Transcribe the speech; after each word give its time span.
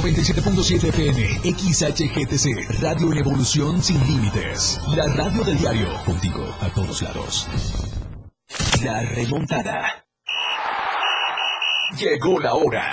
97.7 0.00 0.88
FM, 0.88 1.40
XHGTC, 1.44 2.80
Radio 2.80 3.12
en 3.12 3.18
Evolución 3.18 3.82
Sin 3.82 4.00
Límites. 4.06 4.80
La 4.96 5.06
radio 5.08 5.44
del 5.44 5.58
diario, 5.58 5.88
contigo 6.06 6.56
a 6.58 6.70
todos 6.70 7.02
lados. 7.02 7.46
La 8.82 9.02
remontada. 9.02 10.06
Llegó 11.98 12.40
la 12.40 12.54
hora. 12.54 12.92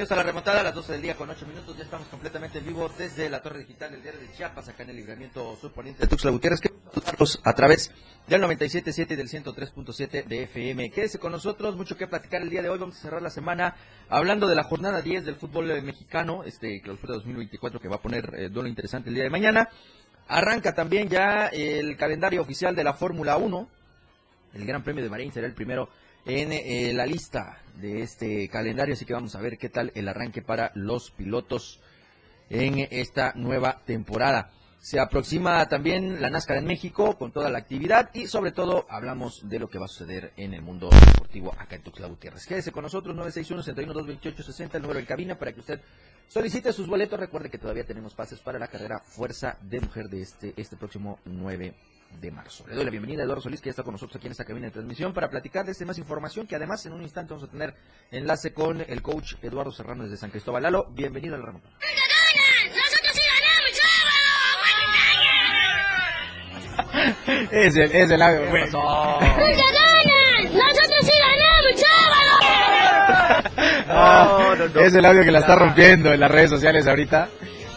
Bienvenidos 0.00 0.12
a 0.12 0.16
la 0.16 0.32
remontada 0.32 0.60
a 0.60 0.62
las 0.62 0.74
12 0.74 0.92
del 0.92 1.02
día 1.02 1.14
con 1.14 1.28
8 1.28 1.46
minutos. 1.46 1.76
Ya 1.76 1.84
estamos 1.84 2.08
completamente 2.08 2.58
en 2.58 2.64
vivo 2.64 2.90
desde 2.96 3.28
la 3.28 3.42
torre 3.42 3.58
digital 3.58 3.90
del 3.90 4.02
diario 4.02 4.18
de 4.18 4.32
Chiapas, 4.32 4.66
acá 4.66 4.82
en 4.84 4.90
el 4.90 4.96
libramiento 4.96 5.58
subponiente 5.60 6.00
de 6.00 6.06
Tuxtla 6.08 6.30
Gutiérrez, 6.30 6.58
que 6.62 6.70
a 7.44 7.52
través 7.52 7.92
del 8.26 8.42
97.7 8.42 9.10
y 9.10 9.16
del 9.16 9.28
103.7 9.28 10.24
de 10.24 10.42
FM. 10.44 10.90
Quédese 10.90 11.18
con 11.18 11.32
nosotros, 11.32 11.76
mucho 11.76 11.98
que 11.98 12.06
platicar 12.06 12.40
el 12.40 12.48
día 12.48 12.62
de 12.62 12.70
hoy. 12.70 12.78
Vamos 12.78 12.96
a 12.96 13.02
cerrar 13.02 13.20
la 13.20 13.28
semana 13.28 13.76
hablando 14.08 14.48
de 14.48 14.54
la 14.54 14.62
jornada 14.62 15.02
10 15.02 15.26
del 15.26 15.36
fútbol 15.36 15.70
eh, 15.70 15.82
mexicano, 15.82 16.44
este 16.44 16.80
clausura 16.80 17.12
2024 17.16 17.78
que 17.78 17.88
va 17.88 17.96
a 17.96 18.00
poner 18.00 18.32
eh, 18.38 18.48
duelo 18.48 18.70
interesante 18.70 19.10
el 19.10 19.16
día 19.16 19.24
de 19.24 19.30
mañana. 19.30 19.68
Arranca 20.28 20.74
también 20.74 21.10
ya 21.10 21.48
el 21.48 21.98
calendario 21.98 22.40
oficial 22.40 22.74
de 22.74 22.84
la 22.84 22.94
Fórmula 22.94 23.36
1. 23.36 23.68
El 24.54 24.66
Gran 24.66 24.82
Premio 24.82 25.02
de 25.02 25.08
Bahrein 25.08 25.32
será 25.32 25.46
el 25.46 25.54
primero 25.54 25.88
en 26.24 26.52
eh, 26.52 26.92
la 26.92 27.06
lista 27.06 27.58
de 27.76 28.02
este 28.02 28.48
calendario, 28.48 28.94
así 28.94 29.04
que 29.04 29.14
vamos 29.14 29.34
a 29.34 29.40
ver 29.40 29.58
qué 29.58 29.68
tal 29.68 29.92
el 29.94 30.08
arranque 30.08 30.42
para 30.42 30.72
los 30.74 31.10
pilotos 31.10 31.80
en 32.50 32.86
esta 32.90 33.32
nueva 33.36 33.80
temporada. 33.84 34.50
Se 34.80 34.98
aproxima 34.98 35.66
también 35.68 36.22
la 36.22 36.30
NASCAR 36.30 36.56
en 36.56 36.64
México 36.64 37.16
con 37.18 37.32
toda 37.32 37.50
la 37.50 37.58
actividad 37.58 38.10
y 38.14 38.26
sobre 38.26 38.50
todo 38.50 38.86
hablamos 38.88 39.46
de 39.46 39.58
lo 39.58 39.68
que 39.68 39.78
va 39.78 39.84
a 39.84 39.88
suceder 39.88 40.32
en 40.38 40.54
el 40.54 40.62
mundo 40.62 40.88
deportivo 40.88 41.54
acá 41.58 41.76
en 41.76 41.82
Tuxtla 41.82 42.08
Gutiérrez. 42.08 42.46
Quédese 42.46 42.72
con 42.72 42.84
nosotros 42.84 43.14
961-61-228-60, 43.14 44.74
el 44.76 44.82
número 44.82 44.98
en 44.98 45.04
cabina 45.04 45.38
para 45.38 45.52
que 45.52 45.60
usted 45.60 45.80
solicite 46.28 46.72
sus 46.72 46.86
boletos. 46.86 47.20
Recuerde 47.20 47.50
que 47.50 47.58
todavía 47.58 47.84
tenemos 47.84 48.14
pases 48.14 48.40
para 48.40 48.58
la 48.58 48.68
carrera 48.68 49.00
Fuerza 49.00 49.58
de 49.60 49.80
Mujer 49.80 50.08
de 50.08 50.22
este, 50.22 50.54
este 50.56 50.76
próximo 50.76 51.18
9 51.26 51.74
de 52.20 52.30
marzo. 52.30 52.66
Le 52.68 52.74
doy 52.74 52.84
la 52.84 52.90
bienvenida 52.90 53.22
a 53.22 53.24
Eduardo 53.24 53.42
Solís, 53.42 53.60
que 53.60 53.66
ya 53.66 53.70
está 53.70 53.82
con 53.82 53.92
nosotros 53.92 54.16
aquí 54.16 54.26
en 54.26 54.32
esta 54.32 54.44
cabina 54.44 54.66
de 54.66 54.72
transmisión, 54.72 55.12
para 55.12 55.30
platicar 55.30 55.64
de 55.64 55.72
este 55.72 55.84
más 55.84 55.98
información, 55.98 56.46
que 56.46 56.56
además 56.56 56.84
en 56.86 56.92
un 56.92 57.02
instante 57.02 57.34
vamos 57.34 57.48
a 57.48 57.52
tener 57.52 57.74
enlace 58.10 58.52
con 58.52 58.80
el 58.80 59.02
coach 59.02 59.34
Eduardo 59.42 59.70
Serrano 59.72 60.04
desde 60.04 60.16
San 60.16 60.30
Cristóbal. 60.30 60.62
Lalo, 60.62 60.86
bienvenido 60.90 61.34
al 61.34 61.42
remoto. 61.42 61.68
¡Nosotros 61.68 63.12
sí 63.12 63.20
ganamos, 63.20 63.80
es 67.52 67.76
el, 67.76 67.92
es 67.92 68.10
el 68.10 68.22
audio, 68.22 68.48
güey. 68.50 68.62
¡Nosotros 68.64 68.82
sí 71.02 71.12
ganamos, 71.18 71.74
chaval! 71.76 72.20
Es 74.76 74.94
el 74.94 75.04
audio 75.04 75.22
que 75.22 75.30
la 75.30 75.40
está 75.40 75.56
rompiendo 75.56 76.12
en 76.12 76.20
las 76.20 76.30
redes 76.30 76.50
sociales 76.50 76.86
ahorita. 76.86 77.28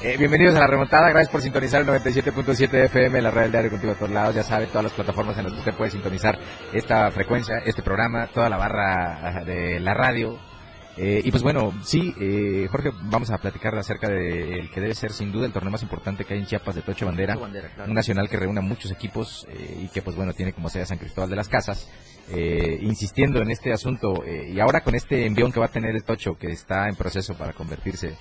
Eh, 0.03 0.17
bienvenidos 0.17 0.53
a 0.55 0.59
la 0.59 0.67
remontada, 0.67 1.07
gracias 1.11 1.29
por 1.29 1.41
sintonizar 1.41 1.79
el 1.79 1.87
97.7 1.87 2.73
FM, 2.87 3.21
la 3.21 3.31
red 3.31 3.43
del 3.43 3.51
diario 3.51 3.71
contigo 3.71 3.93
a 3.93 3.95
todos 3.95 4.11
lados, 4.11 4.35
ya 4.35 4.43
sabe, 4.43 4.67
todas 4.67 4.83
las 4.83 4.91
plataformas 4.91 5.37
en 5.37 5.45
las 5.45 5.53
que 5.53 5.59
usted 5.59 5.73
puede 5.75 5.91
sintonizar 5.91 6.37
esta 6.73 7.09
frecuencia, 7.09 7.59
este 7.65 7.81
programa, 7.83 8.27
toda 8.27 8.49
la 8.49 8.57
barra 8.57 9.45
de 9.45 9.79
la 9.79 9.93
radio. 9.93 10.37
Eh, 10.97 11.21
y 11.23 11.31
pues 11.31 11.41
bueno, 11.41 11.71
sí, 11.85 12.13
eh, 12.19 12.67
Jorge, 12.69 12.91
vamos 13.03 13.31
a 13.31 13.37
platicar 13.37 13.73
acerca 13.75 14.09
del 14.09 14.69
que 14.71 14.81
debe 14.81 14.93
ser 14.93 15.13
sin 15.13 15.31
duda 15.31 15.45
el 15.45 15.53
torneo 15.53 15.71
más 15.71 15.83
importante 15.83 16.25
que 16.25 16.33
hay 16.33 16.41
en 16.41 16.47
Chiapas 16.47 16.75
de 16.75 16.81
Tocho 16.81 17.05
Bandera, 17.05 17.37
un 17.37 17.93
nacional 17.93 18.27
que 18.27 18.35
reúne 18.35 18.59
a 18.59 18.61
muchos 18.61 18.91
equipos 18.91 19.47
y 19.81 19.87
que 19.87 20.01
pues 20.01 20.17
bueno, 20.17 20.33
tiene 20.33 20.51
como 20.51 20.67
sede 20.67 20.85
San 20.85 20.97
Cristóbal 20.97 21.29
de 21.29 21.37
las 21.37 21.47
Casas. 21.47 21.89
insistiendo 22.81 23.41
en 23.41 23.51
este 23.51 23.71
asunto 23.71 24.21
y 24.25 24.59
ahora 24.59 24.81
con 24.81 24.95
este 24.95 25.25
envión 25.25 25.53
que 25.53 25.61
va 25.61 25.67
a 25.67 25.71
tener 25.71 25.95
el 25.95 26.03
Tocho 26.03 26.37
que 26.37 26.47
está 26.47 26.89
en 26.89 26.95
proceso 26.95 27.35
para 27.35 27.53
convertirse 27.53 28.17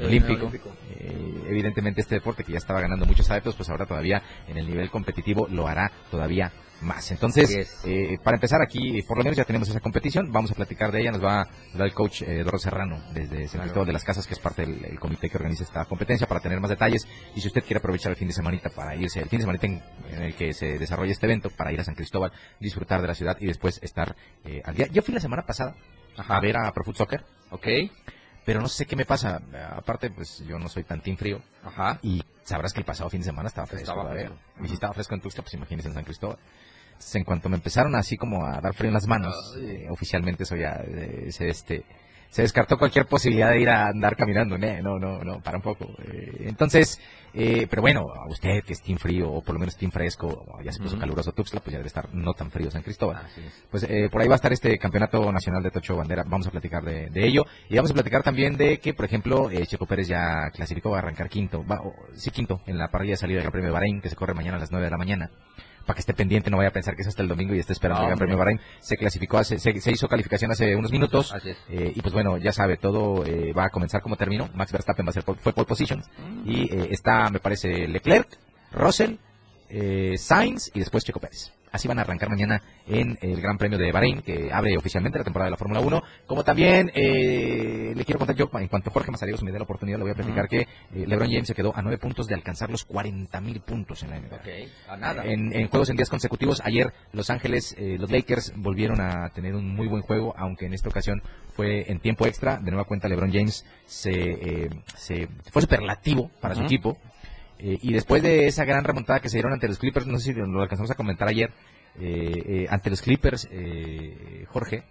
olímpico. 0.00 0.50
Eh, 0.90 1.44
evidentemente 1.48 2.00
este 2.00 2.16
deporte 2.16 2.44
que 2.44 2.52
ya 2.52 2.58
estaba 2.58 2.80
ganando 2.80 3.06
muchos 3.06 3.30
adeptos, 3.30 3.54
pues 3.56 3.68
ahora 3.68 3.86
todavía 3.86 4.22
en 4.48 4.56
el 4.56 4.66
nivel 4.66 4.90
competitivo 4.90 5.46
lo 5.48 5.66
hará 5.66 5.90
todavía 6.10 6.52
más. 6.80 7.10
Entonces, 7.10 7.80
eh, 7.84 8.18
para 8.22 8.36
empezar 8.36 8.60
aquí, 8.60 9.00
por 9.02 9.16
lo 9.16 9.24
menos 9.24 9.36
ya 9.36 9.44
tenemos 9.44 9.68
esa 9.68 9.80
competición, 9.80 10.30
vamos 10.32 10.50
a 10.50 10.54
platicar 10.54 10.92
de 10.92 11.00
ella, 11.00 11.12
nos 11.12 11.22
va 11.22 11.42
a 11.42 11.48
dar 11.72 11.86
el 11.86 11.94
coach 11.94 12.22
eh, 12.22 12.42
Doro 12.42 12.58
Serrano 12.58 13.00
desde 13.12 13.48
San 13.48 13.72
de 13.72 13.92
las 13.92 14.04
Casas, 14.04 14.26
que 14.26 14.34
es 14.34 14.40
parte 14.40 14.66
del 14.66 14.98
comité 14.98 15.30
que 15.30 15.36
organiza 15.36 15.64
esta 15.64 15.84
competencia, 15.86 16.26
para 16.26 16.40
tener 16.40 16.60
más 16.60 16.70
detalles. 16.70 17.06
Y 17.34 17.40
si 17.40 17.48
usted 17.48 17.62
quiere 17.62 17.78
aprovechar 17.78 18.10
el 18.10 18.16
fin 18.16 18.28
de 18.28 18.34
semana 18.34 18.60
para 18.74 18.94
irse, 18.96 19.20
el 19.20 19.28
fin 19.28 19.38
de 19.38 19.44
semana 19.44 19.58
en, 19.62 20.22
el 20.22 20.34
que 20.34 20.52
se 20.52 20.78
desarrolla 20.78 21.12
este 21.12 21.26
evento, 21.26 21.48
para 21.50 21.72
ir 21.72 21.80
a 21.80 21.84
San 21.84 21.94
Cristóbal, 21.94 22.32
disfrutar 22.60 23.00
de 23.00 23.08
la 23.08 23.14
ciudad 23.14 23.36
y 23.40 23.46
después 23.46 23.80
estar 23.82 24.14
al 24.64 24.74
día. 24.74 24.86
Yo 24.88 25.02
fui 25.02 25.14
la 25.14 25.20
semana 25.20 25.44
pasada 25.46 25.74
a 26.16 26.40
ver 26.40 26.56
a 26.56 26.70
Pro 26.72 26.84
Foot 26.84 26.96
Soccer, 26.96 27.24
¿ok? 27.50 27.66
Pero 28.44 28.60
no 28.60 28.68
sé 28.68 28.86
qué 28.86 28.96
me 28.96 29.04
pasa. 29.04 29.40
Aparte, 29.76 30.10
pues 30.10 30.44
yo 30.46 30.58
no 30.58 30.68
soy 30.68 30.84
tan 30.84 31.00
team 31.00 31.16
frío. 31.16 31.40
Ajá. 31.64 31.98
Y 32.02 32.22
sabrás 32.42 32.72
que 32.72 32.80
el 32.80 32.86
pasado 32.86 33.10
fin 33.10 33.20
de 33.20 33.26
semana 33.26 33.48
estaba 33.48 33.66
fresco. 33.66 33.90
Estaba 33.90 34.10
fresco. 34.10 34.36
Y 34.62 34.68
si 34.68 34.74
estaba 34.74 34.92
fresco 34.92 35.14
en 35.14 35.20
Tuxtla, 35.20 35.42
pues 35.42 35.54
imagínense 35.54 35.88
en 35.88 35.94
San 35.94 36.04
Cristóbal. 36.04 36.38
Entonces, 36.88 37.14
en 37.16 37.24
cuanto 37.24 37.48
me 37.48 37.56
empezaron 37.56 37.94
así 37.96 38.16
como 38.16 38.46
a 38.46 38.60
dar 38.60 38.74
frío 38.74 38.88
en 38.88 38.94
las 38.94 39.06
manos, 39.06 39.34
eh, 39.58 39.86
oficialmente 39.90 40.44
eso 40.44 40.56
ya 40.56 40.80
eh, 40.86 41.28
se, 41.32 41.48
este, 41.48 41.84
se 42.30 42.42
descartó 42.42 42.78
cualquier 42.78 43.06
posibilidad 43.06 43.50
de 43.50 43.60
ir 43.60 43.68
a 43.68 43.88
andar 43.88 44.16
caminando. 44.16 44.56
No, 44.58 44.98
no, 44.98 45.24
no, 45.24 45.40
para 45.40 45.56
un 45.56 45.62
poco. 45.62 45.86
Eh, 46.04 46.44
entonces, 46.46 47.00
eh, 47.34 47.66
pero 47.68 47.82
bueno, 47.82 48.06
a 48.14 48.28
usted 48.28 48.62
que 48.64 48.72
es 48.72 48.82
team 48.82 48.98
frío 48.98 49.30
o 49.30 49.42
por 49.42 49.54
lo 49.54 49.58
menos 49.58 49.76
team 49.76 49.90
fresco, 49.90 50.46
ya 50.62 50.70
se 50.70 50.80
puso 50.80 50.98
caluroso 50.98 51.32
Tuxtla, 51.32 51.60
pues 51.60 51.72
ya 51.72 51.78
debe 51.78 51.88
estar 51.88 52.14
no 52.14 52.32
tan 52.32 52.50
frío 52.50 52.70
San 52.70 52.82
Cristóbal. 52.82 53.26
Pues 53.70 53.82
eh, 53.84 54.08
por 54.10 54.22
ahí 54.22 54.28
va 54.28 54.34
a 54.34 54.36
estar 54.36 54.52
este 54.52 54.78
campeonato 54.78 55.32
nacional 55.32 55.62
de 55.62 55.70
Tocho 55.70 55.96
Bandera. 55.96 56.22
Vamos 56.26 56.46
a 56.46 56.50
platicar 56.50 56.84
de, 56.84 57.10
ello 57.14 57.44
y 57.68 57.76
vamos 57.76 57.90
a 57.90 57.94
platicar 57.94 58.22
también 58.22 58.56
de 58.56 58.78
que, 58.78 58.94
por 58.94 59.04
ejemplo, 59.04 59.50
Checo 59.66 59.86
Pérez 59.86 60.08
ya 60.08 60.50
clasificó 60.52 60.94
a 60.94 60.98
arrancar 60.98 61.28
quinto, 61.28 61.64
va, 61.66 61.80
sí 62.14 62.30
quinto 62.30 62.60
en 62.66 62.78
la 62.78 62.88
parrilla 62.88 63.12
de 63.12 63.16
salida 63.16 63.40
del 63.40 63.50
Premio 63.50 63.68
de 63.68 63.74
Bahrein 63.74 64.00
que 64.00 64.10
se 64.10 64.16
corre 64.16 64.34
mañana 64.34 64.56
a 64.56 64.60
las 64.60 64.70
9 64.70 64.84
de 64.84 64.90
la 64.90 64.98
mañana 64.98 65.30
para 65.84 65.94
que 65.94 66.00
esté 66.00 66.14
pendiente, 66.14 66.50
no 66.50 66.56
vaya 66.56 66.70
a 66.70 66.72
pensar 66.72 66.96
que 66.96 67.02
es 67.02 67.08
hasta 67.08 67.22
el 67.22 67.28
domingo 67.28 67.54
y 67.54 67.58
esté 67.58 67.72
esperando 67.72 68.02
el 68.02 68.08
Gran 68.08 68.18
Premio 68.18 68.36
Bahrein. 68.36 68.60
Se 68.80 68.96
clasificó, 68.96 69.38
hace, 69.38 69.58
se, 69.58 69.90
hizo 69.90 70.08
calificación 70.08 70.50
hace 70.50 70.74
unos 70.76 70.90
minutos. 70.90 71.34
Eh, 71.68 71.92
y 71.94 72.00
pues 72.00 72.12
bueno, 72.12 72.38
ya 72.38 72.52
sabe, 72.52 72.76
todo 72.76 73.24
eh, 73.24 73.52
va 73.52 73.66
a 73.66 73.70
comenzar 73.70 74.02
como 74.02 74.16
terminó. 74.16 74.48
Max 74.54 74.72
Verstappen 74.72 75.06
va 75.06 75.10
a 75.10 75.12
ser 75.12 75.22
fue 75.22 75.52
pole 75.52 75.66
position. 75.66 76.02
Mm. 76.18 76.50
Y 76.50 76.62
eh, 76.64 76.88
está, 76.90 77.30
me 77.30 77.40
parece, 77.40 77.86
Leclerc, 77.88 78.28
Russell, 78.72 79.16
Sainz 80.16 80.70
y 80.74 80.78
después 80.78 81.04
Checo 81.04 81.20
Pérez. 81.20 81.52
Así 81.74 81.88
van 81.88 81.98
a 81.98 82.02
arrancar 82.02 82.30
mañana 82.30 82.62
en 82.86 83.18
el 83.20 83.40
Gran 83.40 83.58
Premio 83.58 83.76
de 83.76 83.90
Bahrein, 83.90 84.22
que 84.22 84.48
abre 84.52 84.76
oficialmente 84.76 85.18
la 85.18 85.24
temporada 85.24 85.46
de 85.48 85.50
la 85.50 85.56
Fórmula 85.56 85.80
1. 85.80 86.02
Como 86.24 86.44
también 86.44 86.88
eh, 86.94 87.92
le 87.96 88.04
quiero 88.04 88.20
contar 88.20 88.36
yo, 88.36 88.48
en 88.52 88.68
cuanto 88.68 88.92
Jorge 88.92 89.10
Mazariegos 89.10 89.42
me 89.42 89.50
dé 89.50 89.58
la 89.58 89.64
oportunidad, 89.64 89.98
le 89.98 90.04
voy 90.04 90.12
a 90.12 90.14
platicar 90.14 90.46
que 90.48 90.60
eh, 90.60 90.66
LeBron 90.92 91.28
James 91.28 91.48
se 91.48 91.54
quedó 91.54 91.76
a 91.76 91.82
nueve 91.82 91.98
puntos 91.98 92.28
de 92.28 92.34
alcanzar 92.36 92.70
los 92.70 92.84
40 92.84 93.40
mil 93.40 93.60
puntos 93.60 94.04
en 94.04 94.10
la 94.10 94.20
NBA. 94.20 94.38
a 94.88 94.96
nada. 94.96 95.24
En, 95.24 95.66
juegos 95.66 95.90
en 95.90 95.96
días 95.96 96.10
consecutivos, 96.10 96.62
ayer 96.64 96.92
Los 97.10 97.28
Ángeles, 97.30 97.74
eh, 97.76 97.96
los 97.98 98.08
Lakers 98.08 98.52
volvieron 98.54 99.00
a 99.00 99.30
tener 99.30 99.56
un 99.56 99.74
muy 99.74 99.88
buen 99.88 100.02
juego, 100.02 100.32
aunque 100.38 100.66
en 100.66 100.74
esta 100.74 100.90
ocasión 100.90 101.22
fue 101.56 101.90
en 101.90 101.98
tiempo 101.98 102.24
extra. 102.24 102.58
De 102.58 102.70
nueva 102.70 102.84
cuenta, 102.84 103.08
LeBron 103.08 103.32
James 103.32 103.66
se, 103.84 104.70
se 104.94 105.26
fue 105.50 105.60
superlativo 105.60 106.30
para 106.40 106.54
su 106.54 106.62
equipo. 106.62 106.96
Eh, 107.66 107.78
y 107.80 107.94
después 107.94 108.22
de 108.22 108.46
esa 108.46 108.66
gran 108.66 108.84
remontada 108.84 109.20
que 109.20 109.30
se 109.30 109.38
dieron 109.38 109.54
ante 109.54 109.66
los 109.66 109.78
Clippers, 109.78 110.06
no 110.06 110.18
sé 110.18 110.34
si 110.34 110.38
lo 110.38 110.60
alcanzamos 110.60 110.90
a 110.90 110.96
comentar 110.96 111.28
ayer, 111.28 111.50
eh, 111.98 112.42
eh, 112.46 112.66
ante 112.68 112.90
los 112.90 113.00
Clippers, 113.00 113.48
Jorge, 114.48 114.82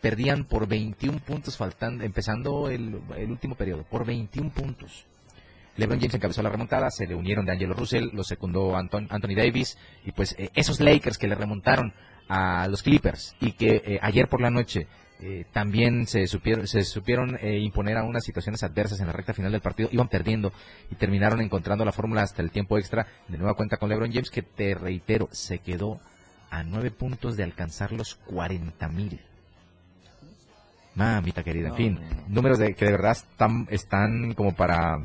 perdían 0.00 0.44
por 0.44 0.68
21 0.68 1.18
puntos 1.18 1.56
faltando, 1.56 2.04
empezando 2.04 2.70
el, 2.70 3.00
último 3.28 3.56
periodo, 3.56 3.82
por 3.82 4.06
21 4.06 4.50
puntos. 4.50 5.06
LeBron 5.76 5.98
James 5.98 6.14
encabezó 6.14 6.40
la 6.40 6.50
remontada, 6.50 6.88
se 6.88 7.04
le 7.04 7.16
unieron 7.16 7.46
de 7.46 7.50
Angelo 7.50 7.74
Russell, 7.74 8.10
lo 8.12 8.22
secundó 8.22 8.76
Anthony 8.76 9.34
Davis, 9.34 9.76
y 10.04 10.12
pues 10.12 10.36
esos 10.54 10.78
Lakers 10.78 11.18
que 11.18 11.26
le 11.26 11.34
remontaron 11.34 11.92
a 12.28 12.68
los 12.68 12.84
Clippers 12.84 13.34
y 13.40 13.52
que 13.52 13.98
ayer 14.00 14.28
por 14.28 14.40
la 14.40 14.50
noche 14.50 14.86
eh, 15.26 15.46
también 15.52 16.06
se 16.06 16.26
supieron, 16.26 16.66
se 16.66 16.84
supieron 16.84 17.38
eh, 17.40 17.58
imponer 17.58 17.96
a 17.96 18.04
unas 18.04 18.24
situaciones 18.24 18.62
adversas 18.62 19.00
en 19.00 19.06
la 19.06 19.12
recta 19.14 19.32
final 19.32 19.52
del 19.52 19.62
partido, 19.62 19.88
iban 19.90 20.08
perdiendo 20.08 20.52
y 20.90 20.96
terminaron 20.96 21.40
encontrando 21.40 21.82
la 21.84 21.92
fórmula 21.92 22.20
hasta 22.22 22.42
el 22.42 22.50
tiempo 22.50 22.76
extra. 22.76 23.06
De 23.28 23.38
nueva 23.38 23.54
cuenta 23.54 23.78
con 23.78 23.88
LeBron 23.88 24.12
James, 24.12 24.30
que 24.30 24.42
te 24.42 24.74
reitero, 24.74 25.28
se 25.32 25.60
quedó 25.60 25.98
a 26.50 26.62
nueve 26.62 26.90
puntos 26.90 27.36
de 27.38 27.42
alcanzar 27.44 27.92
los 27.92 28.16
40 28.16 28.86
mil. 28.88 29.20
Mamita 30.94 31.42
querida, 31.42 31.68
en 31.68 31.70
No, 31.70 31.76
fin, 31.76 31.94
no. 31.94 32.34
números 32.34 32.58
de 32.58 32.74
que 32.74 32.84
de 32.84 32.92
verdad 32.92 33.12
están, 33.12 33.66
están 33.70 34.34
como 34.34 34.54
para 34.54 34.98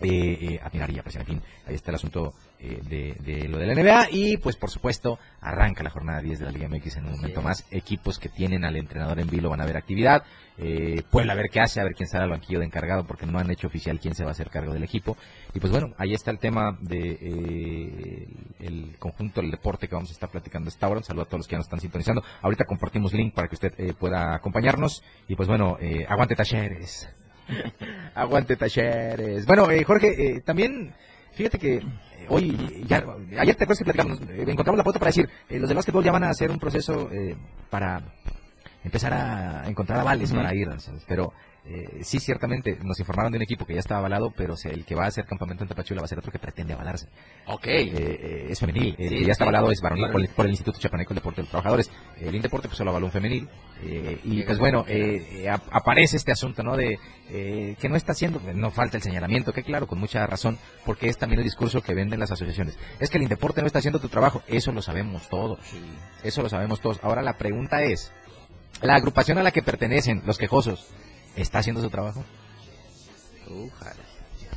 eh, 0.00 0.38
eh, 0.40 0.60
admirar 0.62 0.90
y 0.90 0.98
apreciar. 0.98 1.22
En 1.22 1.26
fin, 1.26 1.42
ahí 1.66 1.74
está 1.74 1.90
el 1.90 1.96
asunto 1.96 2.34
eh, 2.58 2.80
de, 2.88 3.16
de 3.20 3.48
lo 3.48 3.58
de 3.58 3.66
la 3.66 3.74
NBA 3.74 4.08
y 4.10 4.36
pues 4.38 4.56
por 4.56 4.70
supuesto 4.70 5.18
arranca 5.40 5.82
la 5.82 5.90
jornada 5.90 6.20
10 6.20 6.38
de 6.38 6.44
la 6.46 6.50
Liga 6.50 6.68
MX 6.68 6.96
en 6.96 7.06
un 7.06 7.12
momento 7.12 7.42
más. 7.42 7.64
Equipos 7.70 8.18
que 8.18 8.28
tienen 8.28 8.64
al 8.64 8.76
entrenador 8.76 9.18
en 9.20 9.28
vilo 9.28 9.50
van 9.50 9.60
a 9.60 9.66
ver 9.66 9.76
actividad. 9.76 10.24
Eh, 10.58 11.02
Puebla 11.10 11.34
a 11.34 11.36
ver 11.36 11.50
qué 11.50 11.60
hace, 11.60 11.80
a 11.80 11.84
ver 11.84 11.94
quién 11.94 12.08
sale 12.08 12.24
al 12.24 12.30
banquillo 12.30 12.60
de 12.60 12.64
encargado 12.64 13.06
porque 13.06 13.26
no 13.26 13.38
han 13.38 13.50
hecho 13.50 13.66
oficial 13.66 14.00
quién 14.00 14.14
se 14.14 14.24
va 14.24 14.30
a 14.30 14.32
hacer 14.32 14.48
cargo 14.48 14.72
del 14.72 14.84
equipo. 14.84 15.16
Y 15.54 15.60
pues 15.60 15.70
bueno, 15.70 15.94
ahí 15.98 16.14
está 16.14 16.30
el 16.30 16.38
tema 16.38 16.78
de 16.80 17.18
eh, 17.20 18.28
el 18.60 18.96
conjunto 18.98 19.40
del 19.42 19.50
deporte 19.50 19.88
que 19.88 19.94
vamos 19.94 20.10
a 20.10 20.12
estar 20.12 20.30
platicando 20.30 20.68
esta 20.68 20.88
hora. 20.88 20.98
Un 20.98 21.04
saludo 21.04 21.24
a 21.24 21.26
todos 21.26 21.40
los 21.40 21.46
que 21.46 21.52
ya 21.52 21.58
nos 21.58 21.66
están 21.66 21.80
sintonizando. 21.80 22.22
Ahorita 22.42 22.64
compartimos 22.64 23.12
link 23.12 23.34
para 23.34 23.48
que 23.48 23.54
usted 23.54 23.74
eh, 23.78 23.92
pueda 23.92 24.34
acompañarnos. 24.34 25.02
Y 25.28 25.36
pues 25.36 25.48
bueno, 25.48 25.76
eh, 25.80 26.06
aguante 26.08 26.34
talleres. 26.34 27.08
Aguante 28.14 28.56
talleres. 28.56 29.46
Bueno, 29.46 29.70
eh, 29.70 29.84
Jorge, 29.84 30.08
eh, 30.36 30.40
también, 30.40 30.92
fíjate 31.32 31.58
que 31.58 31.76
eh, 31.76 31.82
hoy, 32.28 32.84
ya, 32.86 33.04
ayer 33.38 33.54
te 33.54 33.64
acuerdas 33.64 33.78
que 33.78 33.84
platicamos, 33.84 34.20
eh, 34.30 34.44
encontramos 34.46 34.78
la 34.78 34.84
foto 34.84 34.98
para 34.98 35.10
decir, 35.10 35.28
eh, 35.48 35.58
los 35.58 35.68
de 35.68 35.74
básquetbol 35.74 36.04
ya 36.04 36.12
van 36.12 36.24
a 36.24 36.30
hacer 36.30 36.50
un 36.50 36.58
proceso 36.58 37.10
eh, 37.12 37.36
para 37.70 38.02
empezar 38.84 39.12
a 39.12 39.68
encontrar 39.68 40.00
avales 40.00 40.30
Ujú. 40.30 40.40
para 40.40 40.54
ir, 40.54 40.68
¿sabes? 40.80 41.04
pero 41.06 41.32
eh, 41.68 42.00
sí, 42.04 42.20
ciertamente 42.20 42.78
nos 42.82 42.98
informaron 43.00 43.32
de 43.32 43.38
un 43.38 43.42
equipo 43.42 43.66
que 43.66 43.74
ya 43.74 43.80
estaba 43.80 43.98
avalado, 43.98 44.32
pero 44.36 44.54
o 44.54 44.56
sea, 44.56 44.70
el 44.72 44.84
que 44.84 44.94
va 44.94 45.04
a 45.04 45.08
hacer 45.08 45.24
campamento 45.24 45.64
en 45.64 45.68
Tapachula 45.68 46.00
va 46.00 46.04
a 46.04 46.08
ser 46.08 46.18
otro 46.18 46.30
que 46.30 46.38
pretende 46.38 46.74
avalarse. 46.74 47.08
Ok. 47.46 47.66
Eh, 47.66 47.90
eh, 47.96 48.46
es 48.50 48.60
femenil, 48.60 48.94
el 48.98 49.08
que 49.08 49.24
ya 49.24 49.32
está 49.32 49.44
avalado 49.44 49.70
es 49.72 49.80
varonil 49.80 50.10
por 50.10 50.20
el, 50.20 50.28
por 50.28 50.44
el 50.46 50.52
Instituto 50.52 50.78
Chapaneco 50.78 51.10
del 51.10 51.16
Deporte 51.16 51.36
de 51.40 51.42
los 51.42 51.50
Trabajadores. 51.50 51.90
El 52.20 52.34
Indeporte 52.34 52.68
pues 52.68 52.78
solo 52.78 52.90
avaló 52.90 53.06
un 53.06 53.12
femenil. 53.12 53.48
eh, 53.82 54.20
y 54.24 54.42
pues 54.44 54.58
bueno, 54.58 54.84
eh, 54.88 55.48
ap- 55.50 55.68
aparece 55.72 56.16
este 56.16 56.32
asunto, 56.32 56.62
¿no? 56.62 56.76
De 56.76 56.98
eh, 57.30 57.74
que 57.80 57.88
no 57.88 57.96
está 57.96 58.12
haciendo, 58.12 58.40
no 58.54 58.70
falta 58.70 58.96
el 58.96 59.02
señalamiento, 59.02 59.52
que 59.52 59.64
claro, 59.64 59.86
con 59.88 59.98
mucha 59.98 60.24
razón, 60.26 60.58
porque 60.84 61.08
es 61.08 61.18
también 61.18 61.40
el 61.40 61.44
discurso 61.44 61.82
que 61.82 61.94
venden 61.94 62.20
las 62.20 62.30
asociaciones. 62.30 62.78
Es 63.00 63.10
que 63.10 63.16
el 63.18 63.24
Indeporte 63.24 63.60
no 63.60 63.66
está 63.66 63.80
haciendo 63.80 63.98
tu 63.98 64.08
trabajo, 64.08 64.42
eso 64.46 64.70
lo 64.70 64.82
sabemos 64.82 65.28
todos. 65.28 65.58
Eso 66.22 66.42
lo 66.42 66.48
sabemos 66.48 66.80
todos. 66.80 67.00
Ahora 67.02 67.22
la 67.22 67.36
pregunta 67.36 67.82
es, 67.82 68.12
¿la 68.82 68.94
agrupación 68.94 69.38
a 69.38 69.42
la 69.42 69.50
que 69.50 69.62
pertenecen 69.62 70.22
los 70.26 70.38
quejosos 70.38 70.86
está 71.36 71.58
haciendo 71.58 71.80
su 71.82 71.90
trabajo? 71.90 72.24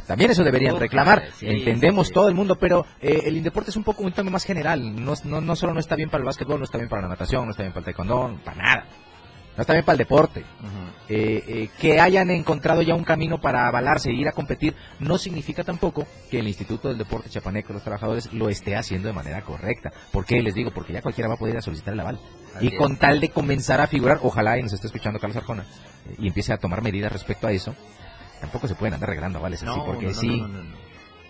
También 0.08 0.32
eso 0.32 0.44
deberían 0.44 0.80
reclamar. 0.80 1.30
sí, 1.38 1.48
Entendemos 1.48 2.08
sí. 2.08 2.14
todo 2.14 2.28
el 2.30 2.34
mundo, 2.34 2.58
pero 2.58 2.86
eh, 3.00 3.22
el 3.26 3.38
Indeporte 3.38 3.70
es 3.70 3.76
un 3.76 3.84
poco 3.84 4.04
un 4.04 4.12
tema 4.12 4.32
más 4.32 4.44
general. 4.44 4.96
No, 5.04 5.14
no, 5.24 5.42
no 5.42 5.56
solo 5.56 5.74
no 5.74 5.80
está 5.80 5.96
bien 5.96 6.10
para 6.10 6.22
el 6.22 6.26
básquetbol, 6.26 6.58
no 6.58 6.66
está 6.66 6.78
bien 6.80 6.90
para 6.90 7.04
la 7.04 7.10
natación, 7.10 7.46
no 7.46 7.52
está 7.52 7.62
bien 7.64 7.74
para 7.74 7.82
el 7.82 7.86
taekwondo, 7.86 8.40
para 8.44 8.58
nada. 8.58 8.86
No 9.60 9.64
está 9.64 9.74
bien 9.74 9.84
para 9.84 9.96
el 9.96 9.98
deporte. 9.98 10.46
Eh, 11.10 11.44
eh, 11.46 11.70
que 11.78 12.00
hayan 12.00 12.30
encontrado 12.30 12.82
ya 12.82 12.96
un 12.96 13.04
camino 13.04 13.42
para 13.42 13.68
avalarse 13.68 14.10
e 14.10 14.14
ir 14.14 14.26
a 14.30 14.32
competir 14.32 14.74
no 15.00 15.18
significa 15.18 15.66
tampoco 15.66 16.08
que 16.32 16.40
el 16.40 16.48
Instituto 16.48 16.88
del 16.88 16.98
Deporte 16.98 17.30
Chapaneco, 17.30 17.74
los 17.74 17.84
trabajadores, 17.84 18.32
lo 18.32 18.48
esté 18.48 18.78
haciendo 18.78 19.10
de 19.10 19.14
manera 19.14 19.42
correcta. 19.42 19.92
¿Por 20.14 20.24
qué 20.24 20.42
les 20.42 20.56
digo? 20.56 20.72
Porque 20.72 20.94
ya 20.94 21.02
cualquiera 21.02 21.28
va 21.28 21.34
a 21.34 21.38
poder 21.38 21.56
ir 21.56 21.58
a 21.58 21.62
solicitar 21.62 21.94
el 21.94 22.00
aval. 22.00 22.22
Así 22.56 22.68
Y 22.68 22.78
con 22.78 22.94
es. 22.94 23.00
tal 23.00 23.20
de 23.20 23.32
comenzar 23.32 23.82
a 23.82 23.88
figurar, 23.88 24.20
ojalá 24.24 24.58
y 24.58 24.64
nos 24.64 24.72
esté 24.72 24.88
escuchando 24.88 25.20
Carlos 25.20 25.36
Arjona 25.36 25.64
eh, 26.08 26.16
y 26.20 26.28
empiece 26.28 26.54
a 26.54 26.58
tomar 26.58 26.82
medidas 26.82 27.12
respecto 27.12 27.48
a 27.48 27.52
eso, 27.52 27.76
tampoco 28.40 28.70
se 28.70 28.76
pueden 28.76 28.94
andar 28.94 29.10
regalando 29.10 29.40
avales 29.40 29.62
así, 29.62 29.78
porque 29.86 30.06
no, 30.06 30.12
no, 30.14 30.18
sí, 30.22 30.40
no, 30.40 30.48
no, 30.48 30.64
no. 30.64 30.78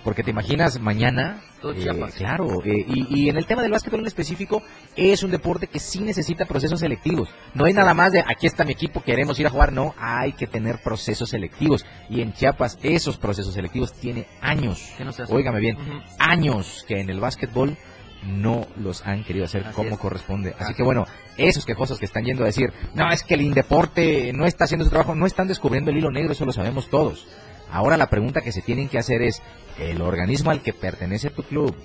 Porque 0.10 0.24
te 0.24 0.32
imaginas 0.32 0.80
mañana, 0.80 1.40
Todo 1.62 1.74
eh, 1.74 1.84
Chiapas. 1.84 2.16
claro, 2.16 2.64
eh, 2.66 2.84
y, 2.88 3.26
y 3.26 3.30
en 3.30 3.38
el 3.38 3.46
tema 3.46 3.62
del 3.62 3.70
básquetbol 3.70 4.00
en 4.00 4.08
específico, 4.08 4.64
es 4.96 5.22
un 5.22 5.30
deporte 5.30 5.68
que 5.68 5.78
sí 5.80 6.00
necesita 6.00 6.46
procesos 6.46 6.80
selectivos. 6.80 7.30
No 7.54 7.66
hay 7.66 7.74
nada 7.74 7.94
más 7.94 8.12
de 8.12 8.22
aquí 8.22 8.48
está 8.48 8.64
mi 8.66 8.72
equipo, 8.72 9.04
queremos 9.04 9.40
ir 9.40 9.46
a 9.46 9.52
jugar, 9.52 9.72
no, 9.72 9.94
hay 10.00 10.34
que 10.34 10.48
tener 10.48 10.80
procesos 10.82 11.30
selectivos. 11.30 11.86
Y 12.10 12.22
en 12.22 12.34
Chiapas 12.34 12.80
esos 12.82 13.18
procesos 13.20 13.54
selectivos 13.54 13.94
tiene 13.94 14.26
años, 14.42 14.90
no 15.00 15.12
óigame 15.36 15.60
bien, 15.60 15.78
Ujú. 15.78 16.00
años 16.18 16.84
que 16.88 17.00
en 17.02 17.12
el 17.12 17.20
básquetbol 17.20 17.78
no 18.26 18.66
los 18.78 19.06
han 19.06 19.24
querido 19.24 19.46
hacer 19.46 19.64
Así 19.68 19.76
como 19.76 19.92
es. 19.92 19.98
corresponde. 20.00 20.56
Así 20.56 20.64
Así 20.64 20.74
que 20.74 20.82
bueno, 20.82 21.06
esos 21.38 21.68
quejosos 21.68 22.00
que 22.00 22.06
están 22.06 22.26
yendo 22.26 22.42
a 22.42 22.48
decir, 22.48 22.74
no, 22.96 23.12
es 23.12 23.22
que 23.24 23.36
el 23.36 23.42
Indeporte 23.42 24.34
no 24.34 24.48
está 24.48 24.64
haciendo 24.64 24.86
su 24.86 24.90
trabajo, 24.90 25.14
no 25.14 25.28
están 25.28 25.48
descubriendo 25.48 25.92
el 25.92 25.98
hilo 25.98 26.10
negro, 26.10 26.32
eso 26.32 26.46
lo 26.46 26.52
sabemos 26.52 26.90
todos. 26.90 27.28
Ahora 27.72 27.98
la 27.98 28.10
pregunta 28.10 28.42
que 28.42 28.52
se 28.52 28.62
tienen 28.62 28.90
que 28.90 28.98
hacer 28.98 29.22
es, 29.22 29.42
¿el 29.78 30.02
organismo 30.02 30.52
al 30.52 30.62
que 30.62 30.74
pertenece 30.74 31.30
tu 31.30 31.44
club, 31.44 31.76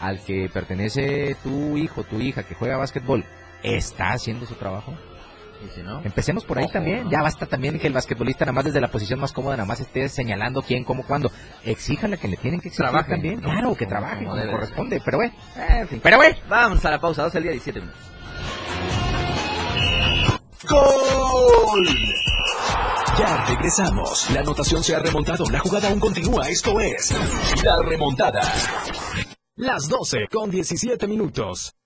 al 0.00 0.20
que 0.20 0.48
pertenece 0.52 1.36
tu 1.42 1.76
hijo, 1.76 2.04
tu 2.04 2.20
hija 2.20 2.44
que 2.44 2.54
juega 2.54 2.76
básquetbol, 2.76 3.24
está 3.62 4.10
haciendo 4.10 4.46
su 4.46 4.54
trabajo? 4.54 4.94
Y 5.60 5.68
si 5.74 5.82
no, 5.82 6.00
Empecemos 6.04 6.44
por 6.44 6.58
ahí 6.58 6.64
Ojo, 6.64 6.74
también. 6.74 7.04
¿no? 7.04 7.10
Ya 7.10 7.20
basta 7.20 7.46
también 7.46 7.80
que 7.80 7.88
el 7.88 7.92
basquetbolista 7.92 8.44
nada 8.44 8.52
más 8.52 8.64
desde 8.66 8.80
la 8.80 8.88
posición 8.92 9.18
más 9.18 9.32
cómoda 9.32 9.56
nada 9.56 9.66
más 9.66 9.80
esté 9.80 10.08
señalando 10.08 10.62
quién, 10.62 10.84
cómo, 10.84 11.02
cuándo. 11.02 11.32
Exíjanle 11.64 12.16
que 12.16 12.28
le 12.28 12.36
tienen 12.36 12.60
que 12.60 12.68
exigir 12.68 12.86
Trabajen, 12.86 13.10
también. 13.14 13.40
¿no? 13.40 13.50
Claro, 13.50 13.74
que 13.74 13.86
trabaje 13.86 14.24
como 14.24 14.40
corresponde. 14.50 15.02
Pero 15.04 15.18
bueno, 15.18 15.32
eh, 15.56 15.78
en 15.80 15.88
fin. 15.88 16.00
Pero 16.00 16.16
bueno. 16.18 16.36
Vamos 16.48 16.84
a 16.84 16.90
la 16.92 17.00
pausa, 17.00 17.24
12 17.24 17.38
al 17.38 17.42
día, 17.42 17.52
17 17.52 17.80
minutos. 17.80 18.00
¡Gol! 20.68 21.88
Ya 23.18 23.44
regresamos. 23.46 24.30
La 24.30 24.40
anotación 24.40 24.84
se 24.84 24.94
ha 24.94 25.00
remontado. 25.00 25.44
La 25.50 25.58
jugada 25.58 25.88
aún 25.88 25.98
continúa. 25.98 26.48
Esto 26.48 26.78
es 26.78 27.12
La 27.64 27.82
Remontada. 27.82 28.40
Las 29.56 29.88
12 29.88 30.28
con 30.30 30.50
17 30.50 31.08
minutos. 31.08 31.77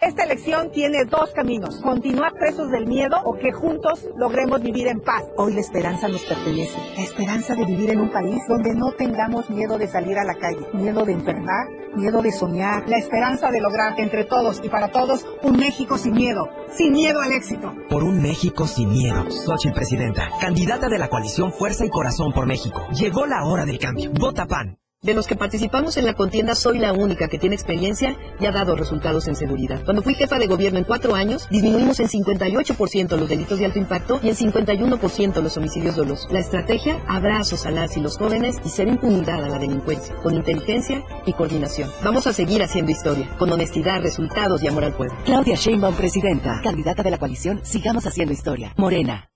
Esta 0.00 0.24
elección 0.24 0.70
tiene 0.70 1.04
dos 1.06 1.30
caminos, 1.30 1.80
continuar 1.80 2.34
presos 2.34 2.70
del 2.70 2.86
miedo 2.86 3.16
o 3.24 3.38
que 3.38 3.52
juntos 3.52 4.06
logremos 4.18 4.60
vivir 4.60 4.86
en 4.88 5.00
paz. 5.00 5.22
Hoy 5.38 5.54
la 5.54 5.60
esperanza 5.60 6.08
nos 6.08 6.22
pertenece, 6.24 6.76
la 6.94 7.04
esperanza 7.04 7.54
de 7.54 7.64
vivir 7.64 7.90
en 7.90 8.00
un 8.00 8.12
país 8.12 8.42
donde 8.46 8.74
no 8.74 8.92
tengamos 8.92 9.48
miedo 9.48 9.78
de 9.78 9.88
salir 9.88 10.18
a 10.18 10.24
la 10.24 10.34
calle, 10.34 10.66
miedo 10.74 11.06
de 11.06 11.12
enfermar, 11.12 11.68
miedo 11.96 12.20
de 12.20 12.32
soñar, 12.32 12.86
la 12.86 12.98
esperanza 12.98 13.50
de 13.50 13.62
lograr 13.62 13.98
entre 13.98 14.24
todos 14.24 14.60
y 14.62 14.68
para 14.68 14.88
todos 14.88 15.24
un 15.42 15.56
México 15.56 15.96
sin 15.96 16.12
miedo, 16.12 16.50
sin 16.76 16.92
miedo 16.92 17.22
al 17.22 17.32
éxito. 17.32 17.72
Por 17.88 18.04
un 18.04 18.20
México 18.20 18.66
sin 18.66 18.90
miedo. 18.90 19.30
Xochitl 19.30 19.74
Presidenta, 19.74 20.28
candidata 20.38 20.90
de 20.90 20.98
la 20.98 21.08
coalición 21.08 21.50
Fuerza 21.50 21.86
y 21.86 21.88
Corazón 21.88 22.34
por 22.34 22.44
México. 22.44 22.86
Llegó 22.92 23.24
la 23.24 23.46
hora 23.46 23.64
del 23.64 23.78
cambio. 23.78 24.10
Vota 24.12 24.44
PAN. 24.44 24.76
De 25.04 25.12
los 25.12 25.26
que 25.26 25.36
participamos 25.36 25.98
en 25.98 26.06
la 26.06 26.14
contienda, 26.14 26.54
soy 26.54 26.78
la 26.78 26.94
única 26.94 27.28
que 27.28 27.38
tiene 27.38 27.54
experiencia 27.54 28.16
y 28.40 28.46
ha 28.46 28.52
dado 28.52 28.74
resultados 28.74 29.28
en 29.28 29.36
seguridad. 29.36 29.84
Cuando 29.84 30.00
fui 30.00 30.14
jefa 30.14 30.38
de 30.38 30.46
gobierno 30.46 30.78
en 30.78 30.86
cuatro 30.86 31.14
años, 31.14 31.46
disminuimos 31.50 32.00
en 32.00 32.08
58% 32.08 33.14
los 33.18 33.28
delitos 33.28 33.58
de 33.58 33.66
alto 33.66 33.78
impacto 33.78 34.18
y 34.22 34.30
en 34.30 34.34
51% 34.34 35.42
los 35.42 35.58
homicidios 35.58 35.96
dolosos. 35.96 36.32
La 36.32 36.38
estrategia, 36.38 37.02
abrazos 37.06 37.66
a 37.66 37.70
las 37.70 37.94
y 37.98 38.00
los 38.00 38.16
jóvenes 38.16 38.56
y 38.64 38.70
ser 38.70 38.88
impunidad 38.88 39.44
a 39.44 39.48
la 39.50 39.58
delincuencia, 39.58 40.14
con 40.22 40.36
inteligencia 40.36 41.04
y 41.26 41.34
coordinación. 41.34 41.90
Vamos 42.02 42.26
a 42.26 42.32
seguir 42.32 42.62
haciendo 42.62 42.90
historia, 42.90 43.28
con 43.36 43.52
honestidad, 43.52 44.00
resultados 44.00 44.62
y 44.62 44.68
amor 44.68 44.84
al 44.84 44.94
pueblo. 44.94 45.14
Claudia 45.26 45.56
Sheinbaum, 45.56 45.96
presidenta, 45.96 46.62
candidata 46.62 47.02
de 47.02 47.10
la 47.10 47.18
coalición 47.18 47.60
Sigamos 47.62 48.06
Haciendo 48.06 48.32
Historia. 48.32 48.72
Morena. 48.78 49.28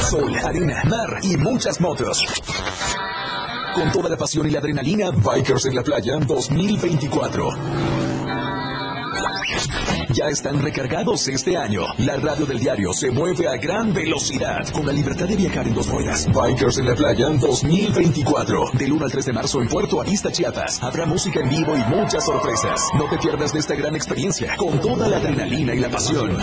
Sol, 0.00 0.34
arena, 0.42 0.82
mar 0.88 1.18
y 1.22 1.36
muchas 1.36 1.78
motos. 1.78 2.24
Con 3.74 3.90
toda 3.90 4.08
la 4.10 4.16
pasión 4.16 4.46
y 4.46 4.50
la 4.50 4.58
adrenalina, 4.58 5.10
Bikers 5.10 5.66
en 5.66 5.74
la 5.74 5.82
Playa 5.82 6.18
2024. 6.18 7.48
Ya 10.12 10.26
están 10.26 10.60
recargados 10.60 11.26
este 11.28 11.56
año. 11.56 11.86
La 11.98 12.16
radio 12.16 12.44
del 12.44 12.58
diario 12.58 12.92
se 12.92 13.10
mueve 13.10 13.48
a 13.48 13.56
gran 13.56 13.94
velocidad 13.94 14.68
con 14.72 14.86
la 14.86 14.92
libertad 14.92 15.26
de 15.26 15.36
viajar 15.36 15.66
en 15.66 15.74
dos 15.74 15.88
ruedas. 15.88 16.26
Bikers 16.26 16.78
en 16.78 16.86
la 16.86 16.94
Playa 16.94 17.30
2024. 17.30 18.70
Del 18.74 18.92
1 18.92 19.04
al 19.06 19.10
3 19.10 19.24
de 19.24 19.32
marzo 19.32 19.62
en 19.62 19.68
Puerto 19.68 20.00
Arista, 20.00 20.30
Chiapas. 20.30 20.82
Habrá 20.82 21.06
música 21.06 21.40
en 21.40 21.48
vivo 21.48 21.74
y 21.74 21.94
muchas 21.94 22.26
sorpresas. 22.26 22.88
No 22.94 23.08
te 23.08 23.16
pierdas 23.16 23.54
de 23.54 23.60
esta 23.60 23.74
gran 23.74 23.94
experiencia 23.94 24.54
con 24.56 24.78
toda 24.80 25.08
la 25.08 25.16
adrenalina 25.16 25.74
y 25.74 25.78
la 25.78 25.88
pasión. 25.88 26.36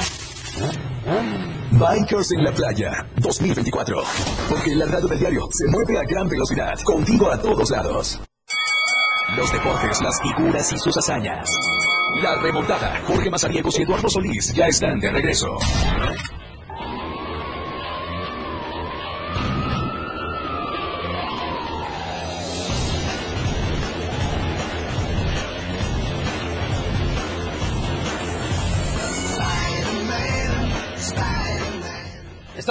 Bikers 1.71 2.31
en 2.31 2.43
la 2.43 2.51
playa 2.51 3.07
2024. 3.17 4.03
Porque 4.49 4.75
la 4.75 4.85
radio 4.85 5.07
del 5.07 5.19
diario 5.19 5.47
se 5.51 5.67
mueve 5.67 5.97
a 5.97 6.03
gran 6.03 6.27
velocidad. 6.27 6.77
Contigo 6.83 7.31
a 7.31 7.39
todos 7.39 7.69
lados. 7.69 8.19
Los 9.37 9.51
deportes, 9.51 10.01
las 10.01 10.21
figuras 10.21 10.73
y 10.73 10.77
sus 10.77 10.97
hazañas. 10.97 11.49
La 12.21 12.41
remontada. 12.41 13.01
Jorge 13.07 13.29
Mazariegos 13.29 13.79
y 13.79 13.83
Eduardo 13.83 14.09
Solís 14.09 14.53
ya 14.53 14.67
están 14.67 14.99
de 14.99 15.11
regreso. 15.11 15.57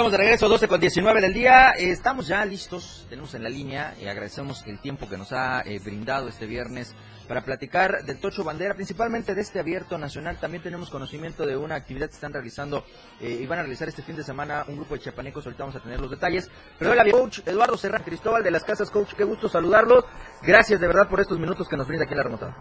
De 0.09 0.17
regreso, 0.17 0.49
12 0.49 0.67
con 0.67 0.79
19 0.79 1.21
del 1.21 1.33
día. 1.33 1.73
Eh, 1.77 1.91
Estamos 1.91 2.25
ya 2.25 2.43
listos, 2.43 3.05
tenemos 3.09 3.35
en 3.35 3.43
la 3.43 3.49
línea 3.49 3.93
y 4.01 4.07
agradecemos 4.07 4.65
el 4.65 4.79
tiempo 4.79 5.07
que 5.07 5.17
nos 5.17 5.31
ha 5.33 5.61
eh, 5.61 5.77
brindado 5.77 6.27
este 6.27 6.47
viernes 6.47 6.95
para 7.27 7.45
platicar 7.45 8.03
del 8.05 8.19
Tocho 8.19 8.43
Bandera, 8.43 8.73
principalmente 8.73 9.35
de 9.35 9.41
este 9.41 9.59
abierto 9.59 9.99
nacional. 9.99 10.37
También 10.39 10.63
tenemos 10.63 10.89
conocimiento 10.89 11.45
de 11.45 11.55
una 11.55 11.75
actividad 11.75 12.07
que 12.07 12.15
están 12.15 12.33
realizando 12.33 12.83
eh, 13.21 13.37
y 13.39 13.45
van 13.45 13.59
a 13.59 13.61
realizar 13.61 13.87
este 13.87 14.01
fin 14.01 14.15
de 14.15 14.23
semana 14.23 14.65
un 14.67 14.77
grupo 14.77 14.95
de 14.95 15.01
chiapanecos. 15.01 15.45
Ahorita 15.45 15.63
vamos 15.63 15.75
a 15.75 15.83
tener 15.83 16.01
los 16.01 16.09
detalles. 16.09 16.49
Pero 16.79 16.91
hola, 16.91 17.05
coach 17.11 17.41
Eduardo 17.45 17.77
Serra 17.77 17.99
Cristóbal 17.99 18.41
de 18.41 18.49
las 18.49 18.63
Casas 18.63 18.89
Coach. 18.89 19.13
Qué 19.13 19.23
gusto 19.25 19.47
saludarlos. 19.47 20.05
Gracias 20.41 20.79
de 20.79 20.87
verdad 20.87 21.07
por 21.07 21.19
estos 21.19 21.37
minutos 21.37 21.67
que 21.67 21.77
nos 21.77 21.87
brinda 21.87 22.05
aquí 22.05 22.13
en 22.13 22.17
la 22.17 22.23
remontada. 22.23 22.57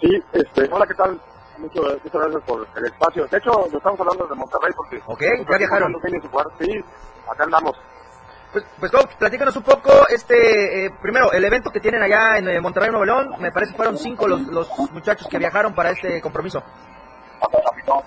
Sí, 0.00 0.08
este, 0.32 0.66
hola, 0.72 0.86
¿qué 0.86 0.94
tal? 0.94 1.20
Mucho, 1.58 1.82
muchas 1.82 2.12
gracias 2.12 2.42
por 2.44 2.66
el 2.76 2.84
espacio. 2.84 3.26
De 3.26 3.38
hecho, 3.38 3.50
nos 3.50 3.74
estamos 3.74 4.00
hablando 4.00 4.26
de 4.26 4.34
Monterrey 4.34 4.72
porque... 4.76 5.02
Ok, 5.06 5.22
ya 5.50 5.58
viajaron. 5.58 5.94
Sí, 6.58 6.84
acá 7.30 7.44
andamos. 7.44 7.76
Pues, 8.52 8.64
pues 8.80 8.90
coach, 8.90 9.14
platícanos 9.18 9.54
un 9.56 9.62
poco, 9.62 9.90
este, 10.08 10.86
eh, 10.86 10.90
primero, 11.02 11.30
el 11.32 11.44
evento 11.44 11.70
que 11.70 11.80
tienen 11.80 12.02
allá 12.02 12.38
en 12.38 12.48
eh, 12.48 12.60
Monterrey, 12.60 12.88
Nuevo 12.88 13.04
León, 13.04 13.34
me 13.40 13.52
parece 13.52 13.72
que 13.72 13.76
fueron 13.76 13.98
cinco 13.98 14.26
los, 14.26 14.40
los 14.46 14.68
muchachos 14.90 15.28
que 15.28 15.38
viajaron 15.38 15.74
para 15.74 15.90
este 15.90 16.20
compromiso. 16.22 16.62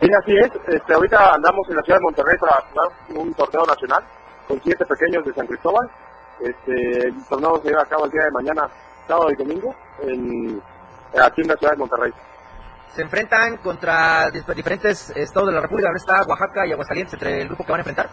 Sí, 0.01 0.09
así 0.11 0.35
es. 0.35 0.51
Este, 0.67 0.93
ahorita 0.93 1.35
andamos 1.35 1.69
en 1.69 1.75
la 1.75 1.83
ciudad 1.83 1.99
de 1.99 2.03
Monterrey 2.03 2.37
para 2.39 2.55
jugar 2.55 2.87
un 3.15 3.33
torneo 3.35 3.65
nacional 3.65 4.03
con 4.47 4.59
siete 4.63 4.85
pequeños 4.85 5.23
de 5.25 5.33
San 5.33 5.45
Cristóbal. 5.45 5.89
Este, 6.39 7.07
el 7.07 7.25
torneo 7.27 7.61
se 7.61 7.69
lleva 7.69 7.83
a 7.83 7.85
cabo 7.85 8.05
el 8.05 8.11
día 8.11 8.23
de 8.23 8.31
mañana, 8.31 8.67
sábado 9.07 9.29
y 9.31 9.35
domingo, 9.35 9.75
en, 10.01 10.61
aquí 11.21 11.41
en 11.41 11.47
la 11.47 11.55
ciudad 11.55 11.73
de 11.73 11.77
Monterrey. 11.77 12.13
Se 12.95 13.01
enfrentan 13.01 13.57
contra 13.57 14.29
diferentes 14.31 15.11
estados 15.11 15.47
de 15.49 15.55
la 15.55 15.61
República, 15.61 15.87
ahora 15.87 15.97
está 15.97 16.23
Oaxaca 16.23 16.67
y 16.67 16.73
Aguascalientes 16.73 17.13
entre 17.13 17.41
el 17.41 17.47
grupo 17.47 17.63
que 17.63 17.71
van 17.71 17.79
a 17.79 17.83
enfrentar. 17.83 18.09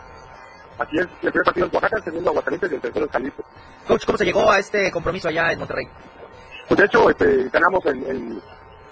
Así 0.78 0.96
es, 0.98 1.08
el 1.22 1.32
primer 1.32 1.44
partido 1.44 1.66
en 1.66 1.74
Oaxaca, 1.74 1.96
el 1.96 2.04
segundo 2.04 2.30
Aguascalientes 2.30 2.70
y 2.70 2.74
el 2.76 2.80
tercero 2.80 3.06
en 3.06 3.10
Jalisco. 3.10 3.44
Coach, 3.88 4.06
¿cómo 4.06 4.18
se 4.18 4.24
llegó 4.24 4.50
a 4.50 4.58
este 4.58 4.90
compromiso 4.92 5.28
allá 5.28 5.50
en 5.50 5.58
Monterrey? 5.58 5.88
Pues 6.68 6.78
de 6.78 6.84
hecho, 6.84 7.10
este, 7.10 7.48
ganamos 7.48 7.84
el, 7.86 8.04
el, 8.04 8.42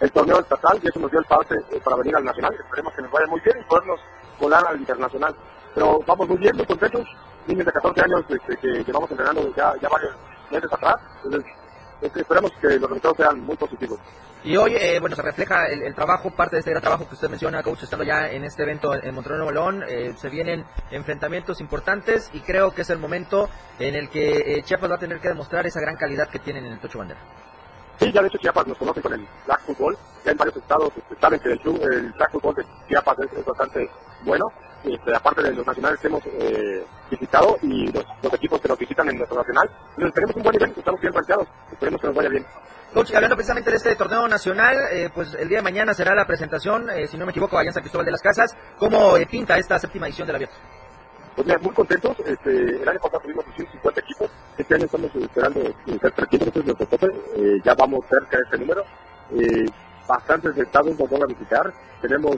el, 0.00 0.10
torneo 0.10 0.40
estatal 0.40 0.80
y 0.82 0.88
eso 0.88 0.98
nos 0.98 1.10
dio 1.10 1.20
el 1.20 1.26
pase 1.26 1.54
eh, 1.70 1.80
para 1.84 1.96
venir 1.96 2.16
al 2.16 2.24
nacional. 2.24 2.54
Esperemos 2.54 2.92
que 2.94 3.02
nos 3.02 3.10
vaya 3.12 3.26
muy 3.26 3.40
bien 3.40 3.58
y 3.60 3.64
podernos 3.64 4.00
volar 4.40 4.66
al 4.66 4.78
internacional. 4.78 5.36
Pero 5.74 6.00
vamos 6.06 6.28
muy 6.28 6.38
bien, 6.38 6.56
muy 6.56 6.66
contentos. 6.66 7.06
Niños 7.46 7.66
de 7.66 7.72
14 7.72 8.00
años 8.00 8.24
este, 8.28 8.56
que 8.56 8.82
llevamos 8.82 9.10
entrenando 9.10 9.54
ya, 9.54 9.74
ya 9.80 9.88
varios 9.88 10.14
meses 10.50 10.72
atrás. 10.72 10.96
Entonces, 11.22 11.52
esperemos 12.14 12.52
que 12.60 12.68
los 12.78 12.88
resultados 12.88 13.16
sean 13.16 13.40
muy 13.40 13.56
positivos. 13.56 13.98
Y 14.46 14.56
hoy, 14.56 14.76
eh, 14.76 15.00
bueno, 15.00 15.16
se 15.16 15.22
refleja 15.22 15.66
el, 15.66 15.82
el, 15.82 15.94
trabajo, 15.94 16.30
parte 16.30 16.54
de 16.54 16.60
este 16.60 16.70
gran 16.70 16.80
trabajo 16.80 17.08
que 17.08 17.14
usted 17.14 17.28
menciona, 17.28 17.64
coach, 17.64 17.82
estando 17.82 18.04
ya 18.04 18.30
en 18.30 18.44
este 18.44 18.62
evento 18.62 18.94
en 18.94 19.12
Monterrey 19.12 19.38
Nuevo 19.38 19.50
León. 19.50 19.84
Eh, 19.88 20.14
se 20.16 20.28
vienen 20.28 20.64
enfrentamientos 20.92 21.60
importantes 21.60 22.30
y 22.32 22.40
creo 22.40 22.72
que 22.72 22.82
es 22.82 22.90
el 22.90 22.98
momento 22.98 23.48
en 23.80 23.96
el 23.96 24.08
que 24.08 24.58
eh, 24.58 24.62
Chiapas 24.62 24.88
va 24.92 24.94
a 24.94 24.98
tener 25.00 25.18
que 25.18 25.28
demostrar 25.28 25.66
esa 25.66 25.80
gran 25.80 25.96
calidad 25.96 26.28
que 26.28 26.38
tienen 26.38 26.64
en 26.64 26.74
el 26.74 26.78
Tocho 26.78 26.98
Bandera. 26.98 27.18
Sí, 27.98 28.12
ya 28.12 28.20
de 28.20 28.28
hecho 28.28 28.38
Chiapas 28.38 28.68
nos 28.68 28.78
conoce 28.78 29.02
con 29.02 29.14
el 29.14 29.26
Black 29.46 29.62
Football. 29.62 29.98
Ya 30.24 30.30
en 30.30 30.36
varios 30.36 30.56
estados 30.56 30.92
este, 30.96 31.16
saben 31.20 31.40
que 31.40 31.48
el, 31.50 31.60
el 31.92 32.12
Black 32.12 32.30
Football 32.30 32.54
de 32.54 32.66
Chiapas 32.88 33.18
es, 33.18 33.32
es 33.32 33.44
bastante 33.44 33.90
bueno. 34.22 34.46
Este, 34.86 35.14
aparte 35.14 35.42
de 35.42 35.52
los 35.52 35.66
nacionales 35.66 35.98
que 36.00 36.06
hemos 36.06 36.22
eh, 36.26 36.84
visitado 37.10 37.58
y 37.62 37.90
los, 37.90 38.04
los, 38.22 38.32
equipos 38.34 38.60
que 38.60 38.68
nos 38.68 38.78
visitan 38.78 39.08
en 39.08 39.16
nuestro 39.16 39.36
nacional. 39.38 39.68
Entonces 39.90 40.14
tenemos 40.14 40.36
un 40.36 40.42
buen 40.42 40.52
nivel, 40.52 40.74
estamos 40.76 41.00
bien 41.00 41.12
planteados. 41.12 41.48
Esperemos 41.72 42.00
que 42.00 42.06
nos 42.06 42.16
vaya 42.16 42.28
bien. 42.28 42.46
Coach, 42.94 43.14
hablando 43.14 43.36
precisamente 43.36 43.70
de 43.70 43.76
este 43.76 43.96
torneo 43.96 44.28
nacional, 44.28 44.76
eh, 44.92 45.10
pues 45.12 45.34
el 45.34 45.48
día 45.48 45.58
de 45.58 45.62
mañana 45.62 45.92
será 45.92 46.14
la 46.14 46.26
presentación, 46.26 46.88
eh, 46.90 47.06
si 47.08 47.18
no 47.18 47.26
me 47.26 47.32
equivoco, 47.32 47.58
allá 47.58 47.68
en 47.68 47.74
San 47.74 47.82
Cristóbal 47.82 48.06
de 48.06 48.12
las 48.12 48.22
Casas. 48.22 48.56
¿Cómo 48.78 49.16
eh, 49.16 49.26
pinta 49.26 49.58
esta 49.58 49.78
séptima 49.78 50.06
edición 50.06 50.26
del 50.26 50.36
abierto? 50.36 50.56
Pues 51.36 51.46
mira, 51.46 51.58
muy 51.58 51.74
contentos. 51.74 52.16
Este, 52.24 52.82
el 52.82 52.88
año 52.88 52.98
pasado 52.98 53.20
tuvimos 53.20 53.44
150 53.54 54.00
equipos. 54.00 54.30
Este 54.56 54.74
año 54.74 54.86
estamos 54.86 55.14
esperando 55.14 55.60
ser 55.84 56.10
300, 56.12 56.48
este 56.48 56.60
es 56.60 56.64
nuestro 56.64 56.86
tope. 56.86 57.06
Eh, 57.36 57.60
ya 57.62 57.74
vamos 57.74 58.06
cerca 58.08 58.38
de 58.38 58.44
ese 58.44 58.58
número. 58.58 58.82
Eh, 59.32 59.66
bastantes 60.08 60.56
estados 60.56 60.98
nos 60.98 61.10
van 61.10 61.22
a 61.24 61.26
visitar. 61.26 61.70
Tenemos 62.00 62.36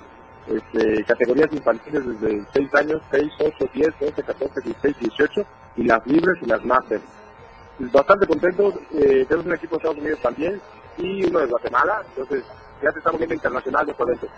este, 0.49 1.05
categorías 1.05 1.53
infantiles 1.53 2.21
desde 2.21 2.45
6 2.53 2.75
años, 2.75 3.03
6, 3.11 3.33
8, 3.39 3.71
10, 3.75 3.89
11, 4.01 4.23
14, 4.23 4.61
16, 4.63 4.97
18, 5.01 5.47
y 5.77 5.85
las 5.85 6.07
libres 6.07 6.37
y 6.43 6.47
las 6.47 6.65
máster 6.65 7.01
bastante 7.79 8.27
contentos. 8.27 8.75
Eh, 8.93 9.25
tenemos 9.29 9.47
un 9.47 9.55
equipo 9.55 9.77
de 9.77 9.79
Estados 9.79 9.99
Unidos 9.99 10.21
también 10.21 10.61
y 10.97 11.25
uno 11.27 11.41
de 11.41 11.47
Guatemala. 11.47 12.03
Entonces, 12.09 12.45
ya 12.83 12.91
se 12.91 12.99
estamos 12.99 13.19
viendo 13.19 13.35
internacional 13.35 13.87
de 13.87 13.93
eso. 13.93 14.29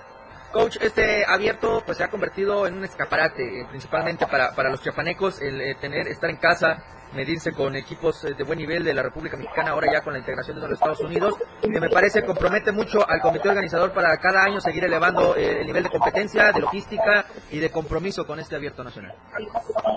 Coach, 0.52 0.78
este 0.80 1.24
abierto 1.24 1.82
pues 1.86 1.98
se 1.98 2.04
ha 2.04 2.10
convertido 2.10 2.66
en 2.66 2.78
un 2.78 2.84
escaparate, 2.84 3.60
eh, 3.60 3.66
principalmente 3.70 4.26
para, 4.26 4.52
para 4.54 4.70
los 4.70 4.82
chiapanecos, 4.82 5.40
el 5.40 5.60
eh, 5.60 5.76
tener, 5.80 6.08
estar 6.08 6.28
en 6.28 6.36
casa, 6.36 6.82
medirse 7.14 7.52
con 7.52 7.74
equipos 7.76 8.22
de 8.22 8.44
buen 8.44 8.58
nivel 8.58 8.84
de 8.84 8.94
la 8.94 9.02
República 9.02 9.36
Mexicana, 9.36 9.70
ahora 9.70 9.92
ya 9.92 10.02
con 10.02 10.12
la 10.12 10.18
integración 10.18 10.56
de 10.56 10.62
los 10.62 10.72
Estados 10.72 11.00
Unidos, 11.00 11.34
que 11.60 11.80
me 11.80 11.88
parece 11.88 12.24
compromete 12.24 12.72
mucho 12.72 13.08
al 13.08 13.20
comité 13.20 13.48
organizador 13.48 13.92
para 13.92 14.16
cada 14.18 14.44
año 14.44 14.60
seguir 14.60 14.84
elevando 14.84 15.34
eh, 15.36 15.60
el 15.60 15.66
nivel 15.66 15.84
de 15.84 15.90
competencia, 15.90 16.52
de 16.52 16.60
logística 16.60 17.24
y 17.50 17.58
de 17.58 17.70
compromiso 17.70 18.26
con 18.26 18.38
este 18.38 18.56
abierto 18.56 18.84
nacional. 18.84 19.14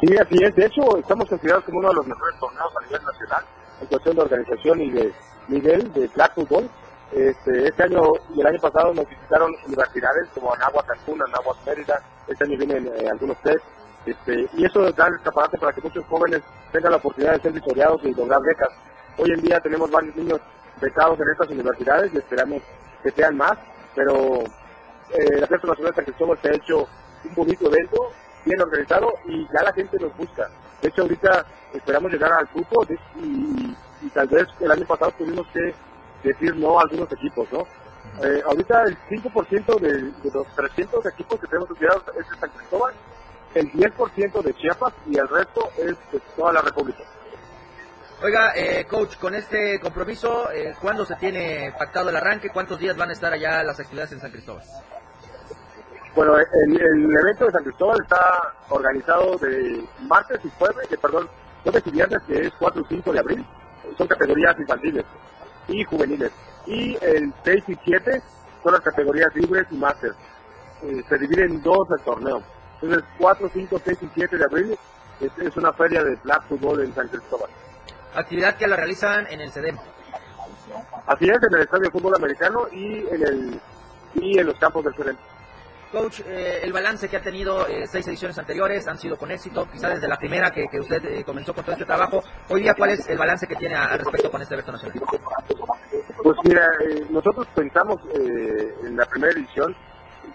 Sí, 0.01 0.15
así 0.17 0.43
es. 0.43 0.55
De 0.55 0.65
hecho, 0.65 0.97
estamos 0.97 1.27
considerados 1.29 1.65
como 1.65 1.79
uno 1.79 1.89
de 1.89 1.95
los 1.95 2.07
mejores 2.07 2.39
torneos 2.39 2.71
a 2.75 2.85
nivel 2.85 3.03
nacional 3.03 3.45
en 3.81 3.87
cuestión 3.87 4.15
de 4.15 4.21
organización 4.21 4.81
y 4.81 4.91
de 4.91 5.13
nivel 5.47 5.93
de 5.93 6.07
flag 6.09 6.33
football. 6.33 6.69
Este, 7.11 7.67
este 7.67 7.83
año 7.83 8.01
y 8.35 8.41
el 8.41 8.47
año 8.47 8.59
pasado 8.59 8.91
nos 8.93 9.07
visitaron 9.07 9.53
universidades 9.67 10.29
como 10.33 10.53
Anáhuac, 10.53 10.87
Cancún, 10.87 11.21
Anáhuac, 11.21 11.57
Mérida. 11.65 12.01
Este 12.27 12.43
año 12.43 12.57
vienen 12.57 12.87
eh, 12.87 13.07
algunos 13.09 13.37
test. 13.43 13.63
Este, 14.05 14.49
y 14.53 14.65
eso 14.65 14.91
da 14.91 15.07
el 15.07 15.15
escaparate 15.15 15.57
para 15.57 15.73
que 15.73 15.81
muchos 15.81 16.05
jóvenes 16.05 16.41
tengan 16.71 16.91
la 16.91 16.97
oportunidad 16.97 17.33
de 17.33 17.41
ser 17.41 17.51
vitoriados 17.53 18.03
y 18.03 18.13
lograr 18.13 18.41
becas. 18.41 18.69
Hoy 19.17 19.31
en 19.31 19.41
día 19.41 19.59
tenemos 19.59 19.89
varios 19.89 20.15
niños 20.15 20.39
becados 20.81 21.19
en 21.19 21.29
estas 21.29 21.49
universidades 21.49 22.13
y 22.13 22.17
esperamos 22.17 22.61
que 23.01 23.11
sean 23.11 23.37
más, 23.37 23.57
pero 23.95 24.43
eh, 24.43 25.39
la 25.39 25.47
Fiesta 25.47 25.67
Nacional 25.67 25.91
de 25.91 25.95
San 25.95 26.05
Cristóbal 26.05 26.39
se 26.41 26.49
ha 26.49 26.55
hecho 26.55 26.87
un 27.23 27.35
bonito 27.35 27.67
evento, 27.67 28.11
bien 28.45 28.61
organizado 28.61 29.13
y 29.25 29.47
ya 29.53 29.63
la 29.63 29.73
gente 29.73 29.97
nos 29.99 30.15
busca. 30.17 30.49
De 30.81 30.89
hecho, 30.89 31.03
ahorita 31.03 31.45
esperamos 31.73 32.11
llegar 32.11 32.33
al 32.33 32.45
grupo 32.53 32.85
y 33.21 34.09
tal 34.09 34.27
vez 34.27 34.47
el 34.59 34.71
año 34.71 34.85
pasado 34.85 35.11
tuvimos 35.17 35.47
que 35.53 35.73
decir 36.23 36.55
no 36.57 36.79
a 36.79 36.83
algunos 36.83 37.11
equipos, 37.11 37.47
¿no? 37.51 37.65
Eh, 38.21 38.41
ahorita 38.45 38.83
el 38.83 38.97
5% 39.09 39.79
de, 39.79 39.93
de, 39.93 40.31
los 40.33 40.47
300 40.55 41.05
equipos 41.05 41.39
que 41.39 41.47
tenemos 41.47 41.69
estudiados 41.69 42.03
es 42.19 42.29
de 42.29 42.35
San 42.37 42.49
Cristóbal, 42.49 42.93
el 43.55 43.71
10% 43.71 44.41
de 44.41 44.53
Chiapas 44.55 44.93
y 45.05 45.17
el 45.17 45.27
resto 45.27 45.69
es 45.77 45.95
de 46.11 46.19
toda 46.35 46.53
la 46.53 46.61
República. 46.61 47.03
Oiga, 48.21 48.53
eh, 48.55 48.85
coach, 48.85 49.17
con 49.17 49.35
este 49.35 49.79
compromiso, 49.79 50.49
eh, 50.51 50.73
¿cuándo 50.81 51.05
se 51.05 51.15
tiene 51.15 51.73
pactado 51.77 52.09
el 52.09 52.15
arranque? 52.15 52.49
¿Cuántos 52.49 52.79
días 52.79 52.95
van 52.95 53.09
a 53.09 53.13
estar 53.13 53.33
allá 53.33 53.63
las 53.63 53.79
actividades 53.79 54.13
en 54.13 54.21
San 54.21 54.31
Cristóbal? 54.31 54.63
Bueno, 56.15 56.37
el, 56.37 56.81
el 56.81 57.17
evento 57.21 57.45
de 57.45 57.51
San 57.51 57.63
Cristóbal 57.63 57.99
está 58.01 58.53
organizado 58.69 59.37
de 59.39 59.83
martes 60.01 60.39
y 60.43 60.49
jueves, 60.57 60.89
de, 60.89 60.97
perdón, 60.97 61.27
jueves 61.63 61.83
y 61.85 61.91
viernes, 61.91 62.21
que 62.27 62.47
es 62.47 62.53
4 62.59 62.81
y 62.81 62.95
5 62.95 63.13
de 63.13 63.19
abril. 63.19 63.45
Son 63.97 64.07
categorías 64.07 64.55
infantiles 64.57 65.03
y 65.67 65.83
juveniles. 65.83 66.31
Y 66.65 66.95
el 67.01 67.33
6 67.43 67.63
y 67.67 67.77
7 67.83 68.21
son 68.63 68.73
las 68.73 68.81
categorías 68.81 69.35
libres 69.35 69.65
y 69.71 69.75
máster. 69.75 70.13
Eh, 70.83 71.03
se 71.07 71.17
divide 71.17 71.45
en 71.45 71.61
dos 71.61 71.87
el 71.97 72.03
torneo. 72.03 72.41
Entonces, 72.83 73.09
4, 73.17 73.49
5, 73.53 73.81
6 73.85 73.97
y 74.01 74.09
7 74.13 74.37
de 74.37 74.43
abril 74.43 74.77
es, 75.21 75.31
es 75.37 75.55
una 75.55 75.71
feria 75.71 76.03
de 76.03 76.17
flag 76.17 76.43
fútbol 76.49 76.83
en 76.83 76.93
San 76.93 77.07
Cristóbal. 77.07 77.49
Actividad 78.13 78.57
que 78.57 78.67
la 78.67 78.75
realizan 78.75 79.25
en 79.27 79.39
el 79.39 79.51
CEDEM. 79.51 79.77
Así 81.07 81.29
es, 81.29 81.37
en 81.41 81.55
el 81.55 81.61
Estadio 81.61 81.83
de 81.85 81.91
Fútbol 81.91 82.15
Americano 82.15 82.67
y 82.73 83.07
en, 83.07 83.23
el, 83.25 83.61
y 84.15 84.37
en 84.37 84.45
los 84.45 84.57
campos 84.59 84.83
del 84.83 84.93
CEDEM. 84.95 85.15
Coach, 85.93 86.21
eh, 86.25 86.59
el 86.61 86.73
balance 86.73 87.07
que 87.07 87.15
ha 87.15 87.21
tenido 87.21 87.65
eh, 87.67 87.85
seis 87.87 88.05
ediciones 88.07 88.37
anteriores 88.37 88.85
han 88.87 88.97
sido 88.97 89.15
con 89.15 89.31
éxito, 89.31 89.65
quizá 89.71 89.89
desde 89.89 90.07
la 90.07 90.17
primera 90.17 90.51
que, 90.51 90.67
que 90.67 90.79
usted 90.79 91.05
eh, 91.05 91.23
comenzó 91.23 91.53
con 91.53 91.63
todo 91.63 91.73
este 91.73 91.85
trabajo. 91.85 92.21
Hoy 92.49 92.63
día, 92.63 92.73
¿cuál 92.73 92.89
es 92.89 93.07
el 93.07 93.17
balance 93.17 93.47
que 93.47 93.55
tiene 93.55 93.75
al 93.75 93.99
respecto 93.99 94.29
con 94.29 94.41
este 94.41 94.55
evento 94.55 94.73
nacional? 94.73 95.01
Pues 96.21 96.37
mira, 96.43 96.67
eh, 96.81 97.05
nosotros 97.11 97.47
pensamos 97.55 98.01
eh, 98.13 98.75
en 98.83 98.97
la 98.97 99.05
primera 99.05 99.31
edición 99.33 99.73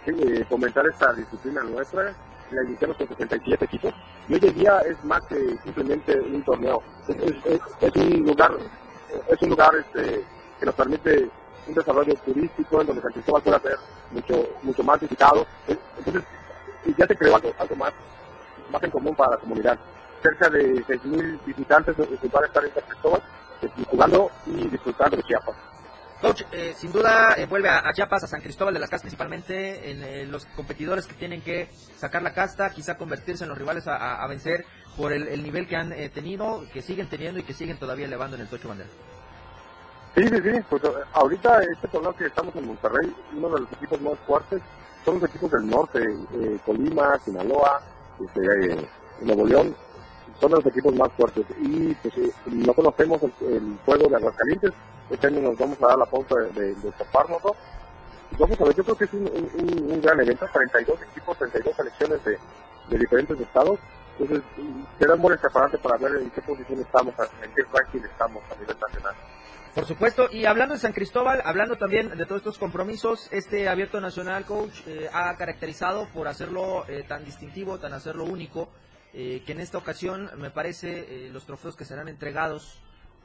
eh, 0.07 0.45
fomentar 0.49 0.87
esta 0.87 1.12
disciplina 1.12 1.62
nuestra, 1.62 2.14
la 2.50 2.62
iniciamos 2.64 2.97
con 2.97 3.09
67 3.09 3.64
equipos, 3.64 3.95
y 4.28 4.35
hoy 4.35 4.40
en 4.43 4.55
día 4.55 4.81
es 4.81 5.02
más 5.05 5.23
que 5.26 5.37
simplemente 5.62 6.19
un 6.21 6.43
torneo, 6.43 6.83
es, 7.09 7.97
un 7.97 8.25
lugar, 8.25 8.52
es 9.28 9.43
un 9.43 9.49
lugar 9.50 9.71
este, 9.76 10.25
que 10.59 10.67
nos 10.67 10.75
permite 10.75 11.31
un 11.67 11.75
desarrollo 11.75 12.14
turístico 12.25 12.81
en 12.81 12.87
donde 12.87 13.02
San 13.02 13.12
Cristóbal 13.12 13.43
pueda 13.43 13.61
ser 13.61 13.76
mucho, 14.11 14.49
mucho 14.62 14.83
más 14.83 15.00
visitado. 15.00 15.47
Entonces, 15.99 16.25
ya 16.97 17.07
se 17.07 17.17
creó 17.17 17.37
algo, 17.37 17.52
algo 17.59 17.76
más, 17.76 17.93
más 18.71 18.83
en 18.83 18.90
común 18.90 19.14
para 19.14 19.33
la 19.33 19.37
comunidad. 19.38 19.78
Cerca 20.23 20.49
de 20.49 20.85
6.000 20.85 21.45
visitantes 21.45 21.95
que 21.97 22.28
van 22.28 22.45
a 22.45 22.47
estar 22.47 22.64
en 22.64 22.75
San 22.75 22.83
Cristóbal 22.88 23.23
jugando 23.90 24.31
y 24.47 24.69
disfrutando 24.69 25.17
de 25.17 25.23
Chiapas. 25.25 25.55
Coach, 26.21 26.43
eh, 26.53 26.75
sin 26.77 26.91
duda 26.91 27.35
eh, 27.37 27.47
vuelve 27.47 27.69
a, 27.69 27.89
a, 27.89 27.93
Chiapas, 27.93 28.25
a 28.25 28.27
San 28.27 28.41
Cristóbal 28.41 28.75
de 28.75 28.81
las 28.81 28.91
Casas 28.91 29.03
principalmente, 29.03 29.91
en 29.91 30.03
eh, 30.03 30.27
los 30.27 30.47
competidores 30.47 31.07
que 31.07 31.15
tienen 31.15 31.43
que 31.43 31.71
sacar 31.97 32.23
la 32.23 32.35
casta, 32.35 32.71
quizá 32.71 32.97
convertirse 32.97 33.45
en 33.45 33.51
los 33.51 33.59
rivales 33.59 33.87
a, 33.87 34.27
vencer 34.27 34.65
por 34.97 35.13
el, 35.13 35.29
el, 35.29 35.43
nivel 35.43 35.69
que 35.69 35.77
han 35.77 35.95
tenido, 36.13 36.65
que 36.73 36.83
siguen 36.83 37.09
teniendo 37.09 37.39
y 37.39 37.45
que 37.45 37.55
siguen 37.55 37.79
todavía 37.79 38.07
elevando 38.07 38.35
en 38.37 38.43
el 38.43 38.49
Tocho 38.49 38.69
Bandera. 38.69 38.91
Sí, 40.19 40.27
sí, 40.27 40.37
sí. 40.43 40.61
Pues 40.69 40.83
eh, 40.85 40.89
ahorita 41.13 41.63
este 41.63 41.89
torneo 41.89 42.15
que 42.17 42.27
estamos 42.27 42.55
en 42.57 42.67
Monterrey, 42.67 43.15
uno 43.37 43.51
de 43.51 43.61
los 43.61 43.73
equipos 43.73 44.01
más 44.01 44.19
fuertes 44.27 44.61
son 45.05 45.21
los 45.21 45.31
equipos 45.31 45.51
del 45.53 45.69
norte, 45.69 46.03
eh, 46.03 46.59
Colima, 46.67 47.19
Sinaloa, 47.25 47.81
este, 48.25 48.73
eh, 48.73 48.89
Nuevo 49.21 49.47
León, 49.47 49.77
son 50.40 50.52
los 50.52 50.66
equipos 50.66 50.95
más 50.95 51.11
fuertes. 51.12 51.45
Y 51.61 51.95
pues 51.95 52.16
eh, 52.18 52.33
no 52.47 52.73
conocemos 52.75 53.21
el, 53.23 53.33
el 53.47 53.78
juego 53.85 54.09
de 54.09 54.16
Aguascalientes, 54.16 54.73
este 55.11 55.26
año 55.26 55.40
nos 55.40 55.59
vamos 55.59 55.78
a 55.83 55.87
dar 55.87 55.99
la 55.99 56.07
pauta 56.07 56.35
de, 56.37 56.75
de, 56.75 56.92
toparnos, 56.92 57.42
¿no? 57.42 57.52
Vamos 58.38 58.61
a 58.61 58.64
ver, 58.64 58.75
yo 58.75 58.85
creo 58.85 58.97
que 58.97 59.04
es 59.04 59.12
un, 59.14 59.26
un, 59.26 59.92
un 59.92 60.00
gran 60.02 60.21
evento, 60.21 60.47
32 60.52 61.02
equipos, 61.11 61.38
32 61.38 61.75
selecciones 61.75 62.25
de, 62.25 62.38
de 62.90 62.99
diferentes 62.99 63.40
estados. 63.40 63.78
Entonces, 64.18 64.45
será 64.99 65.14
un 65.14 65.23
buen 65.23 65.35
escaparate 65.35 65.78
para 65.78 65.97
ver 65.97 66.23
en 66.23 66.30
qué 66.30 66.42
posición 66.42 66.80
estamos, 66.80 67.14
en 67.42 67.54
qué 67.54 67.62
ranking 67.73 68.00
estamos 68.04 68.42
a 68.50 68.61
nivel 68.61 68.76
nacional. 68.78 69.14
Por 69.75 69.87
supuesto, 69.87 70.28
y 70.33 70.45
hablando 70.45 70.75
de 70.75 70.80
San 70.80 70.92
Cristóbal, 70.92 71.40
hablando 71.45 71.76
también 71.76 72.11
de 72.16 72.26
todos 72.26 72.40
estos 72.40 72.59
compromisos, 72.59 73.28
este 73.30 73.68
abierto 73.68 74.00
nacional, 74.00 74.45
coach, 74.45 74.80
eh, 74.87 75.09
ha 75.12 75.37
caracterizado 75.37 76.09
por 76.12 76.26
hacerlo 76.26 76.85
eh, 76.88 77.04
tan 77.07 77.25
distintivo, 77.25 77.78
tan 77.78 77.92
hacerlo 77.92 78.25
único, 78.25 78.71
eh, 79.15 79.43
que 79.47 79.53
en 79.53 79.61
esta 79.61 79.79
ocasión 79.79 80.31
me 80.37 80.50
parece 80.50 81.27
eh, 81.27 81.31
los 81.31 81.47
trofeos 81.47 81.77
que 81.77 81.85
serán 81.85 82.09
entregados 82.09 82.81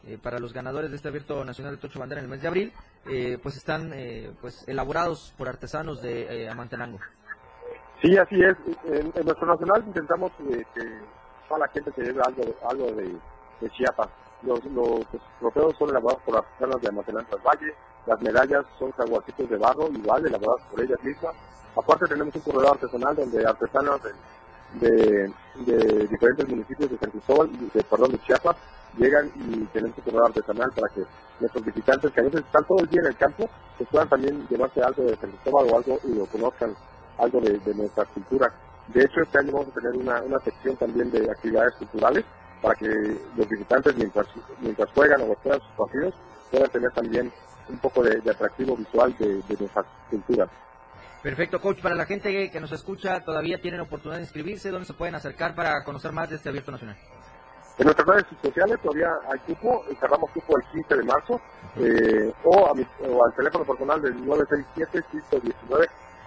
eh, 0.06 0.18
para 0.22 0.38
los 0.38 0.52
ganadores 0.52 0.90
de 0.90 0.98
este 0.98 1.08
abierto 1.08 1.46
nacional 1.46 1.76
de 1.76 1.82
Tocho 1.82 2.00
Bandera 2.00 2.20
en 2.20 2.26
el 2.26 2.32
mes 2.32 2.42
de 2.42 2.48
abril, 2.50 2.74
eh, 3.06 3.38
pues 3.42 3.56
están 3.56 3.92
eh, 3.94 4.34
pues 4.42 4.68
elaborados 4.68 5.34
por 5.38 5.48
artesanos 5.48 6.02
de 6.02 6.44
eh, 6.44 6.50
Amantenango. 6.50 7.00
Sí, 8.02 8.18
así 8.18 8.36
es. 8.42 8.56
En, 8.84 9.14
nuestro 9.26 9.48
nacional 9.48 9.82
intentamos 9.88 10.32
que 10.38 10.66
toda 11.48 11.60
la 11.62 11.68
gente 11.70 11.90
se 11.94 12.02
lleve 12.04 12.22
algo, 12.22 12.44
algo 12.70 12.92
de, 12.92 13.16
Chiapas. 13.70 14.10
Los, 14.42 14.62
los, 14.66 15.08
trofeos 15.40 15.74
son 15.80 15.90
elaborados 15.90 16.22
por 16.24 16.36
artesanos 16.36 16.82
de 16.82 16.90
Amatenanzas 16.90 17.42
Valle, 17.42 17.74
las 18.06 18.22
medallas 18.22 18.66
son 18.78 18.92
jaguarcitos 18.92 19.50
de 19.50 19.58
barro, 19.58 19.88
igual 19.90 20.26
elaboradas 20.26 20.68
por 20.70 20.82
ellas 20.82 21.02
mismas. 21.02 21.34
Aparte 21.78 22.08
tenemos 22.08 22.36
un 22.36 22.42
corredor 22.42 22.74
artesanal 22.74 23.16
donde 23.16 23.48
artesanos 23.48 24.04
de, 24.04 24.12
de, 24.80 25.32
diferentes 26.10 26.48
municipios 26.48 26.90
de 26.90 26.98
San 26.98 27.12
Cristóbal, 27.12 27.50
de, 27.74 27.84
perdón, 27.84 28.12
de 28.12 28.20
Chiapas, 28.22 28.56
llegan 28.98 29.32
y 29.36 29.66
tenemos 29.66 29.98
un 29.98 30.04
corredor 30.04 30.28
artesanal 30.28 30.72
para 30.72 30.94
que 30.94 31.02
nuestros 31.40 31.66
visitantes, 31.66 32.12
que 32.12 32.20
a 32.20 32.24
veces 32.24 32.42
están 32.42 32.66
todo 32.66 32.80
el 32.80 32.90
día 32.90 33.02
en 33.02 33.08
el 33.08 33.18
campo, 33.18 33.50
pues 33.78 33.90
puedan 33.90 34.10
también 34.10 34.48
llevarse 34.50 34.82
algo 34.82 35.04
de 35.04 35.16
San 35.18 35.30
Cristóbal 35.30 35.68
o 35.70 35.78
algo 35.78 36.00
y 36.04 36.14
lo 36.14 36.26
conozcan 36.28 36.76
algo 37.18 37.42
de, 37.42 37.60
de 37.60 37.76
nuestra 37.76 38.06
cultura. 38.06 38.54
De 38.88 39.04
hecho, 39.04 39.22
este 39.22 39.40
año 39.40 39.54
vamos 39.54 39.70
a 39.70 39.80
tener 39.80 39.96
una, 39.96 40.22
una 40.22 40.40
sección 40.40 40.76
también 40.76 41.10
de 41.12 41.30
actividades 41.30 41.74
culturales 41.76 42.26
para 42.62 42.76
que 42.76 42.88
los 43.36 43.48
visitantes, 43.48 43.96
mientras, 43.96 44.28
mientras 44.60 44.90
juegan 44.94 45.22
o 45.22 45.36
juegan 45.42 45.60
sus 45.62 45.72
partidos, 45.78 46.14
puedan 46.52 46.70
tener 46.70 46.92
también 46.92 47.32
un 47.70 47.78
poco 47.78 48.04
de, 48.04 48.20
de 48.22 48.32
atractivo 48.32 48.76
visual 48.76 49.16
de, 49.18 49.42
de 49.42 49.58
nuestra 49.60 49.86
cultura. 50.10 50.48
Perfecto, 51.24 51.60
coach. 51.62 51.82
Para 51.82 51.96
la 51.96 52.06
gente 52.06 52.52
que 52.52 52.60
nos 52.60 52.74
escucha, 52.74 53.22
todavía 53.22 53.62
tienen 53.62 53.80
oportunidad 53.80 54.18
de 54.18 54.24
inscribirse. 54.24 54.70
¿Dónde 54.70 54.86
se 54.86 54.94
pueden 54.94 55.16
acercar 55.16 55.56
para 55.56 55.82
conocer 55.86 56.12
más 56.12 56.30
de 56.30 56.36
este 56.36 56.50
abierto 56.50 56.72
nacional? 56.72 56.98
En 57.78 57.86
nuestras 57.86 58.08
redes 58.08 58.26
sociales 58.42 58.78
todavía 58.84 59.10
hay 59.32 59.40
cupo, 59.40 59.84
cerramos 60.00 60.30
cupo 60.32 60.58
el 60.58 60.64
15 60.74 60.96
de 60.96 61.04
marzo, 61.04 61.42
eh, 61.78 62.32
o, 62.44 62.68
a 62.70 62.74
mi, 62.76 62.86
o 63.10 63.26
al 63.26 63.34
teléfono 63.36 63.66
personal 63.66 64.02
del 64.02 64.16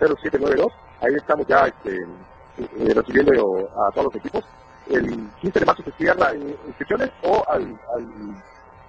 967-119-0792. 0.00 0.72
Ahí 1.02 1.14
estamos 1.14 1.46
ya 1.46 1.66
este, 1.66 1.94
eh, 1.94 2.94
recibiendo 2.94 3.70
a 3.86 3.92
todos 3.92 4.06
los 4.06 4.16
equipos. 4.16 4.44
El 4.90 5.28
15 5.40 5.60
de 5.60 5.66
marzo 5.66 5.82
se 5.84 5.92
cierra 5.92 6.34
inscripciones 6.34 7.10
o 7.22 7.44
al, 7.48 7.78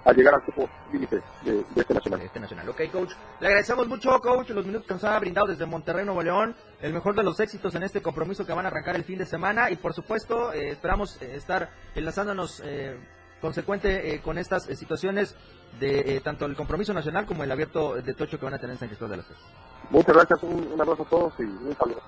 al 0.08 0.16
llegar 0.16 0.36
al 0.36 0.42
cupo 0.42 0.70
límite 0.92 1.22
de, 1.44 1.52
de, 1.52 1.66
este 1.76 1.94
nacional. 1.94 2.22
Este 2.22 2.40
nacional, 2.40 2.70
ok, 2.70 2.82
coach. 2.92 3.12
Le 3.42 3.48
agradecemos 3.48 3.88
mucho, 3.90 4.20
coach, 4.22 4.50
los 4.52 4.66
minutos 4.66 4.88
que 4.88 4.94
nos 4.94 5.04
ha 5.04 5.20
brindado 5.20 5.48
desde 5.48 5.66
Monterrey, 5.66 6.06
Nuevo 6.06 6.24
León. 6.24 6.56
El 6.82 6.94
mejor 6.94 7.14
de 7.14 7.24
los 7.24 7.38
éxitos 7.42 7.76
en 7.76 7.84
este 7.84 8.02
compromiso 8.02 8.46
que 8.46 8.54
van 8.54 8.66
a 8.66 8.70
arrancar 8.70 8.96
el 8.96 9.04
fin 9.04 9.18
de 9.18 9.26
semana. 9.26 9.70
Y 9.70 9.76
por 9.76 9.94
supuesto, 9.94 10.54
eh, 10.54 10.70
esperamos 10.70 11.22
eh, 11.22 11.36
estar 11.36 11.70
enlazándonos 11.94 12.62
eh, 12.64 12.98
consecuente 13.42 14.16
eh, 14.16 14.22
con 14.22 14.38
estas 14.38 14.64
situaciones 14.64 15.36
de 15.82 16.22
tanto 16.24 16.46
el 16.46 16.56
compromiso 16.56 16.94
nacional 16.94 17.26
como 17.26 17.44
el 17.44 17.52
abierto 17.52 17.96
de 17.96 18.14
Tocho 18.14 18.40
que 18.40 18.46
van 18.46 18.54
a 18.54 18.58
tener 18.58 18.76
en 18.76 18.80
San 18.80 18.88
Cristóbal 18.88 19.12
de 19.12 19.18
las 19.18 19.26
Casas. 19.28 19.44
Muchas 19.90 20.16
gracias, 20.16 20.42
un, 20.42 20.72
un 20.72 20.82
abrazo 20.82 21.04
a 21.04 21.10
todos 21.10 21.34
y 21.40 21.44
un 21.44 21.76
saludo. 21.78 22.02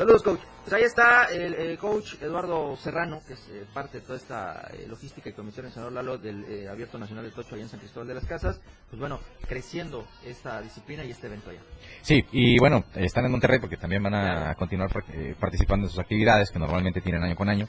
Saludos, 0.00 0.22
coach. 0.22 0.40
Pues 0.62 0.72
ahí 0.72 0.82
está 0.84 1.24
el, 1.24 1.52
el, 1.52 1.76
coach 1.76 2.14
Eduardo 2.22 2.74
Serrano, 2.78 3.20
que 3.26 3.34
es 3.34 3.48
eh, 3.50 3.66
parte 3.74 4.00
de 4.00 4.06
toda 4.06 4.16
esta 4.16 4.70
eh, 4.72 4.86
logística 4.88 5.28
y 5.28 5.34
comisión 5.34 5.66
en 5.66 5.72
San 5.72 5.94
Lalo 5.94 6.16
del 6.16 6.42
eh, 6.46 6.68
Abierto 6.70 6.96
Nacional 6.96 7.26
de 7.26 7.32
Tocho 7.32 7.54
allá 7.54 7.64
en 7.64 7.68
San 7.68 7.80
Cristóbal 7.80 8.08
de 8.08 8.14
las 8.14 8.24
Casas. 8.24 8.62
Pues 8.88 8.98
bueno, 8.98 9.20
creciendo 9.46 10.06
esta 10.24 10.62
disciplina 10.62 11.04
y 11.04 11.10
este 11.10 11.26
evento 11.26 11.50
allá. 11.50 11.60
Sí, 12.00 12.24
y 12.32 12.58
bueno, 12.58 12.84
están 12.94 13.26
en 13.26 13.32
Monterrey 13.32 13.58
porque 13.60 13.76
también 13.76 14.02
van 14.02 14.14
a 14.14 14.54
continuar 14.54 14.90
eh, 15.12 15.34
participando 15.38 15.86
en 15.86 15.90
sus 15.90 15.98
actividades 15.98 16.50
que 16.50 16.58
normalmente 16.58 17.02
tienen 17.02 17.22
año 17.22 17.36
con 17.36 17.50
año. 17.50 17.68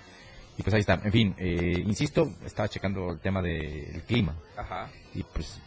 Y 0.58 0.64
pues 0.64 0.74
ahí 0.74 0.80
está. 0.80 1.02
En 1.04 1.12
fin, 1.12 1.36
eh, 1.38 1.84
insisto, 1.86 2.32
estaba 2.46 2.70
checando 2.70 3.12
el 3.12 3.20
tema 3.20 3.42
del 3.42 4.04
clima. 4.04 4.38
Ajá. 4.56 4.90
Y 5.14 5.24
pues 5.24 5.60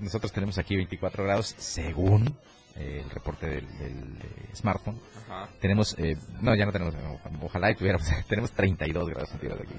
nosotros 0.00 0.32
tenemos 0.32 0.58
aquí 0.58 0.74
24 0.74 1.22
grados 1.22 1.54
según 1.58 2.36
eh, 2.78 3.02
el 3.04 3.10
reporte 3.10 3.46
del, 3.46 3.66
del 3.78 4.18
smartphone. 4.54 5.00
Ajá. 5.28 5.48
Tenemos, 5.60 5.94
eh, 5.98 6.16
no, 6.40 6.54
ya 6.54 6.64
no 6.66 6.72
tenemos, 6.72 6.94
ojalá 7.42 7.70
y 7.70 7.74
tuviéramos, 7.74 8.08
tenemos 8.28 8.52
32 8.52 9.08
grados 9.10 9.28
centígrados 9.30 9.62
aquí 9.64 9.74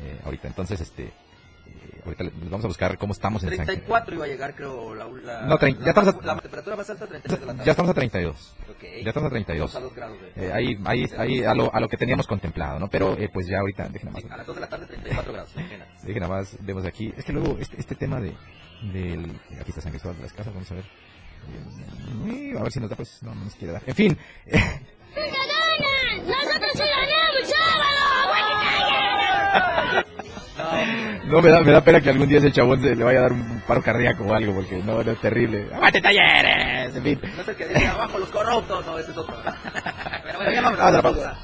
eh, 0.00 0.20
ahorita. 0.24 0.48
Entonces, 0.48 0.80
este, 0.80 1.04
eh, 1.04 2.02
ahorita 2.04 2.24
vamos 2.44 2.64
a 2.64 2.68
buscar 2.68 2.96
cómo 2.98 3.12
estamos 3.12 3.42
en 3.42 3.50
34 3.50 4.14
iba 4.14 4.24
a 4.24 4.28
llegar, 4.28 4.54
creo, 4.54 4.94
la, 4.94 5.06
la, 5.06 5.42
no, 5.42 5.58
30, 5.58 5.80
la, 5.80 5.86
ya 5.86 5.90
estamos 5.90 6.14
a, 6.14 6.26
la 6.26 6.40
temperatura 6.40 6.76
más 6.76 6.90
alta 6.90 7.06
33 7.06 7.40
de 7.40 7.46
la 7.46 7.52
tarde. 7.52 7.64
Ya 7.66 7.70
estamos 7.72 7.90
a 7.90 7.94
32. 7.94 8.54
Okay. 8.76 9.02
Ya 9.02 9.08
estamos 9.08 9.26
a 9.26 9.30
32. 9.30 9.74
A 9.76 9.80
grados 9.80 10.18
de... 10.20 10.46
eh, 10.46 10.52
ahí, 10.52 10.78
ahí, 10.84 11.04
ahí 11.18 11.44
a, 11.44 11.54
lo, 11.54 11.74
a 11.74 11.80
lo 11.80 11.88
que 11.88 11.96
teníamos 11.96 12.26
contemplado, 12.26 12.78
¿no? 12.78 12.88
Pero 12.88 13.16
eh, 13.18 13.28
pues 13.32 13.46
ya 13.48 13.58
ahorita, 13.58 13.88
dejen 13.88 14.12
nada 14.12 14.12
más. 14.12 14.22
Sí, 14.22 14.28
a 14.30 14.36
las 14.36 14.46
2 14.46 14.54
de 14.54 14.60
la 14.60 14.68
tarde 14.68 14.86
34 14.86 15.32
grados. 15.32 15.54
Dejen 16.02 16.20
nada 16.20 16.34
más, 16.34 16.56
vemos 16.60 16.84
aquí. 16.84 17.12
Es 17.16 17.24
que 17.24 17.32
luego 17.32 17.56
este, 17.58 17.80
este 17.80 17.94
tema 17.94 18.20
de, 18.20 18.34
del, 18.92 19.24
aquí 19.58 19.70
está 19.70 19.80
San 19.80 19.90
Cristóbal 19.90 20.16
de 20.18 20.22
las 20.24 20.32
Casas, 20.32 20.52
vamos 20.52 20.70
a 20.70 20.74
ver. 20.74 20.84
A 22.58 22.62
ver 22.62 22.72
si 22.72 22.80
nos 22.80 22.88
da, 22.90 22.96
pues, 22.96 23.22
no, 23.22 23.34
no 23.34 23.44
nos 23.44 23.54
quiere 23.54 23.74
dar. 23.74 23.82
En 23.86 23.94
fin. 23.94 24.18
¡Nosotros 26.26 26.70
sí 26.72 26.78
ganamos, 26.78 27.48
sábado! 27.48 27.96
No, 31.26 31.42
me 31.42 31.50
da, 31.50 31.60
me 31.60 31.72
da 31.72 31.80
pena 31.82 32.00
que 32.00 32.10
algún 32.10 32.28
día 32.28 32.38
ese 32.38 32.52
chabón 32.52 32.80
se 32.80 32.94
le 32.94 33.04
vaya 33.04 33.18
a 33.18 33.22
dar 33.22 33.32
un 33.32 33.60
paro 33.66 33.82
cardíaco 33.82 34.24
o 34.24 34.32
algo, 34.32 34.54
porque 34.54 34.78
no, 34.82 35.02
no 35.02 35.12
es 35.12 35.20
terrible. 35.20 35.68
¡Aguante 35.74 36.00
talleres! 36.00 36.96
En 36.96 37.02
fin. 37.02 37.20
No 37.34 37.42
es 37.42 37.48
el 37.48 37.56
que 37.56 37.66
dice 37.68 37.86
abajo 37.86 38.18
los 38.18 38.30
corruptos, 38.30 38.86
no, 38.86 38.98
ese 38.98 39.10
es 39.10 39.16
otro. 39.16 39.36
Pero 40.24 40.38
bueno, 40.38 40.52
ya 40.52 40.62
vamos 40.62 40.80
a 40.80 40.90
la 40.90 41.02
pausa. 41.02 41.36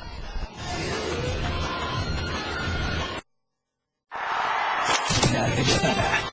La. 5.32 6.32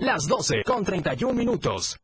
Las 0.00 0.26
12 0.26 0.62
con 0.64 0.82
31 0.82 1.34
minutos. 1.34 2.00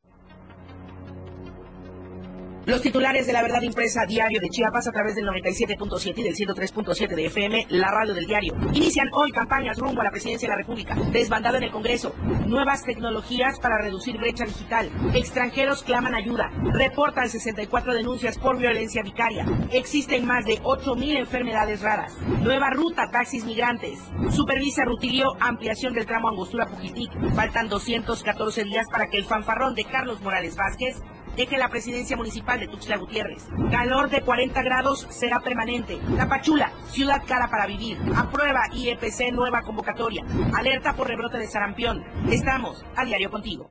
Los 2.67 2.83
titulares 2.83 3.29
de 3.29 3.33
la 3.33 3.43
verdad 3.43 3.63
impresa 3.63 4.05
diario 4.09 4.41
de 4.41 4.49
Chiapas 4.49 4.89
a 4.89 4.91
través 4.91 5.15
del 5.15 5.25
97.7 5.25 6.15
y 6.17 6.23
del 6.25 6.35
103.7 6.35 7.15
de 7.15 7.27
FM, 7.27 7.67
la 7.69 7.93
radio 7.93 8.13
del 8.13 8.27
diario. 8.27 8.57
Inician 8.73 9.07
hoy 9.13 9.31
campañas 9.31 9.79
rumbo 9.79 10.01
a 10.01 10.05
la 10.05 10.11
presidencia 10.11 10.49
de 10.49 10.51
la 10.51 10.59
República. 10.59 10.97
Desbandado 11.13 11.59
en 11.59 11.63
el 11.63 11.71
Congreso. 11.71 12.13
Nuevas 12.45 12.83
tecnologías 12.83 13.61
para 13.61 13.79
reducir 13.79 14.17
brecha 14.17 14.47
digital. 14.47 14.91
Extranjeros 15.15 15.85
claman 15.85 16.17
ayuda. 16.17 16.51
Reportan 16.73 17.31
64 17.31 17.95
denuncias 17.95 18.37
por 18.37 18.59
violencia 18.59 19.05
vicaria. 19.05 19.47
Existen 19.71 20.27
más 20.27 20.45
de 20.45 20.61
8.000 20.61 21.19
enfermedades 21.19 21.83
raras. 21.83 22.17
Nueva 22.43 22.71
ruta 22.71 23.09
taxis 23.13 23.45
migrantes. 23.45 24.01
Supervisa 24.33 24.85
Rutilio 24.85 25.37
ampliación 25.39 25.95
del 25.95 26.07
tramo 26.07 26.31
Angostura 26.31 26.67
Pujitic. 26.67 27.13
Faltan 27.37 27.69
214 27.69 28.65
días 28.65 28.87
para 28.91 29.07
que 29.07 29.19
el 29.19 29.25
fanfarrón 29.25 29.77
de 29.77 29.85
Carlos 29.85 30.21
Morales 30.21 30.57
Vázquez 30.57 30.97
deje 31.37 31.59
la 31.59 31.69
presidencia 31.69 32.17
municipal 32.17 32.59
de 32.59 32.69
Tuxtla 32.69 32.97
Gutiérrez. 32.97 33.47
Calor 33.71 34.11
de 34.11 34.23
40 34.23 34.63
grados 34.63 35.07
será 35.11 35.41
permanente. 35.41 35.99
Tapachula, 36.17 36.73
ciudad 36.89 37.23
cara 37.27 37.49
para 37.49 37.67
vivir. 37.67 37.99
Aprueba 38.17 38.63
IEPC 38.73 39.33
nueva 39.33 39.63
convocatoria. 39.63 40.25
Alerta 40.55 40.95
por 40.95 41.09
rebrote 41.09 41.39
de 41.39 41.47
sarampión. 41.47 42.05
Estamos 42.31 42.85
a 42.97 43.05
diario 43.05 43.31
contigo. 43.31 43.71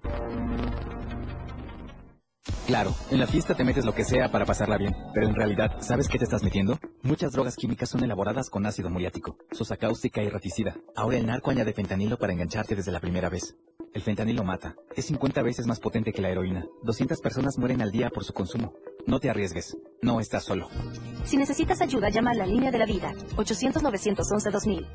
Claro, 2.67 2.95
en 3.11 3.19
la 3.19 3.27
fiesta 3.27 3.53
te 3.53 3.63
metes 3.63 3.85
lo 3.85 3.93
que 3.93 4.03
sea 4.03 4.31
para 4.31 4.45
pasarla 4.45 4.77
bien, 4.77 4.95
pero 5.13 5.27
en 5.27 5.35
realidad, 5.35 5.77
¿sabes 5.81 6.07
qué 6.07 6.17
te 6.17 6.23
estás 6.23 6.41
metiendo? 6.41 6.79
Muchas 7.03 7.31
drogas 7.31 7.55
químicas 7.55 7.89
son 7.89 8.03
elaboradas 8.03 8.49
con 8.49 8.65
ácido 8.65 8.89
muriático, 8.89 9.37
sosa 9.51 9.77
cáustica 9.77 10.23
y 10.23 10.29
raticida. 10.29 10.75
Ahora 10.95 11.17
el 11.17 11.27
narco 11.27 11.51
añade 11.51 11.73
fentanilo 11.73 12.17
para 12.17 12.33
engancharte 12.33 12.75
desde 12.75 12.91
la 12.91 12.99
primera 12.99 13.29
vez. 13.29 13.55
El 13.95 14.01
fentanilo 14.01 14.43
mata. 14.43 14.75
Es 14.93 15.05
50 15.05 15.41
veces 15.41 15.65
más 15.67 15.79
potente 15.79 16.11
que 16.11 16.21
la 16.21 16.29
heroína. 16.29 16.65
200 16.83 17.21
personas 17.21 17.57
mueren 17.57 17.81
al 17.81 17.91
día 17.91 18.09
por 18.09 18.25
su 18.25 18.33
consumo. 18.33 18.73
No 19.07 19.21
te 19.21 19.29
arriesgues. 19.29 19.77
No 20.01 20.19
estás 20.19 20.43
solo. 20.43 20.67
Si 21.23 21.37
necesitas 21.37 21.79
ayuda, 21.79 22.09
llama 22.09 22.31
a 22.31 22.33
la 22.33 22.45
línea 22.45 22.71
de 22.71 22.77
la 22.77 22.85
vida. 22.85 23.13
800-911-2000. 23.37 24.85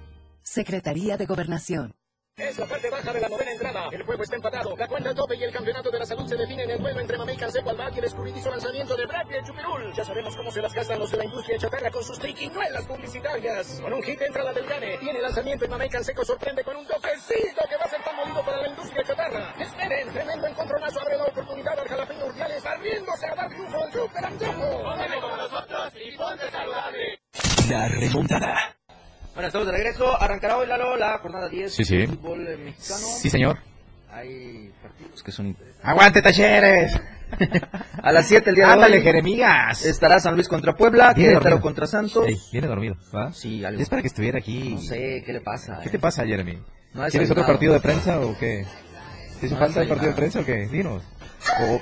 Secretaría 0.42 1.16
de 1.16 1.24
Gobernación. 1.24 1.94
Es 2.40 2.59
la 2.59 2.66
parte 2.66 2.88
baja 2.88 3.12
de 3.12 3.20
la 3.20 3.29
novena 3.29 3.53
entrada. 3.53 3.88
El 3.92 4.03
juego 4.03 4.22
está 4.22 4.37
empatado. 4.37 4.74
La 4.74 4.88
cuenta 4.88 5.11
al 5.11 5.14
tope 5.14 5.37
y 5.37 5.44
el 5.44 5.53
campeonato 5.53 5.90
de 5.90 5.98
la 5.98 6.07
salud 6.07 6.26
se 6.26 6.37
define 6.37 6.64
en 6.64 6.70
el 6.70 6.79
duelo 6.79 7.00
entre 7.00 7.18
Mamey 7.18 7.37
Canseco 7.37 7.68
Albat 7.68 7.94
y 7.94 7.98
el 7.98 8.05
escurridizo 8.07 8.50
lanzamiento 8.50 8.96
de 8.96 9.05
Brad 9.05 9.26
y 9.31 9.35
el 9.35 9.44
Chupirul. 9.44 9.92
Ya 9.92 10.05
sabemos 10.05 10.35
cómo 10.35 10.50
se 10.50 10.62
las 10.62 10.72
gastan 10.72 10.98
los 10.98 11.11
de 11.11 11.18
la 11.18 11.24
industria 11.26 11.59
chatarra 11.59 11.90
con 11.90 12.03
sus 12.03 12.18
triquiñuelas 12.18 12.87
publicitarias. 12.87 13.81
Con 13.83 13.92
un 13.92 14.03
hit 14.03 14.22
entra 14.22 14.42
la 14.42 14.53
del 14.55 14.66
Gane. 14.66 14.96
Tiene 14.98 15.20
lanzamiento 15.20 15.66
y 15.66 15.68
Mamey 15.68 15.88
Canseco 15.90 16.24
sorprende 16.24 16.64
con 16.64 16.76
un 16.76 16.87
toquecito 16.87 17.62
que 17.68 17.76
va 17.76 17.85
a 17.85 17.88
ser 17.88 18.03
tan 18.03 18.16
molido 18.16 18.42
para 18.42 18.62
la 18.62 18.68
industria 18.68 19.05
chatarra. 19.05 19.55
Esperen, 19.59 20.09
tremendo 20.09 20.46
encontronazo 20.46 21.00
abre 21.00 21.16
la 21.18 21.24
oportunidad 21.24 21.79
al 21.79 21.88
jalapeño 21.88 22.24
Urdiales 22.24 22.64
barriéndose 22.64 23.26
a 23.26 23.35
dar 23.35 23.48
triunfo 23.50 23.85
al 23.85 23.92
Super 23.92 24.24
Antojo. 24.24 24.83
Cómelo 24.83 25.20
con 25.20 25.37
nosotros 25.37 25.92
y 25.94 26.16
ponte 26.16 26.50
saludable. 26.50 27.20
La 27.68 27.88
remontada. 27.88 28.79
Bueno, 29.40 29.46
estamos 29.48 29.66
de 29.68 29.72
regreso. 29.72 30.20
Arrancará 30.22 30.59
hoy, 30.59 30.66
Lalo, 30.66 30.98
la 30.98 31.16
jornada 31.16 31.48
10 31.48 31.72
Sí, 31.72 31.83
sí. 31.83 31.96
del 31.96 32.09
fútbol 32.09 32.46
eh, 32.46 32.59
mexicano. 32.59 32.98
Sí, 33.00 33.31
señor. 33.31 33.57
Hay 34.12 34.70
partidos 34.83 35.22
que 35.22 35.33
son. 35.33 35.57
¡Aguante, 35.83 36.20
Talleres! 36.20 36.92
A 38.03 38.12
las 38.12 38.29
7 38.29 38.50
el 38.50 38.57
día 38.57 38.66
de 38.66 38.72
Ándale, 38.74 38.98
hoy. 38.98 39.03
Jeremías. 39.03 39.87
Estará 39.87 40.20
San 40.20 40.35
Luis 40.35 40.46
contra 40.46 40.76
Puebla, 40.76 41.14
Viene 41.14 41.31
Querétaro 41.31 41.42
dormido. 41.55 41.62
contra 41.62 41.87
Santos. 41.87 42.26
Ey, 42.26 42.37
viene 42.53 42.66
dormido, 42.66 42.96
¿va? 43.16 43.33
Sí, 43.33 43.64
algo. 43.64 43.81
Es 43.81 43.88
para 43.88 44.03
que 44.03 44.09
estuviera 44.09 44.38
aquí. 44.40 44.74
No 44.74 44.81
sé, 44.83 45.22
¿qué 45.24 45.33
le 45.33 45.40
pasa? 45.40 45.79
¿Qué 45.83 45.88
eh? 45.88 45.92
te 45.92 45.98
pasa, 45.98 46.26
Jeremy? 46.26 46.59
No 46.92 47.07
¿Quieres 47.07 47.31
otro 47.31 47.46
partido 47.46 47.72
de 47.72 47.81
prensa 47.81 48.20
o 48.20 48.37
qué? 48.38 48.66
¿Te 49.40 49.46
hizo 49.46 49.55
No 49.55 49.61
falta 49.62 49.81
el 49.81 49.88
partido 49.88 50.11
de 50.11 50.16
prensa 50.16 50.40
o 50.40 50.44
qué? 50.44 50.66
Dinos. 50.70 51.03
O- 51.62 51.81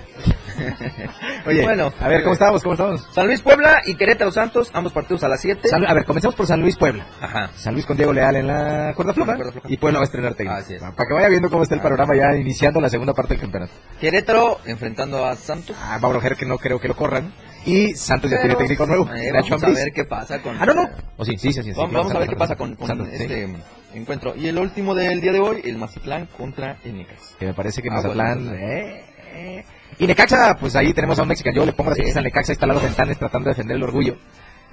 Oye, 1.47 1.63
Bueno, 1.63 1.93
a 2.01 2.09
ver, 2.09 2.23
¿cómo 2.23 2.35
estamos? 2.35 2.63
¿Cómo 2.63 2.75
estamos? 2.75 3.07
San 3.13 3.27
Luis 3.27 3.41
Puebla 3.43 3.83
y 3.87 3.95
Querétaro 3.95 4.31
Santos, 4.33 4.71
ambos 4.73 4.93
partidos 4.93 5.23
a 5.25 5.29
las 5.29 5.41
7. 5.41 5.69
San- 5.69 5.87
a 5.87 5.95
ver, 5.95 6.05
comencemos 6.05 6.35
por 6.35 6.47
San 6.47 6.61
Luis 6.61 6.77
Puebla. 6.77 7.07
Ajá. 7.21 7.51
San 7.57 7.75
Luis 7.75 7.87
con 7.87 7.97
Diego 7.97 8.13
Leal 8.13 8.37
en 8.37 8.47
la 8.47 8.93
cuerda 8.95 9.15
floja. 9.15 9.37
Y 9.69 9.77
Puebla 9.77 9.99
va 9.99 10.03
a 10.05 10.07
estrenar 10.07 10.35
técnico. 10.35 10.59
Así 10.59 10.75
es. 10.75 10.81
Para 10.83 10.95
que 11.09 11.15
vaya 11.15 11.29
viendo 11.29 11.49
cómo 11.51 11.63
está 11.63 11.75
el 11.75 11.81
panorama 11.81 12.15
ya 12.17 12.37
iniciando 12.37 12.81
la 12.81 12.89
segunda 12.89 13.13
parte 13.15 13.35
del 13.35 13.41
campeonato. 13.43 13.73
Querétaro 14.01 14.59
enfrentando 14.67 15.25
a 15.25 15.35
Santos. 15.37 15.77
Ah, 15.81 15.99
Mauro 16.01 16.21
Ger 16.21 16.37
que 16.37 16.47
no 16.47 16.59
creo 16.59 16.81
que 16.81 16.89
lo 16.89 16.97
corran. 16.97 17.33
Y 17.67 17.95
Santos 17.95 18.31
ya 18.31 18.39
tiene 18.41 18.55
técnico 18.55 18.87
nuevo. 18.87 19.09
eh, 19.15 19.31
Nacho 19.33 19.59
vamos 19.59 19.65
a 19.65 19.69
ver 19.83 19.93
qué 19.93 20.05
pasa 20.05 20.41
con... 20.41 20.57
Ah, 20.61 20.65
no, 20.65 20.75
no. 20.75 20.89
O 21.17 21.25
sí, 21.25 21.37
sí, 21.37 21.53
sí. 21.53 21.63
sí, 21.63 21.73
Vamos, 21.77 22.15
a 22.15 22.19
ver 22.19 22.29
qué 22.29 22.37
pasa 22.37 22.57
con, 22.57 22.75
con 22.77 22.87
Santos, 22.87 23.09
sí. 23.11 23.23
este 23.25 23.49
encuentro. 23.95 24.35
Y 24.37 24.47
el 24.49 24.59
último 24.59 24.95
del 24.95 25.21
día 25.21 25.33
de 25.33 25.41
hoy, 25.41 25.61
el 25.65 25.77
Mazatlán 25.77 26.27
contra 26.27 26.79
el 26.85 26.97
Necaxa. 26.97 27.37
Que 27.39 27.47
me 27.47 27.55
parece 27.55 27.83
que 27.83 27.89
Ah, 27.91 27.95
Mazatlán... 27.95 28.45
bueno, 28.47 28.55
eh, 28.59 29.05
eh. 29.35 29.65
Y 29.99 30.07
Necaxa, 30.07 30.57
pues 30.61 30.77
ahí 30.77 30.93
tenemos 30.93 31.19
a 31.19 31.23
un 31.23 31.29
mexicano. 31.29 31.57
Yo 31.57 31.67
le 31.67 31.73
pongo 31.73 31.91
al 31.91 31.97
Necaxa, 32.25 32.53
ahí 32.53 32.55
está 32.55 32.67
Lalo 32.67 32.81
Ventanes 32.81 33.19
tratando 33.19 33.47
de 33.49 33.53
defender 33.55 33.77
el 33.77 33.83
orgullo. 33.83 34.17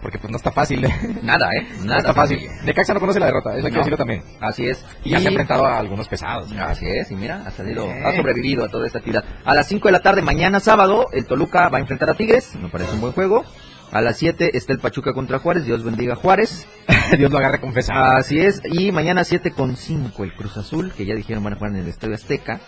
Porque 0.01 0.19
pues 0.19 0.29
no 0.29 0.37
está 0.37 0.51
fácil. 0.51 0.85
Nada, 1.23 1.49
¿eh? 1.55 1.67
no 1.79 1.85
Nada 1.85 1.99
está 1.99 2.13
fácil. 2.13 2.39
Necaxa 2.63 2.93
no 2.93 2.99
conoce 2.99 3.19
la 3.19 3.27
derrota, 3.27 3.55
eso 3.57 3.65
hay 3.65 3.71
que 3.71 3.77
No. 3.77 3.77
decirlo 3.79 3.97
también. 3.97 4.23
Así 4.41 4.67
es. 4.67 4.85
Y 5.03 5.11
ya 5.11 5.19
se 5.19 5.27
ha 5.27 5.29
enfrentado 5.29 5.65
a 5.65 5.79
algunos 5.79 6.07
pesados. 6.07 6.51
Así 6.51 6.85
es, 6.85 7.09
y 7.11 7.15
mira, 7.15 7.41
ha 7.45 7.49
salido, 7.51 7.85
Eh. 7.89 8.03
ha 8.05 8.15
sobrevivido 8.15 8.65
a 8.65 8.69
toda 8.69 8.85
esta 8.85 8.99
actividad. 8.99 9.23
A 9.45 9.55
las 9.55 9.67
5 9.67 9.87
de 9.87 9.93
la 9.93 10.01
tarde, 10.01 10.21
mañana 10.21 10.59
sábado, 10.59 11.07
el 11.11 11.25
Toluca 11.25 11.69
va 11.69 11.77
a 11.77 11.81
enfrentar 11.81 12.09
a 12.09 12.13
Tigres, 12.13 12.55
me 12.55 12.69
parece 12.69 12.91
un 12.91 13.01
buen 13.01 13.13
juego. 13.13 13.45
A 13.91 14.01
las 14.01 14.17
7 14.17 14.55
está 14.57 14.73
el 14.73 14.79
Pachuca 14.79 15.13
contra 15.13 15.39
Juárez, 15.39 15.65
Dios 15.65 15.83
bendiga 15.83 16.15
Juárez. 16.15 16.67
Dios 17.17 17.31
lo 17.31 17.37
agarre 17.37 17.59
confesado. 17.61 18.17
Así 18.17 18.37
es, 18.39 18.61
y 18.65 18.91
mañana 18.91 19.23
7 19.23 19.51
con 19.51 19.77
5 19.77 20.23
el 20.25 20.33
Cruz 20.33 20.57
Azul, 20.57 20.91
que 20.91 21.05
ya 21.05 21.15
dijeron 21.15 21.43
van 21.43 21.53
a 21.53 21.55
jugar 21.55 21.71
en 21.71 21.77
el 21.77 21.87
Estadio 21.87 22.15
Azteca. 22.15 22.59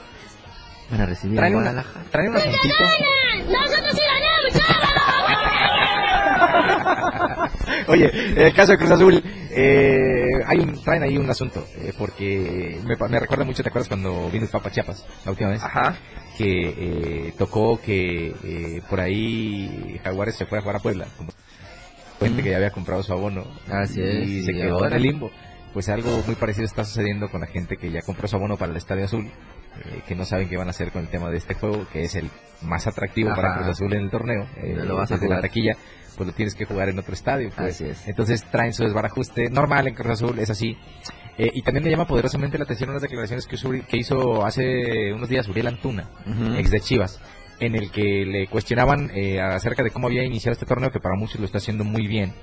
Van 0.89 1.01
a 1.01 1.05
recibir 1.05 1.37
Traen, 1.37 1.55
una, 1.55 1.83
traen 2.11 2.29
un 2.29 2.37
asuntito. 2.37 2.75
¡Nosotros 3.49 3.91
sí 3.93 3.99
ganamos, 4.07 4.27
Oye, 7.87 8.09
en 8.31 8.37
el 8.47 8.53
caso 8.53 8.71
de 8.73 8.77
Cruz 8.77 8.91
Azul, 8.91 9.23
eh, 9.51 10.25
hay 10.45 10.59
un, 10.59 10.81
traen 10.83 11.03
ahí 11.03 11.17
un 11.17 11.29
asunto, 11.29 11.65
eh, 11.77 11.93
porque 11.97 12.79
me, 12.85 12.95
me 13.09 13.19
recuerda 13.19 13.43
mucho, 13.45 13.63
¿te 13.63 13.69
acuerdas 13.69 13.87
cuando 13.87 14.29
vino 14.29 14.45
el 14.45 14.51
Papa 14.51 14.71
Chiapas 14.71 15.05
la 15.25 15.31
última 15.31 15.49
vez? 15.51 15.63
Ajá. 15.63 15.95
Que 16.37 16.69
eh, 17.29 17.33
tocó 17.37 17.79
que 17.81 18.33
eh, 18.43 18.81
por 18.89 18.99
ahí 18.99 19.99
Jaguares 20.03 20.35
se 20.35 20.45
fue 20.45 20.59
a 20.59 20.61
jugar 20.61 20.77
a 20.77 20.79
Puebla, 20.79 21.07
como 21.17 21.31
cuente 22.19 22.43
que 22.43 22.49
ya 22.51 22.57
había 22.57 22.71
comprado 22.71 23.03
su 23.03 23.13
abono 23.13 23.45
Así 23.69 24.01
es, 24.01 24.27
y 24.27 24.39
y 24.39 24.43
se 24.43 24.53
quedó 24.53 24.75
ahora- 24.75 24.87
en 24.89 24.93
el 24.95 25.01
limbo. 25.03 25.31
Pues 25.73 25.89
algo 25.89 26.23
muy 26.25 26.35
parecido 26.35 26.65
está 26.65 26.83
sucediendo 26.83 27.29
con 27.29 27.41
la 27.41 27.47
gente 27.47 27.77
que 27.77 27.91
ya 27.91 28.01
compró 28.01 28.27
su 28.27 28.35
abono 28.35 28.57
para 28.57 28.71
el 28.71 28.77
Estadio 28.77 29.05
Azul, 29.05 29.29
eh, 29.85 30.01
que 30.07 30.15
no 30.15 30.25
saben 30.25 30.49
qué 30.49 30.57
van 30.57 30.67
a 30.67 30.71
hacer 30.71 30.91
con 30.91 31.01
el 31.03 31.07
tema 31.09 31.29
de 31.29 31.37
este 31.37 31.53
juego, 31.53 31.87
que 31.91 32.03
es 32.03 32.15
el 32.15 32.29
más 32.61 32.87
atractivo 32.87 33.29
para. 33.35 33.55
Cruz 33.55 33.67
Azul 33.67 33.93
en 33.93 34.01
el 34.01 34.09
torneo, 34.09 34.47
eh, 34.57 34.73
Lo 34.75 34.95
vas 34.95 35.11
a 35.11 35.15
desde 35.15 35.27
la 35.29 35.35
jugar. 35.35 35.41
taquilla, 35.49 35.73
pues 36.15 36.27
lo 36.27 36.33
tienes 36.33 36.55
que 36.55 36.65
jugar 36.65 36.89
en 36.89 36.99
otro 36.99 37.13
estadio. 37.13 37.49
Pues. 37.55 37.75
Así 37.75 37.85
es. 37.85 38.07
Entonces 38.07 38.43
traen 38.51 38.73
su 38.73 38.83
desbarajuste 38.83 39.49
normal 39.49 39.87
en 39.87 39.93
Cruz 39.95 40.13
Azul, 40.13 40.39
es 40.39 40.49
así. 40.49 40.77
Eh, 41.37 41.51
y 41.53 41.61
también 41.61 41.83
me 41.83 41.91
llama 41.91 42.07
poderosamente 42.07 42.57
la 42.57 42.63
atención 42.63 42.89
unas 42.89 43.01
declaraciones 43.03 43.45
que, 43.45 43.55
Uri- 43.57 43.85
que 43.85 43.97
hizo 43.97 44.43
hace 44.45 45.13
unos 45.13 45.29
días 45.29 45.47
Uriel 45.47 45.67
Antuna, 45.67 46.09
ex 46.57 46.71
de 46.71 46.79
Chivas, 46.81 47.21
en 47.59 47.75
el 47.75 47.91
que 47.91 48.25
le 48.25 48.47
cuestionaban 48.47 49.11
eh, 49.13 49.39
acerca 49.39 49.83
de 49.83 49.91
cómo 49.91 50.07
había 50.07 50.23
iniciado 50.23 50.53
este 50.53 50.65
torneo, 50.65 50.89
que 50.91 50.99
para 50.99 51.15
muchos 51.15 51.39
lo 51.39 51.45
está 51.45 51.59
haciendo 51.59 51.83
muy 51.83 52.07
bien. 52.07 52.33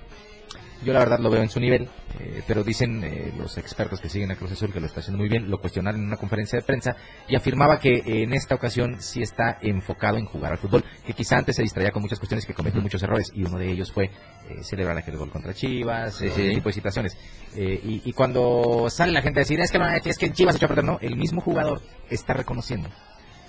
Yo 0.83 0.93
la 0.93 0.99
verdad 0.99 1.19
lo 1.19 1.31
veo 1.31 1.43
en 1.43 1.49
su 1.49 1.61
nivel, 1.61 1.89
eh, 2.19 2.43
pero 2.47 2.63
dicen 2.63 3.03
eh, 3.05 3.33
los 3.39 3.57
expertos 3.59 4.01
que 4.01 4.09
siguen 4.09 4.31
a 4.31 4.37
Cruz 4.37 4.53
Azul 4.53 4.73
que 4.73 4.81
lo 4.81 4.87
está 4.87 5.01
haciendo 5.01 5.19
muy 5.19 5.29
bien, 5.29 5.51
lo 5.51 5.59
cuestionaron 5.59 6.01
en 6.01 6.07
una 6.07 6.17
conferencia 6.17 6.59
de 6.59 6.65
prensa 6.65 6.97
y 7.29 7.37
afirmaba 7.37 7.79
que 7.79 7.97
eh, 7.97 8.23
en 8.23 8.33
esta 8.35 8.55
ocasión 8.55 9.01
sí 9.01 9.23
está 9.23 9.59
enfocado 9.63 10.19
en 10.19 10.27
jugar 10.27 10.53
al 10.53 10.59
fútbol, 10.59 10.85
que 11.07 11.13
quizá 11.13 11.39
antes 11.39 11.57
se 11.57 11.63
distraía 11.63 11.91
con 11.91 12.03
muchas 12.03 12.19
cuestiones 12.19 12.45
que 12.45 12.55
cometió 12.55 12.81
muchos 12.81 13.03
errores 13.03 13.31
y 13.35 13.45
uno 13.45 13.59
de 13.59 13.71
ellos 13.71 13.93
fue 13.93 14.05
eh, 14.05 14.63
celebrar 14.63 14.97
aquel 14.99 15.17
gol 15.17 15.31
contra 15.31 15.55
Chivas, 15.55 16.21
ese 16.21 16.51
sí. 16.51 16.55
tipo 16.55 16.69
de 16.69 16.73
situaciones. 16.75 17.17
Eh, 17.57 17.81
y, 17.83 18.03
y 18.05 18.13
cuando 18.13 18.89
sale 18.91 19.13
la 19.13 19.23
gente 19.23 19.41
a 19.41 19.43
decir, 19.43 19.61
es 19.61 19.71
que, 19.71 19.79
no, 19.79 19.89
es 19.89 20.19
que 20.19 20.33
Chivas 20.33 20.57
echó 20.57 20.67
a 20.67 20.69
perder, 20.69 20.85
no, 20.85 20.99
el 21.01 21.17
mismo 21.17 21.41
jugador 21.41 21.81
está 22.11 22.35
reconociendo 22.35 22.91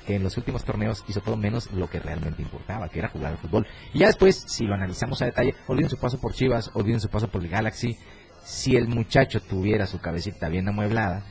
que 0.06 0.16
en 0.16 0.24
los 0.24 0.38
últimos 0.38 0.64
torneos 0.64 1.04
hizo 1.08 1.22
todo 1.22 1.38
menos 1.38 1.72
lo 1.72 1.90
que 1.90 2.00
realmente 2.00 2.42
importaba, 2.42 2.90
que 2.90 3.00
era 3.00 3.10
jugar 3.10 3.34
al 3.34 3.38
fútbol. 3.38 3.68
Y 3.94 4.00
ya 4.00 4.08
después, 4.08 4.44
si 4.48 4.66
lo 4.66 4.74
analizamos 4.74 5.22
a 5.22 5.26
detalle, 5.26 5.56
olviden 5.68 5.90
su 5.90 5.98
paso 5.98 6.20
por 6.20 6.34
Chivas, 6.34 6.72
olviden 6.74 7.00
su 7.00 7.10
paso 7.10 7.28
por 7.28 7.42
el 7.42 7.50
Galaxy, 7.50 7.98
si 8.44 8.76
el 8.76 8.88
muchacho 8.88 9.42
tuviera 9.42 9.88
su 9.88 10.00
cabecita 10.00 10.50
bien 10.50 10.68
amueblada, 10.68 11.24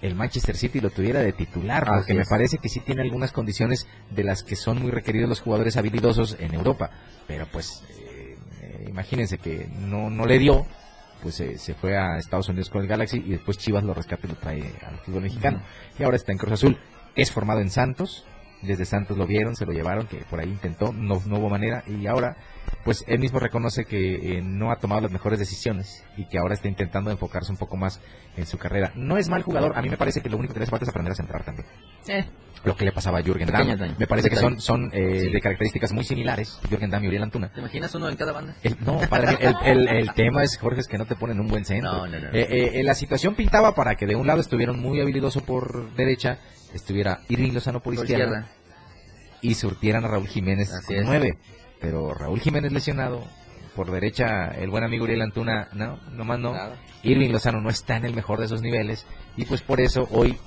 el 0.00 0.16
Manchester 0.16 0.56
City 0.56 0.80
lo 0.80 0.90
tuviera 0.90 1.20
de 1.20 1.32
titular, 1.32 1.86
porque 1.86 2.14
me 2.14 2.24
parece 2.24 2.58
que 2.58 2.68
sí 2.68 2.80
tiene 2.80 3.02
algunas 3.02 3.30
condiciones 3.30 3.86
de 4.10 4.24
las 4.24 4.42
que 4.42 4.56
son 4.56 4.82
muy 4.82 4.90
requeridos 4.90 5.28
los 5.28 5.40
jugadores 5.40 5.76
habilidosos 5.76 6.36
en 6.40 6.54
Europa. 6.54 6.90
Pero 7.28 7.46
pues, 7.46 7.84
eh, 7.90 8.36
eh, 8.60 8.86
imagínense 8.88 9.38
que 9.38 9.68
no, 9.78 10.10
no 10.10 10.26
le 10.26 10.40
dio, 10.40 10.66
pues 11.22 11.38
eh, 11.40 11.56
se 11.56 11.74
fue 11.74 11.96
a 11.96 12.18
Estados 12.18 12.48
Unidos 12.48 12.68
con 12.68 12.82
el 12.82 12.88
Galaxy 12.88 13.18
y 13.18 13.30
después 13.30 13.58
Chivas 13.58 13.84
lo 13.84 13.94
rescata 13.94 14.26
y 14.26 14.30
lo 14.30 14.36
trae 14.36 14.74
al 14.84 14.98
fútbol 14.98 15.22
mexicano. 15.22 15.62
Y 15.96 16.02
ahora 16.02 16.16
está 16.16 16.32
en 16.32 16.38
Cruz 16.38 16.54
Azul. 16.54 16.78
Es 17.16 17.30
formado 17.30 17.60
en 17.60 17.70
Santos, 17.70 18.24
desde 18.62 18.84
Santos 18.84 19.18
lo 19.18 19.26
vieron, 19.26 19.56
se 19.56 19.66
lo 19.66 19.72
llevaron, 19.72 20.06
que 20.06 20.18
por 20.18 20.40
ahí 20.40 20.48
intentó, 20.48 20.92
no, 20.92 21.20
no 21.26 21.38
hubo 21.38 21.50
manera, 21.50 21.82
y 21.86 22.06
ahora, 22.06 22.36
pues 22.84 23.04
él 23.08 23.18
mismo 23.18 23.40
reconoce 23.40 23.84
que 23.84 24.38
eh, 24.38 24.42
no 24.42 24.70
ha 24.70 24.76
tomado 24.76 25.00
las 25.00 25.10
mejores 25.10 25.38
decisiones 25.40 26.04
y 26.16 26.26
que 26.28 26.38
ahora 26.38 26.54
está 26.54 26.68
intentando 26.68 27.10
enfocarse 27.10 27.50
un 27.50 27.58
poco 27.58 27.76
más 27.76 28.00
en 28.36 28.46
su 28.46 28.58
carrera. 28.58 28.92
No 28.94 29.18
es 29.18 29.28
mal 29.28 29.42
jugador, 29.42 29.76
a 29.76 29.82
mí 29.82 29.88
me 29.90 29.96
parece 29.96 30.20
que 30.20 30.30
lo 30.30 30.36
único 30.38 30.54
que 30.54 30.60
le 30.60 30.64
hace 30.64 30.70
falta 30.70 30.84
es 30.84 30.88
aprender 30.90 31.12
a 31.12 31.16
centrar 31.16 31.44
también. 31.44 31.66
Lo 32.64 32.76
que 32.76 32.84
le 32.84 32.92
pasaba 32.92 33.18
a 33.18 33.22
Jürgen 33.22 33.48
Damm. 33.50 33.96
Me 33.98 34.06
parece 34.06 34.30
que 34.30 34.36
son, 34.36 34.60
son 34.60 34.88
eh, 34.92 35.22
Sí. 35.22 35.30
de 35.32 35.40
características 35.40 35.92
muy 35.92 36.04
similares, 36.04 36.60
Jürgen 36.70 36.90
Damm 36.90 37.02
y 37.02 37.08
Uriel 37.08 37.24
Antuna. 37.24 37.48
¿Te 37.52 37.58
imaginas 37.58 37.92
uno 37.96 38.08
en 38.08 38.14
cada 38.16 38.30
banda? 38.30 38.54
El- 38.62 38.76
no, 38.86 39.00
padre, 39.10 39.36
el, 39.40 39.56
el- 39.64 39.88
el 39.88 40.14
tema 40.14 40.44
es, 40.44 40.56
Jorge, 40.56 40.80
es 40.80 40.86
que 40.86 40.96
no 40.98 41.04
te 41.06 41.16
ponen 41.16 41.40
un 41.40 41.48
buen 41.48 41.64
centro. 41.64 41.90
No, 41.92 42.06
no, 42.06 42.20
no. 42.20 42.28
Eh, 42.28 42.46
eh, 42.48 42.70
eh, 42.74 42.82
la 42.84 42.94
situación 42.94 43.34
pintaba 43.34 43.74
para 43.74 43.96
que 43.96 44.06
de 44.06 44.14
un 44.14 44.28
lado 44.28 44.40
estuviera 44.40 44.70
un 44.70 44.80
muy 44.80 45.00
habilidoso 45.00 45.40
por 45.44 45.92
derecha, 45.96 46.38
estuviera 46.74 47.20
Irving 47.28 47.52
Lozano 47.52 47.80
por, 47.80 47.94
Por 47.94 48.04
izquierda, 48.04 48.40
izquierda. 48.40 48.50
y 49.40 49.54
surtieran 49.54 50.04
a 50.04 50.08
Raúl 50.08 50.28
Jiménez 50.28 50.72
Así 50.72 50.94
con 50.94 51.04
nueve. 51.06 51.38
Pero 51.80 52.14
Raúl 52.14 52.40
Jiménez 52.40 52.72
lesionado, 52.72 53.24
por 53.74 53.90
derecha 53.90 54.48
el 54.48 54.70
buen 54.70 54.84
amigo 54.84 55.04
Uriel 55.04 55.22
Antuna, 55.22 55.68
no, 55.72 55.96
nomás 56.12 56.38
no. 56.38 56.52
Nada. 56.52 56.76
Irving 57.02 57.30
Lozano 57.30 57.60
no 57.60 57.70
está 57.70 57.96
en 57.96 58.04
el 58.04 58.14
mejor 58.14 58.38
de 58.38 58.46
esos 58.46 58.62
niveles, 58.62 59.06
y 59.36 59.44
pues 59.44 59.62
por 59.62 59.80
eso 59.80 60.06
hoy 60.12 60.38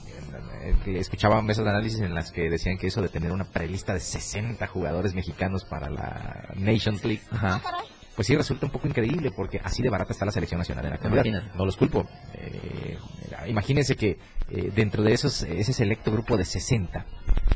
eh, 0.64 0.76
escuchaba 0.98 1.42
mesas 1.42 1.66
de 1.66 1.72
análisis 1.72 2.00
en 2.00 2.14
las 2.16 2.32
que 2.32 2.50
decían 2.50 2.78
que 2.78 2.88
eso 2.88 3.02
de 3.02 3.10
tener 3.10 3.32
una 3.32 3.44
prelista 3.46 3.94
de 3.94 4.00
60 4.00 4.66
jugadores 4.68 5.14
mexicanos 5.14 5.66
para 5.66 5.90
la 5.90 6.50
Nations 6.56 7.04
League, 7.04 7.22
Ajá. 7.32 7.62
Pues 8.16 8.28
sí 8.28 8.36
resulta 8.36 8.66
un 8.66 8.72
poco 8.72 8.88
increíble 8.88 9.32
porque 9.32 9.60
así 9.64 9.84
de 9.84 9.90
barata 9.90 10.14
está 10.14 10.26
la 10.26 10.32
selección 10.32 10.60
nacional 10.60 10.86
en 10.86 10.90
la 10.92 10.96
actualidad. 10.96 11.26
Imagínate. 11.26 11.58
No 11.58 11.66
los 11.66 11.76
culpo. 11.76 12.08
Eh, 12.34 12.98
imagínense 13.48 13.96
que 13.96 14.18
eh, 14.50 14.72
dentro 14.74 15.04
de 15.04 15.14
esos 15.14 15.44
ese 15.44 15.74
selecto 15.74 16.12
grupo 16.12 16.38
de 16.38 16.46
60 16.46 17.06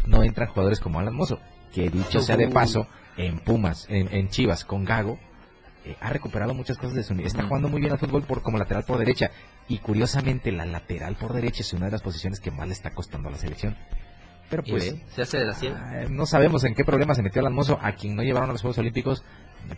no 0.06 0.24
entran 0.24 0.50
jugadores 0.50 0.80
como 0.80 1.00
Alan 1.00 1.15
Mozo. 1.15 1.39
que 1.74 1.89
dicho 1.89 2.22
sea 2.22 2.36
de 2.36 2.50
paso, 2.50 2.88
en 3.17 3.39
Pumas, 3.39 3.86
en, 3.89 4.13
en 4.13 4.30
Chivas, 4.30 4.65
con 4.65 4.86
Gago, 4.86 5.19
eh, 5.86 5.95
ha 6.02 6.10
recuperado 6.10 6.54
muchas 6.54 6.78
cosas 6.78 6.95
de 6.95 7.04
su 7.04 7.13
nivel. 7.13 7.28
Está 7.28 7.43
jugando 7.43 7.69
muy 7.69 7.80
bien 7.80 7.91
al 7.91 8.00
fútbol 8.00 8.24
por, 8.24 8.41
como 8.41 8.58
lateral 8.58 8.84
por 8.84 8.98
derecha. 8.98 9.32
Y 9.67 9.78
curiosamente, 9.80 10.52
la 10.52 10.65
lateral 10.65 11.15
por 11.15 11.34
derecha 11.34 11.62
es 11.62 11.74
una 11.74 11.86
de 11.86 11.93
las 11.93 12.02
posiciones 12.02 12.39
que 12.39 12.52
más 12.52 12.67
le 12.67 12.74
está 12.74 12.91
costando 12.91 13.30
a 13.30 13.32
la 13.32 13.38
selección. 13.38 13.78
Pero 14.50 14.64
pues, 14.64 14.94
ve, 14.94 15.02
se 15.14 15.22
hace 15.22 15.38
de 15.38 15.46
la 15.46 15.54
ah, 15.54 16.06
no 16.10 16.26
sabemos 16.26 16.64
en 16.64 16.74
qué 16.74 16.84
problema 16.84 17.14
se 17.14 17.22
metió 17.22 17.40
el 17.42 17.48
almozo 17.48 17.78
a 17.82 17.92
quien 17.94 18.16
no 18.16 18.24
llevaron 18.24 18.50
a 18.50 18.54
los 18.54 18.62
Juegos 18.62 18.80
Olímpicos, 18.80 19.24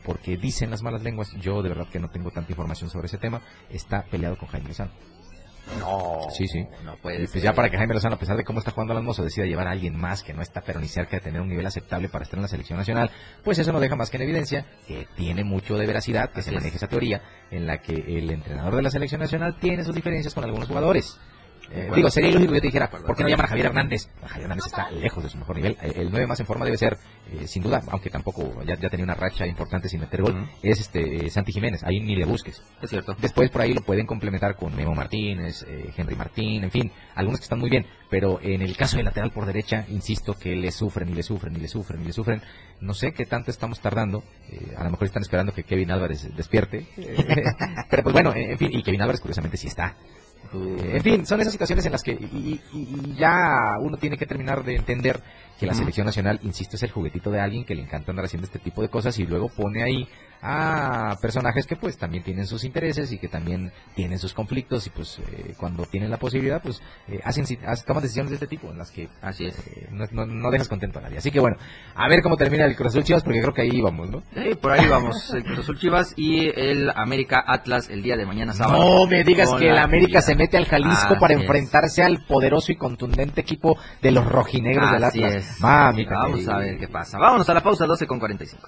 porque 0.03 0.37
dicen 0.37 0.69
las 0.69 0.81
malas 0.81 1.03
lenguas, 1.03 1.31
yo 1.41 1.61
de 1.61 1.69
verdad 1.69 1.87
que 1.91 1.99
no 1.99 2.09
tengo 2.09 2.31
tanta 2.31 2.51
información 2.51 2.89
sobre 2.89 3.07
ese 3.07 3.17
tema, 3.17 3.41
está 3.69 4.03
peleado 4.03 4.37
con 4.37 4.47
Jaime 4.47 4.69
Lozano. 4.69 4.91
No. 5.79 6.27
Sí, 6.31 6.47
sí. 6.47 6.65
No 6.83 6.95
puede 6.97 7.17
Y 7.17 7.19
pues 7.19 7.31
ser. 7.31 7.43
ya 7.43 7.53
para 7.53 7.69
que 7.69 7.77
Jaime 7.77 7.93
Lozano, 7.93 8.15
a 8.15 8.19
pesar 8.19 8.35
de 8.35 8.43
cómo 8.43 8.59
está 8.59 8.71
jugando 8.71 8.93
al 8.93 8.97
almozo, 8.97 9.23
decida 9.23 9.45
llevar 9.45 9.67
a 9.67 9.71
alguien 9.71 9.95
más 9.95 10.23
que 10.23 10.33
no 10.33 10.41
está 10.41 10.61
pero 10.61 10.79
ni 10.79 10.87
cerca 10.87 11.17
de 11.17 11.21
tener 11.21 11.39
un 11.41 11.49
nivel 11.49 11.65
aceptable 11.65 12.09
para 12.09 12.23
estar 12.23 12.37
en 12.37 12.43
la 12.43 12.47
selección 12.47 12.77
nacional, 12.79 13.11
pues 13.43 13.59
eso 13.59 13.71
no 13.71 13.79
deja 13.79 13.95
más 13.95 14.09
que 14.09 14.17
en 14.17 14.23
evidencia 14.23 14.65
que 14.87 15.07
tiene 15.15 15.43
mucho 15.43 15.77
de 15.77 15.85
veracidad 15.85 16.31
que 16.31 16.41
se 16.41 16.51
maneje 16.51 16.77
esa 16.77 16.87
teoría 16.87 17.21
en 17.51 17.67
la 17.67 17.79
que 17.79 17.93
el 17.93 18.29
entrenador 18.31 18.75
de 18.75 18.81
la 18.81 18.89
selección 18.89 19.21
nacional 19.21 19.57
tiene 19.59 19.83
sus 19.83 19.95
diferencias 19.95 20.33
con 20.33 20.43
algunos 20.43 20.67
jugadores. 20.67 21.19
Eh, 21.73 21.89
digo, 21.95 22.09
sería 22.09 22.29
ilógico 22.29 22.51
que 22.51 22.57
yo 22.57 22.61
te 22.61 22.67
dijera, 22.67 22.89
¿por 22.89 23.15
qué 23.15 23.23
no 23.23 23.29
llaman 23.29 23.45
a 23.45 23.49
Javier 23.49 23.67
Hernández? 23.67 24.09
Javier 24.21 24.43
Hernández 24.43 24.65
está 24.65 24.91
lejos 24.91 25.23
de 25.23 25.29
su 25.29 25.37
mejor 25.37 25.55
nivel. 25.55 25.77
El 25.81 26.11
9 26.11 26.27
más 26.27 26.39
en 26.39 26.45
forma 26.45 26.65
debe 26.65 26.77
ser, 26.77 26.97
eh, 27.31 27.47
sin 27.47 27.63
duda, 27.63 27.81
aunque 27.87 28.09
tampoco 28.09 28.61
ya, 28.65 28.77
ya 28.77 28.89
tenía 28.89 29.05
una 29.05 29.15
racha 29.15 29.47
importante 29.47 29.87
sin 29.87 30.01
meter 30.01 30.21
gol, 30.21 30.49
es 30.61 30.81
este 30.81 31.25
eh, 31.25 31.29
Santi 31.29 31.53
Jiménez. 31.53 31.83
Ahí 31.83 32.01
ni 32.01 32.15
le 32.15 32.25
busques. 32.25 32.61
Es 32.81 32.89
cierto. 32.89 33.15
Después 33.19 33.49
por 33.49 33.61
ahí 33.61 33.73
lo 33.73 33.81
pueden 33.81 34.05
complementar 34.05 34.55
con 34.55 34.75
Memo 34.75 34.93
Martínez, 34.93 35.65
eh, 35.67 35.93
Henry 35.95 36.15
Martín, 36.15 36.63
en 36.63 36.71
fin, 36.71 36.91
algunos 37.15 37.39
que 37.39 37.45
están 37.45 37.59
muy 37.59 37.69
bien. 37.69 37.85
Pero 38.09 38.39
en 38.41 38.61
el 38.61 38.75
caso 38.75 38.97
del 38.97 39.05
lateral 39.05 39.31
por 39.31 39.45
derecha, 39.45 39.85
insisto 39.87 40.33
que 40.37 40.55
le 40.55 40.71
sufren 40.71 41.09
y 41.09 41.13
le 41.13 41.23
sufren 41.23 41.55
y 41.55 41.59
le 41.59 41.69
sufren 41.69 42.01
y 42.01 42.05
le 42.05 42.13
sufren. 42.13 42.41
No 42.81 42.93
sé 42.93 43.13
qué 43.13 43.25
tanto 43.25 43.51
estamos 43.51 43.79
tardando. 43.79 44.23
a 44.75 44.83
lo 44.83 44.89
mejor 44.89 45.07
están 45.07 45.21
esperando 45.21 45.53
que 45.53 45.63
Kevin 45.63 45.91
Álvarez 45.91 46.35
despierte. 46.35 46.87
Pero 47.89 48.03
pues 48.03 48.11
bueno, 48.11 48.33
en 48.35 48.57
fin, 48.57 48.69
y 48.73 48.83
Kevin 48.83 49.01
Álvarez 49.01 49.21
curiosamente 49.21 49.55
sí 49.55 49.67
está. 49.67 49.95
Eh, 50.53 50.91
en 50.97 51.01
fin, 51.03 51.25
son 51.25 51.39
esas 51.39 51.53
situaciones 51.53 51.85
en 51.85 51.91
las 51.93 52.03
que 52.03 52.11
y, 52.11 52.59
y- 52.73 52.79
y 53.11 53.15
ya 53.15 53.77
uno 53.79 53.97
tiene 53.97 54.17
que 54.17 54.25
terminar 54.25 54.63
de 54.63 54.75
entender 54.75 55.21
que 55.59 55.65
la 55.65 55.73
selección 55.73 56.05
nacional, 56.05 56.39
insisto, 56.43 56.75
es 56.75 56.83
el 56.83 56.91
juguetito 56.91 57.31
de 57.31 57.39
alguien 57.39 57.63
que 57.63 57.75
le 57.75 57.83
encanta 57.83 58.11
andar 58.11 58.25
haciendo 58.25 58.45
este 58.47 58.59
tipo 58.59 58.81
de 58.81 58.89
cosas 58.89 59.17
y 59.19 59.25
luego 59.25 59.47
pone 59.49 59.83
ahí 59.83 60.07
a 60.41 61.17
personajes 61.21 61.67
que 61.67 61.75
pues 61.75 61.97
también 61.97 62.23
tienen 62.23 62.47
sus 62.47 62.63
intereses 62.63 63.11
y 63.11 63.17
que 63.19 63.27
también 63.27 63.71
tienen 63.95 64.17
sus 64.19 64.33
conflictos 64.33 64.87
y 64.87 64.89
pues 64.89 65.19
eh, 65.19 65.53
cuando 65.57 65.85
tienen 65.85 66.09
la 66.09 66.17
posibilidad 66.17 66.61
pues 66.61 66.81
eh, 67.07 67.19
hacen, 67.23 67.45
toman 67.85 68.01
decisiones 68.03 68.31
de 68.31 68.35
este 68.35 68.47
tipo 68.47 68.69
en 68.71 68.77
las 68.77 68.91
que 68.91 69.07
Así 69.21 69.45
es. 69.45 69.57
eh, 69.67 69.87
no, 69.91 70.05
no- 70.11 70.25
no 70.25 70.49
dejas 70.51 70.67
contento 70.67 70.99
a 70.99 71.03
nadie. 71.03 71.17
Así 71.19 71.29
que 71.31 71.39
bueno, 71.39 71.57
a 71.95 72.07
ver 72.07 72.21
cómo 72.21 72.37
termina 72.37 72.65
el 72.65 72.75
Cruz 72.75 72.89
Azul 72.89 73.03
Chivas 73.03 73.23
porque 73.23 73.39
creo 73.41 73.53
que 73.53 73.61
ahí 73.61 73.81
vamos, 73.81 74.09
¿no? 74.09 74.23
Por 74.61 74.71
ahí 74.71 74.87
vamos, 74.87 75.31
el 75.33 75.43
Cruz 75.43 75.59
Azul 75.59 75.77
Chivas 75.79 76.13
y 76.17 76.47
el 76.59 76.89
América 76.95 77.43
Atlas 77.45 77.89
el 77.89 78.01
día 78.01 78.17
de 78.17 78.25
mañana 78.25 78.53
sábado. 78.53 78.79
No 79.01 79.07
me 79.07 79.23
digas 79.23 79.51
que 79.59 79.69
el 79.69 79.77
América 79.77 80.21
se 80.21 80.35
mete 80.35 80.57
al 80.57 80.65
Jalisco 80.65 81.17
para 81.19 81.33
es. 81.35 81.41
enfrentarse 81.41 82.01
al 82.03 82.25
poderoso 82.25 82.71
y 82.71 82.75
contundente 82.77 83.41
equipo 83.41 83.77
de 84.01 84.11
los 84.11 84.25
rojinegros 84.25 84.91
del 84.91 85.03
Así 85.03 85.23
Atlas. 85.23 85.35
es. 85.51 85.59
Mamita 85.61 86.11
Vamos 86.15 86.47
a 86.47 86.57
ver 86.57 86.77
qué 86.77 86.87
pasa. 86.87 87.17
Vámonos 87.19 87.47
a 87.49 87.53
la 87.53 87.61
pausa 87.61 87.85
12 87.85 88.07
con 88.07 88.19
45. 88.19 88.67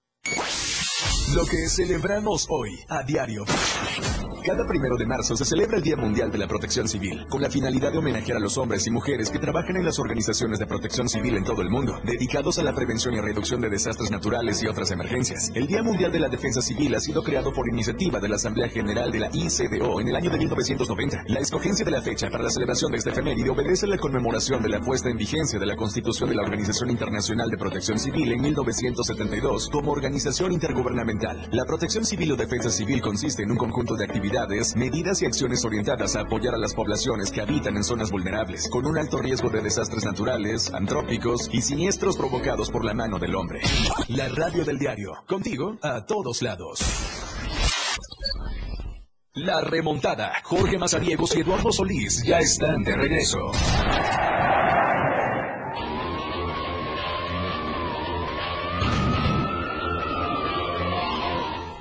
Lo 1.35 1.45
que 1.45 1.67
celebramos 1.69 2.45
hoy 2.49 2.79
a 2.89 3.03
diario. 3.03 3.45
Cada 4.43 4.65
primero 4.65 4.97
de 4.97 5.05
marzo 5.05 5.35
se 5.35 5.45
celebra 5.45 5.77
el 5.77 5.83
Día 5.83 5.95
Mundial 5.95 6.31
de 6.31 6.39
la 6.39 6.47
Protección 6.47 6.89
Civil, 6.89 7.27
con 7.29 7.43
la 7.43 7.49
finalidad 7.49 7.91
de 7.91 7.99
homenajear 7.99 8.37
a 8.37 8.39
los 8.39 8.57
hombres 8.57 8.87
y 8.87 8.91
mujeres 8.91 9.29
que 9.29 9.37
trabajan 9.37 9.77
en 9.77 9.85
las 9.85 9.99
organizaciones 9.99 10.57
de 10.57 10.65
protección 10.65 11.07
civil 11.07 11.37
en 11.37 11.43
todo 11.43 11.61
el 11.61 11.69
mundo, 11.69 12.01
dedicados 12.03 12.57
a 12.57 12.63
la 12.63 12.73
prevención 12.73 13.13
y 13.13 13.21
reducción 13.21 13.61
de 13.61 13.69
desastres 13.69 14.09
naturales 14.09 14.61
y 14.63 14.67
otras 14.67 14.89
emergencias. 14.89 15.51
El 15.53 15.67
Día 15.67 15.83
Mundial 15.83 16.11
de 16.11 16.19
la 16.19 16.27
Defensa 16.27 16.59
Civil 16.59 16.95
ha 16.95 16.99
sido 16.99 17.21
creado 17.23 17.53
por 17.53 17.69
iniciativa 17.69 18.19
de 18.19 18.29
la 18.29 18.35
Asamblea 18.35 18.67
General 18.67 19.11
de 19.11 19.19
la 19.19 19.29
ICDO 19.31 20.01
en 20.01 20.07
el 20.07 20.15
año 20.15 20.31
de 20.31 20.39
1990. 20.39 21.23
La 21.27 21.39
escogencia 21.39 21.85
de 21.85 21.91
la 21.91 22.01
fecha 22.01 22.29
para 22.31 22.43
la 22.43 22.49
celebración 22.49 22.91
de 22.91 22.97
este 22.97 23.11
efeméride 23.11 23.51
obedece 23.51 23.85
a 23.85 23.89
la 23.89 23.97
conmemoración 23.99 24.63
de 24.63 24.69
la 24.69 24.79
puesta 24.79 25.09
en 25.09 25.17
vigencia 25.17 25.59
de 25.59 25.67
la 25.67 25.75
Constitución 25.75 26.29
de 26.29 26.35
la 26.35 26.41
Organización 26.43 26.89
Internacional 26.89 27.47
de 27.47 27.57
Protección 27.57 27.99
Civil 27.99 28.31
en 28.31 28.41
1972 28.41 29.69
como 29.69 29.91
organización 29.91 30.51
intergubernamental. 30.51 30.90
La 31.51 31.65
protección 31.65 32.05
civil 32.05 32.33
o 32.33 32.35
defensa 32.35 32.69
civil 32.69 33.01
consiste 33.01 33.43
en 33.43 33.51
un 33.51 33.57
conjunto 33.57 33.95
de 33.95 34.05
actividades, 34.05 34.75
medidas 34.75 35.21
y 35.21 35.25
acciones 35.25 35.63
orientadas 35.63 36.15
a 36.15 36.21
apoyar 36.21 36.53
a 36.53 36.57
las 36.57 36.73
poblaciones 36.73 37.31
que 37.31 37.41
habitan 37.41 37.77
en 37.77 37.83
zonas 37.83 38.11
vulnerables, 38.11 38.69
con 38.69 38.85
un 38.85 38.97
alto 38.97 39.17
riesgo 39.17 39.49
de 39.49 39.61
desastres 39.61 40.03
naturales, 40.03 40.73
antrópicos 40.73 41.49
y 41.51 41.61
siniestros 41.61 42.17
provocados 42.17 42.69
por 42.69 42.83
la 42.83 42.93
mano 42.93 43.19
del 43.19 43.35
hombre. 43.35 43.61
La 44.09 44.27
radio 44.29 44.65
del 44.65 44.77
diario, 44.77 45.13
contigo 45.27 45.77
a 45.81 46.05
todos 46.05 46.41
lados. 46.41 46.81
La 49.33 49.61
remontada. 49.61 50.33
Jorge 50.43 50.77
Mazariegos 50.77 51.35
y 51.37 51.39
Eduardo 51.39 51.71
Solís 51.71 52.21
ya 52.25 52.39
están 52.39 52.83
de 52.83 52.95
regreso. 52.97 53.51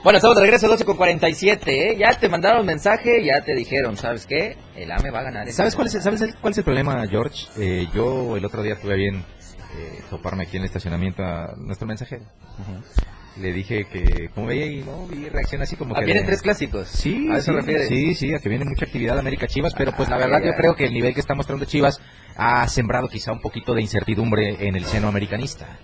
Bueno, 0.02 0.16
estamos 0.16 0.36
de 0.36 0.42
regreso 0.42 0.66
12 0.66 0.84
con 0.86 0.96
47, 0.96 1.92
¿eh? 1.92 1.96
Ya 1.98 2.18
te 2.18 2.28
mandaron 2.30 2.64
mensaje, 2.64 3.22
ya 3.22 3.42
te 3.42 3.54
dijeron, 3.54 3.98
¿sabes 3.98 4.24
qué? 4.26 4.56
El 4.74 4.90
AME 4.90 5.10
va 5.10 5.20
a 5.20 5.24
ganar. 5.24 5.42
este 5.42 5.56
¿Sabes 5.58 5.74
cuál 5.74 5.88
es, 5.88 5.94
el- 5.94 6.02
sabes 6.02 6.22
el- 6.22 6.34
cuál 6.36 6.52
es 6.52 6.58
el 6.58 6.64
problema, 6.64 7.06
George? 7.06 7.46
Eh, 7.58 7.86
yo 7.94 8.36
el 8.36 8.44
otro 8.44 8.62
día 8.62 8.76
tuve 8.80 8.96
bien 8.96 9.16
eh, 9.76 10.00
toparme 10.08 10.44
aquí 10.44 10.56
en 10.56 10.62
el 10.62 10.66
estacionamiento 10.66 11.22
a 11.22 11.54
nuestro 11.58 11.86
mensajero. 11.86 12.24
Le 13.36 13.52
dije 13.52 13.84
que, 13.86 14.30
como 14.34 14.46
veía 14.48 14.66
y 14.66 14.82
no, 14.82 15.06
vi 15.06 15.28
reacción 15.28 15.62
así 15.62 15.76
como 15.76 15.94
Ah, 15.94 16.00
que... 16.00 16.06
vienen 16.06 16.24
de- 16.24 16.28
tres 16.28 16.42
clásicos. 16.42 16.88
Sí, 16.88 17.28
¿A 17.30 17.36
eso 17.36 17.52
sí, 17.62 17.74
sí, 17.88 18.14
sí, 18.14 18.34
a 18.34 18.38
que 18.40 18.48
viene 18.48 18.64
mucha 18.64 18.86
actividad 18.86 19.14
de 19.14 19.20
América 19.20 19.46
Chivas, 19.46 19.74
pero 19.76 19.92
pues 19.92 20.08
la 20.08 20.16
verdad 20.16 20.40
ya. 20.40 20.46
yo 20.46 20.52
creo 20.56 20.74
que 20.74 20.86
el 20.86 20.92
nivel 20.94 21.12
que 21.14 21.20
está 21.20 21.34
mostrando 21.34 21.66
Chivas 21.66 22.00
ha 22.36 22.66
sembrado 22.68 23.08
quizá 23.08 23.32
un 23.32 23.40
poquito 23.40 23.74
de 23.74 23.82
incertidumbre 23.82 24.66
en 24.66 24.74
el 24.76 24.84
seno 24.86 25.08
americanista, 25.08 25.78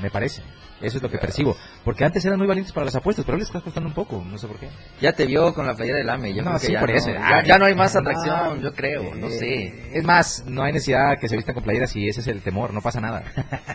me 0.00 0.10
parece. 0.10 0.42
Eso 0.80 0.96
es 0.96 1.02
lo 1.02 1.10
que 1.10 1.18
percibo. 1.18 1.56
Porque 1.84 2.04
antes 2.04 2.24
eran 2.24 2.38
muy 2.38 2.46
valientes 2.46 2.72
para 2.72 2.86
las 2.86 2.94
apuestas, 2.96 3.24
pero 3.24 3.34
ahora 3.34 3.40
les 3.40 3.48
está 3.48 3.60
costando 3.60 3.88
un 3.88 3.94
poco, 3.94 4.24
no 4.24 4.38
sé 4.38 4.46
por 4.46 4.58
qué. 4.58 4.68
Ya 5.00 5.12
te 5.12 5.26
vio 5.26 5.52
con 5.54 5.66
la 5.66 5.74
playera 5.74 5.98
del 5.98 6.08
AME. 6.08 6.32
Yo 6.34 6.42
No, 6.42 6.50
creo 6.52 6.60
que 6.60 6.66
sí, 6.66 6.72
ya 6.72 6.80
por 6.80 6.90
no, 6.90 6.96
eso. 6.96 7.10
Ya, 7.10 7.20
Ah, 7.22 7.42
ya 7.44 7.58
no 7.58 7.66
hay 7.66 7.74
más 7.74 7.94
no, 7.94 8.00
atracción, 8.00 8.62
yo 8.62 8.72
creo, 8.72 9.14
no 9.14 9.28
sé. 9.28 9.96
Es 9.96 10.04
más, 10.04 10.44
no 10.46 10.62
hay 10.62 10.72
necesidad 10.72 11.18
que 11.20 11.28
se 11.28 11.36
vistan 11.36 11.54
con 11.54 11.64
playeras 11.64 11.94
y 11.96 12.08
ese 12.08 12.20
es 12.20 12.26
el 12.28 12.40
temor, 12.42 12.72
no 12.72 12.80
pasa 12.80 13.00
nada. 13.00 13.22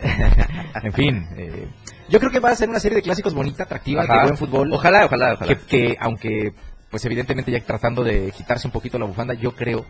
en 0.84 0.94
fin, 0.94 1.28
eh, 1.38 1.68
yo 2.10 2.20
creo 2.20 2.32
que 2.32 2.40
va 2.40 2.50
a 2.52 2.56
ser 2.56 2.70
una 2.70 2.80
serie 2.80 2.98
de 2.98 3.02
clásicos 3.02 3.34
bonita, 3.34 3.64
atractiva, 3.64 4.04
Ajá. 4.04 4.18
de 4.18 4.24
buen 4.24 4.38
fútbol. 4.38 4.72
Ojalá, 4.74 5.06
ojalá, 5.06 5.34
ojalá. 5.34 5.56
Que, 5.56 5.62
que, 5.66 5.98
aunque, 6.00 6.54
pues 6.90 7.06
evidentemente 7.06 7.52
ya 7.52 7.60
tratando 7.62 8.04
de 8.04 8.32
quitarse 8.32 8.68
un 8.68 8.72
poquito 8.72 8.98
la 9.00 9.06
bufanda, 9.06 9.34
yo 9.34 9.52
creo 9.54 9.86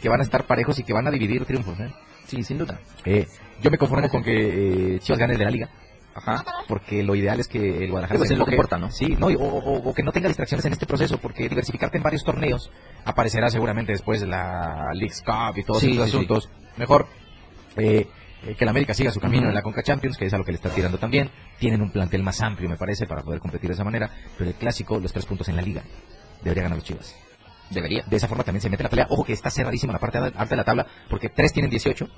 que 0.00 0.08
van 0.08 0.20
a 0.20 0.24
estar 0.24 0.44
parejos 0.44 0.78
y 0.78 0.84
que 0.84 0.92
van 0.92 1.06
a 1.06 1.10
dividir 1.10 1.44
triunfos. 1.44 1.78
¿eh? 1.80 1.92
Sí, 2.26 2.42
sin 2.42 2.58
duda. 2.58 2.78
Eh, 3.04 3.26
yo 3.60 3.70
me 3.70 3.78
conformo 3.78 4.08
con 4.08 4.22
que 4.22 4.94
eh, 4.94 4.98
Chivas 5.00 5.18
gane 5.18 5.32
el 5.32 5.38
de 5.38 5.44
la 5.44 5.50
liga. 5.50 5.68
Ajá. 6.18 6.44
Porque 6.66 7.02
lo 7.02 7.14
ideal 7.14 7.40
es 7.40 7.48
que 7.48 7.84
el 7.84 7.90
Guadalajara 7.90 8.18
pues 8.18 8.28
se 8.28 8.34
es 8.34 8.38
lo 8.38 8.44
que 8.44 8.52
importa, 8.52 8.76
¿no? 8.78 8.90
Sí, 8.90 9.16
no, 9.18 9.30
y- 9.30 9.36
o, 9.36 9.40
o- 9.40 9.88
o 9.90 9.94
que 9.94 10.02
no 10.02 10.12
tenga 10.12 10.28
distracciones 10.28 10.64
en 10.66 10.72
este 10.72 10.86
proceso, 10.86 11.18
porque 11.18 11.48
diversificarte 11.48 11.96
en 11.96 12.02
varios 12.02 12.24
torneos 12.24 12.70
aparecerá 13.04 13.50
seguramente 13.50 13.92
después 13.92 14.20
de 14.20 14.26
la 14.26 14.90
Leagues 14.94 15.22
Cup 15.22 15.56
y 15.58 15.62
todos 15.64 15.80
Sí, 15.80 15.92
esos 15.92 16.04
sí, 16.06 16.10
sí. 16.10 16.16
asuntos. 16.16 16.50
Mejor, 16.76 17.06
eh, 17.76 18.06
eh, 18.44 18.54
que 18.54 18.64
el 18.64 18.68
América 18.68 18.94
siga 18.94 19.10
su 19.10 19.20
camino 19.20 19.48
en 19.48 19.54
la 19.54 19.62
Conca 19.62 19.82
Champions, 19.82 20.16
que 20.16 20.26
es 20.26 20.32
a 20.34 20.38
lo 20.38 20.44
que 20.44 20.52
le 20.52 20.56
está 20.56 20.70
tirando 20.70 20.98
también. 20.98 21.30
Tienen 21.58 21.82
un 21.82 21.90
plantel 21.90 22.22
más 22.22 22.40
amplio, 22.40 22.68
me 22.68 22.76
parece, 22.76 23.06
para 23.06 23.22
poder 23.22 23.40
competir 23.40 23.68
de 23.68 23.74
esa 23.74 23.84
manera. 23.84 24.10
Pero 24.36 24.50
el 24.50 24.56
clásico, 24.56 24.98
los 24.98 25.12
tres 25.12 25.26
puntos 25.26 25.48
en 25.48 25.56
la 25.56 25.62
liga. 25.62 25.82
Debería 26.42 26.62
ganar 26.64 26.78
los 26.78 26.84
Chivas. 26.86 27.14
Debería. 27.70 28.02
De 28.06 28.16
esa 28.16 28.28
forma 28.28 28.44
también 28.44 28.62
se 28.62 28.70
mete 28.70 28.82
la 28.84 28.88
pelea. 28.88 29.06
Ojo 29.10 29.24
que 29.24 29.32
está 29.32 29.50
cerradísima 29.50 29.92
la 29.92 29.98
parte 29.98 30.18
alta 30.18 30.44
de 30.46 30.56
la 30.56 30.64
tabla, 30.64 30.86
porque 31.10 31.28
tres 31.28 31.52
tienen 31.52 31.70
18 31.70 32.08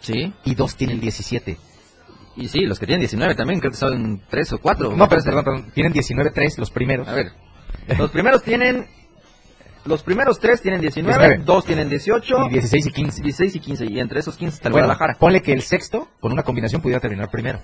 Sí. 0.00 0.32
y 0.44 0.54
dos 0.54 0.76
tienen 0.76 1.00
17. 1.00 1.56
Y 2.36 2.48
sí, 2.48 2.60
los 2.60 2.78
que 2.78 2.86
tienen 2.86 3.00
19 3.00 3.34
también, 3.34 3.58
creo 3.60 3.72
que 3.72 3.76
son 3.78 4.22
3 4.28 4.52
o 4.52 4.58
4. 4.58 4.94
No, 4.96 5.08
pero 5.08 5.22
perdón, 5.22 5.44
perdón, 5.44 5.70
tienen 5.74 5.92
19-3 5.92 6.58
los 6.58 6.70
primeros. 6.70 7.08
A 7.08 7.12
ver, 7.14 7.32
los 7.98 8.10
primeros 8.10 8.42
tienen... 8.42 8.86
Los 9.84 10.02
primeros 10.02 10.38
3 10.38 10.60
tienen 10.60 10.80
19, 10.82 11.18
19. 11.18 11.44
2 11.44 11.64
tienen 11.64 11.88
18, 11.88 12.46
Y 12.46 12.48
16 12.50 12.86
y 12.86 12.90
15. 12.92 13.22
16 13.22 13.56
y 13.56 13.60
15. 13.60 13.86
Y 13.86 14.00
entre 14.00 14.20
esos 14.20 14.36
15 14.36 14.54
está 14.56 14.68
el 14.68 14.72
Bueno, 14.72 14.86
Guadalajara. 14.86 15.18
ponle 15.18 15.40
que 15.40 15.52
el 15.52 15.62
sexto, 15.62 16.08
con 16.20 16.30
una 16.32 16.42
combinación, 16.42 16.82
pudiera 16.82 17.00
terminar 17.00 17.30
primero. 17.30 17.60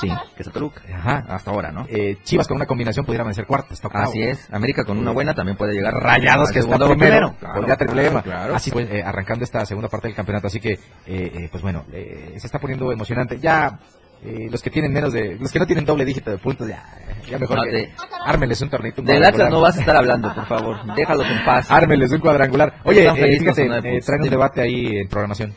Sí, 0.00 0.08
que 0.36 0.42
es 0.42 0.46
el 0.48 0.52
Toluca. 0.52 0.82
Ajá. 0.92 1.24
Hasta 1.28 1.50
ahora, 1.52 1.70
¿no? 1.72 1.86
Eh, 1.88 2.18
Chivas 2.24 2.46
con 2.48 2.56
una 2.56 2.66
combinación 2.66 3.04
pudiera 3.06 3.24
vencer 3.24 3.46
cuarto. 3.46 3.74
Octavo. 3.74 4.10
Así 4.10 4.22
es. 4.22 4.52
América 4.52 4.84
con 4.84 4.98
una 4.98 5.12
buena 5.12 5.34
también 5.34 5.56
puede 5.56 5.72
llegar. 5.72 5.94
Rayados 5.94 6.50
que 6.52 6.60
está 6.60 6.76
primero, 6.78 7.34
Claro, 7.38 7.54
podría 7.54 7.76
tener 7.76 7.92
problema. 7.94 8.22
claro. 8.22 8.54
Así 8.56 8.70
pues, 8.72 8.88
eh, 8.90 9.02
arrancando 9.04 9.44
esta 9.44 9.64
segunda 9.66 9.88
parte 9.88 10.08
del 10.08 10.16
campeonato, 10.16 10.48
así 10.48 10.58
que, 10.60 10.72
eh, 10.72 10.78
eh, 11.06 11.48
pues 11.50 11.62
bueno, 11.62 11.84
eh, 11.92 12.34
se 12.38 12.46
está 12.46 12.58
poniendo 12.58 12.90
emocionante. 12.92 13.38
Ya, 13.38 13.78
eh, 14.24 14.48
los 14.50 14.62
que 14.62 14.70
tienen 14.70 14.92
menos 14.92 15.12
de, 15.12 15.36
los 15.36 15.52
que 15.52 15.58
no 15.58 15.66
tienen 15.66 15.84
doble 15.84 16.04
dígito 16.04 16.30
de 16.30 16.38
puntos, 16.38 16.68
ya, 16.68 16.82
ya 17.28 17.38
mejor 17.38 17.58
No, 17.58 17.62
que, 17.64 17.92
ármenles 18.24 18.60
un 18.62 18.70
tornito. 18.70 19.00
un 19.00 19.06
Del 19.06 19.24
Atlas 19.24 19.50
no 19.50 19.60
vas 19.60 19.76
a 19.76 19.80
estar 19.80 19.96
hablando, 19.96 20.34
por 20.34 20.46
favor. 20.46 20.76
Déjalos 20.96 21.26
en 21.30 21.44
paz. 21.44 21.70
Ármenles 21.70 22.10
un 22.12 22.20
cuadrangular. 22.20 22.80
Oye, 22.84 23.06
eh, 23.06 23.38
fíjate, 23.38 23.66
eh, 23.66 24.00
traen 24.00 24.22
un 24.22 24.30
debate 24.30 24.62
ahí 24.62 24.98
en 24.98 25.08
programación 25.08 25.54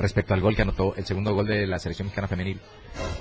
respecto 0.00 0.34
al 0.34 0.40
gol 0.40 0.56
que 0.56 0.62
anotó, 0.62 0.94
el 0.96 1.04
segundo 1.04 1.34
gol 1.34 1.46
de 1.46 1.66
la 1.66 1.78
selección 1.78 2.06
mexicana 2.06 2.26
femenil, 2.26 2.58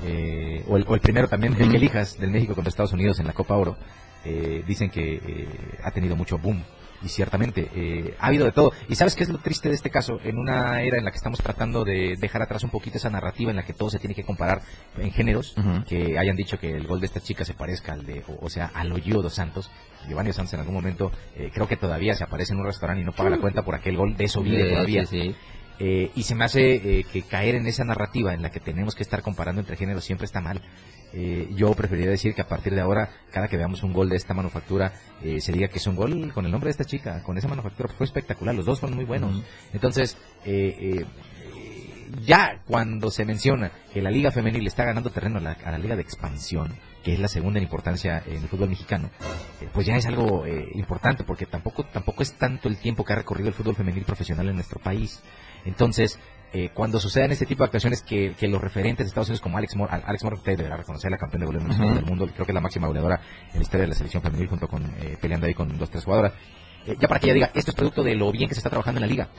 eh, 0.05 0.63
o, 0.67 0.77
el, 0.77 0.85
o 0.87 0.95
el 0.95 1.01
primero 1.01 1.27
también, 1.27 1.53
el 1.59 1.69
que 1.69 1.77
elijas 1.77 2.17
del 2.17 2.31
México 2.31 2.55
contra 2.55 2.69
Estados 2.69 2.93
Unidos 2.93 3.19
en 3.19 3.27
la 3.27 3.33
Copa 3.33 3.55
Oro, 3.55 3.77
eh, 4.25 4.63
dicen 4.65 4.89
que 4.89 5.15
eh, 5.15 5.47
ha 5.83 5.91
tenido 5.91 6.15
mucho 6.15 6.37
boom. 6.37 6.63
Y 7.01 7.07
ciertamente, 7.07 7.69
eh, 7.73 8.15
ha 8.19 8.27
habido 8.27 8.45
de 8.45 8.51
todo. 8.51 8.73
¿Y 8.89 8.95
sabes 8.95 9.15
qué 9.15 9.23
es 9.23 9.29
lo 9.29 9.37
triste 9.37 9.69
de 9.69 9.75
este 9.75 9.89
caso? 9.89 10.19
En 10.23 10.37
una 10.37 10.81
era 10.81 10.97
en 10.97 11.05
la 11.05 11.11
que 11.11 11.17
estamos 11.17 11.39
tratando 11.39 11.85
de 11.85 12.15
dejar 12.19 12.41
atrás 12.41 12.63
un 12.63 12.69
poquito 12.69 12.97
esa 12.97 13.09
narrativa 13.09 13.51
en 13.51 13.55
la 13.57 13.63
que 13.63 13.73
todo 13.73 13.89
se 13.89 13.99
tiene 13.99 14.13
que 14.15 14.23
comparar 14.23 14.61
en 14.97 15.11
géneros, 15.11 15.55
que 15.87 16.17
hayan 16.19 16.35
dicho 16.35 16.59
que 16.59 16.71
el 16.75 16.87
gol 16.87 16.99
de 16.99 17.05
esta 17.05 17.21
chica 17.21 17.45
se 17.45 17.53
parezca 17.53 17.93
al 17.93 18.05
de, 18.05 18.23
o, 18.27 18.45
o 18.45 18.49
sea, 18.49 18.71
al 18.73 18.91
Ollío 18.91 19.21
dos 19.21 19.33
Santos. 19.33 19.71
Giovanni 20.07 20.33
Santos 20.33 20.53
en 20.55 20.59
algún 20.61 20.75
momento, 20.75 21.11
eh, 21.35 21.51
creo 21.53 21.67
que 21.67 21.77
todavía 21.77 22.15
se 22.15 22.23
aparece 22.23 22.53
en 22.53 22.59
un 22.59 22.65
restaurante 22.65 23.01
y 23.01 23.05
no 23.05 23.11
paga 23.13 23.29
la 23.29 23.37
cuenta 23.37 23.63
por 23.63 23.75
aquel 23.75 23.95
gol 23.95 24.15
de 24.17 24.25
eso 24.25 24.41
vive 24.41 24.63
Sí, 24.65 24.69
todavía. 24.71 25.05
sí, 25.05 25.21
sí. 25.21 25.35
Eh, 25.81 26.11
y 26.13 26.23
se 26.23 26.35
me 26.35 26.43
hace 26.43 26.75
eh, 26.99 27.05
que 27.09 27.21
caer 27.21 27.55
en 27.55 27.65
esa 27.65 27.85
narrativa 27.85 28.33
en 28.33 28.41
la 28.41 28.51
que 28.51 28.59
tenemos 28.59 28.95
que 28.95 29.03
estar 29.03 29.21
comparando 29.21 29.61
entre 29.61 29.77
géneros 29.77 30.03
siempre 30.03 30.25
está 30.25 30.41
mal. 30.41 30.61
Eh, 31.13 31.49
yo 31.55 31.73
preferiría 31.73 32.11
decir 32.11 32.33
que 32.35 32.41
a 32.41 32.47
partir 32.47 32.75
de 32.75 32.81
ahora, 32.81 33.09
cada 33.31 33.47
que 33.47 33.57
veamos 33.57 33.83
un 33.83 33.93
gol 33.93 34.09
de 34.09 34.15
esta 34.15 34.33
manufactura, 34.33 34.93
eh, 35.23 35.41
se 35.41 35.51
diga 35.51 35.67
que 35.67 35.79
es 35.79 35.87
un 35.87 35.95
gol 35.95 36.31
con 36.33 36.45
el 36.45 36.51
nombre 36.51 36.67
de 36.67 36.71
esta 36.71 36.85
chica, 36.85 37.23
con 37.23 37.37
esa 37.37 37.47
manufactura. 37.47 37.89
Fue 37.97 38.05
espectacular, 38.05 38.53
los 38.55 38.65
dos 38.65 38.79
fueron 38.79 38.95
muy 38.95 39.05
buenos. 39.05 39.43
Entonces, 39.73 40.17
eh, 40.45 40.75
eh, 40.79 41.05
eh, 41.55 42.11
ya 42.25 42.61
cuando 42.65 43.11
se 43.11 43.25
menciona 43.25 43.71
que 43.93 44.01
la 44.01 44.11
liga 44.11 44.31
femenil 44.31 44.65
está 44.65 44.83
ganando 44.85 45.09
terreno 45.09 45.37
a 45.37 45.41
la, 45.41 45.51
a 45.51 45.71
la 45.71 45.77
liga 45.77 45.95
de 45.95 46.01
expansión, 46.01 46.73
que 47.03 47.13
es 47.13 47.19
la 47.19 47.27
segunda 47.27 47.59
en 47.59 47.63
importancia 47.63 48.23
en 48.25 48.37
el 48.37 48.47
fútbol 48.47 48.69
mexicano, 48.69 49.09
eh, 49.61 49.67
pues 49.71 49.85
ya 49.85 49.95
es 49.95 50.05
algo 50.05 50.45
eh, 50.45 50.69
importante 50.73 51.23
porque 51.23 51.45
tampoco 51.45 51.83
tampoco 51.85 52.23
es 52.23 52.33
tanto 52.33 52.67
el 52.67 52.77
tiempo 52.77 53.03
que 53.03 53.13
ha 53.13 53.17
recorrido 53.17 53.49
el 53.49 53.53
fútbol 53.53 53.75
femenil 53.75 54.03
profesional 54.03 54.49
en 54.49 54.55
nuestro 54.55 54.79
país. 54.79 55.21
Entonces, 55.65 56.19
eh, 56.53 56.69
cuando 56.73 56.99
sucedan 56.99 57.31
este 57.31 57.45
tipo 57.45 57.63
de 57.63 57.65
actuaciones 57.65 58.01
que, 58.01 58.33
que 58.37 58.47
los 58.47 58.61
referentes 58.61 59.05
de 59.05 59.09
Estados 59.09 59.29
Unidos 59.29 59.41
como 59.41 59.57
Alex 59.57 59.75
Moore, 59.75 60.01
Alex 60.05 60.23
Moore 60.23 60.37
usted 60.37 60.57
deberá 60.57 60.77
reconocer 60.77 61.11
la 61.11 61.17
campeona 61.17 61.45
de 61.45 61.47
goleadores 61.47 61.79
Ujú. 61.79 61.95
del 61.95 62.05
mundo, 62.05 62.27
creo 62.33 62.45
que 62.45 62.51
es 62.51 62.55
la 62.55 62.61
máxima 62.61 62.87
goleadora 62.87 63.21
en 63.51 63.55
la 63.59 63.61
historia 63.61 63.81
de 63.81 63.87
la 63.89 63.95
selección 63.95 64.23
femenil 64.23 64.47
junto 64.47 64.67
con 64.67 64.83
eh, 64.83 65.17
peleando 65.21 65.47
ahí 65.47 65.53
con 65.53 65.77
dos 65.77 65.89
tres 65.89 66.03
jugadoras. 66.03 66.33
Eh, 66.85 66.95
ya 66.99 67.07
para 67.07 67.19
que 67.19 67.27
ella 67.27 67.33
diga, 67.35 67.51
esto 67.53 67.71
es 67.71 67.75
producto 67.75 68.03
de 68.03 68.15
lo 68.15 68.31
bien 68.31 68.47
que 68.49 68.55
se 68.55 68.59
está 68.59 68.69
trabajando 68.69 68.99
en 68.99 69.01
la 69.01 69.07
liga. 69.07 69.29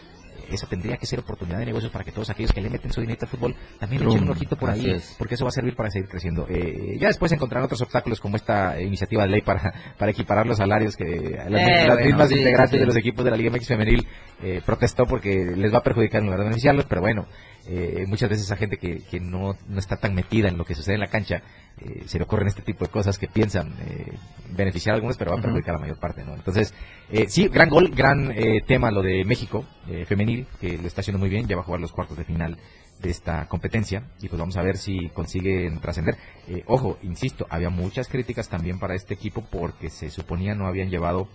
Eso 0.51 0.67
tendría 0.67 0.97
que 0.97 1.07
ser 1.07 1.21
oportunidad 1.21 1.59
de 1.59 1.67
negocios 1.67 1.93
para 1.93 2.05
que 2.05 2.13
todos 2.13 2.31
aquellos 2.31 2.53
que 2.53 2.61
le 2.61 2.71
meten 2.71 2.93
su 2.93 3.01
dinero 3.01 3.19
al 3.23 3.29
fútbol 3.29 3.55
también 3.79 4.03
le 4.03 4.11
echen 4.11 4.25
un 4.25 4.31
ojito 4.31 4.57
por 4.57 4.71
ahí, 4.71 4.91
es. 4.91 5.15
porque 5.19 5.35
eso 5.35 5.45
va 5.45 5.51
a 5.51 5.53
servir 5.53 5.77
para 5.77 5.91
seguir 5.91 6.09
creciendo. 6.09 6.47
Eh, 6.49 6.97
ya 6.99 7.09
después 7.09 7.33
encontrarán 7.33 7.65
otros 7.65 7.81
obstáculos 7.83 8.21
como 8.21 8.37
esta 8.37 8.81
iniciativa 8.81 9.23
de 9.25 9.29
ley 9.31 9.41
para, 9.43 9.73
para 9.99 10.11
equiparar 10.11 10.47
los 10.47 10.59
salarios 10.59 10.97
que 10.97 11.05
las, 11.49 11.63
Eh, 11.63 11.87
las 11.87 11.97
bueno, 11.97 12.05
mismas 12.07 12.29
sí, 12.29 12.37
integrantes 12.37 12.73
sí. 12.73 12.79
de 12.79 12.87
los 12.87 12.97
equipos 12.97 13.25
de 13.25 13.31
la 13.31 13.37
Liga 13.37 13.51
MX 13.51 13.67
femenil 13.67 14.07
eh, 14.43 14.61
protestó 14.65 15.07
porque 15.07 15.53
les 15.57 15.73
va 15.73 15.79
a 15.79 15.83
perjudicar 15.83 16.21
en 16.21 16.27
lugar 16.27 16.41
de 16.41 16.45
beneficiarlos, 16.45 16.87
pero 16.87 17.01
bueno, 17.01 17.27
eh, 17.67 18.05
muchas 18.09 18.29
veces 18.29 18.47
esa 18.47 18.57
gente 18.57 18.79
que, 18.79 19.03
que 19.11 19.21
no, 19.21 19.57
no 19.69 19.79
está 19.79 19.97
tan 19.97 20.15
metida 20.15 20.49
en 20.49 20.57
lo 20.57 20.65
que 20.65 20.75
sucede 20.75 20.95
en 20.95 21.01
la 21.01 21.09
cancha, 21.09 21.43
eh, 21.83 22.05
se 22.07 22.19
le 22.19 22.25
ocurren 22.25 22.49
este 22.49 22.63
tipo 22.63 22.85
de 22.85 22.91
cosas 22.91 23.19
que 23.19 23.29
piensan 23.29 23.75
eh, 23.81 24.13
beneficiar 24.51 24.95
a 24.95 24.97
algunos, 24.97 25.17
pero 25.17 25.33
va 25.33 25.39
a 25.39 25.43
perjudicar 25.43 25.75
a 25.75 25.79
la 25.79 25.83
mayor 25.83 25.99
parte, 25.99 26.25
¿no? 26.25 26.35
Entonces, 26.35 26.75
eh, 27.11 27.27
sí, 27.29 27.49
gran 27.49 27.69
gol, 27.69 27.91
gran 27.91 28.31
eh, 28.33 28.63
tema 28.67 28.91
lo 28.91 29.03
de 29.03 29.25
México 29.25 29.65
eh, 29.89 30.05
femenil, 30.05 30.47
que 30.61 30.79
lo 30.79 30.87
está 30.87 31.01
haciendo 31.01 31.19
muy 31.19 31.29
bien, 31.29 31.47
ya 31.47 31.57
va 31.57 31.63
a 31.63 31.65
jugar 31.65 31.81
los 31.81 31.93
cuartos 31.93 32.17
de 32.17 32.25
final 32.25 32.59
de 33.01 33.11
esta 33.11 33.47
competencia 33.49 34.05
y 34.21 34.29
pues 34.29 34.39
vamos 34.39 34.57
a 34.57 34.63
ver 34.63 34.77
si 34.77 35.09
consiguen 35.11 35.81
trascender. 35.81 36.17
Eh, 36.49 36.63
ojo, 36.67 36.99
insisto, 37.03 37.47
había 37.49 37.71
muchas 37.71 38.09
críticas 38.09 38.49
también 38.49 38.79
para 38.79 38.95
este 38.95 39.15
equipo 39.15 39.43
porque 39.51 39.91
se 39.91 40.11
suponía 40.11 40.55
no 40.55 40.67
habían 40.67 40.91
llevado 40.91 41.29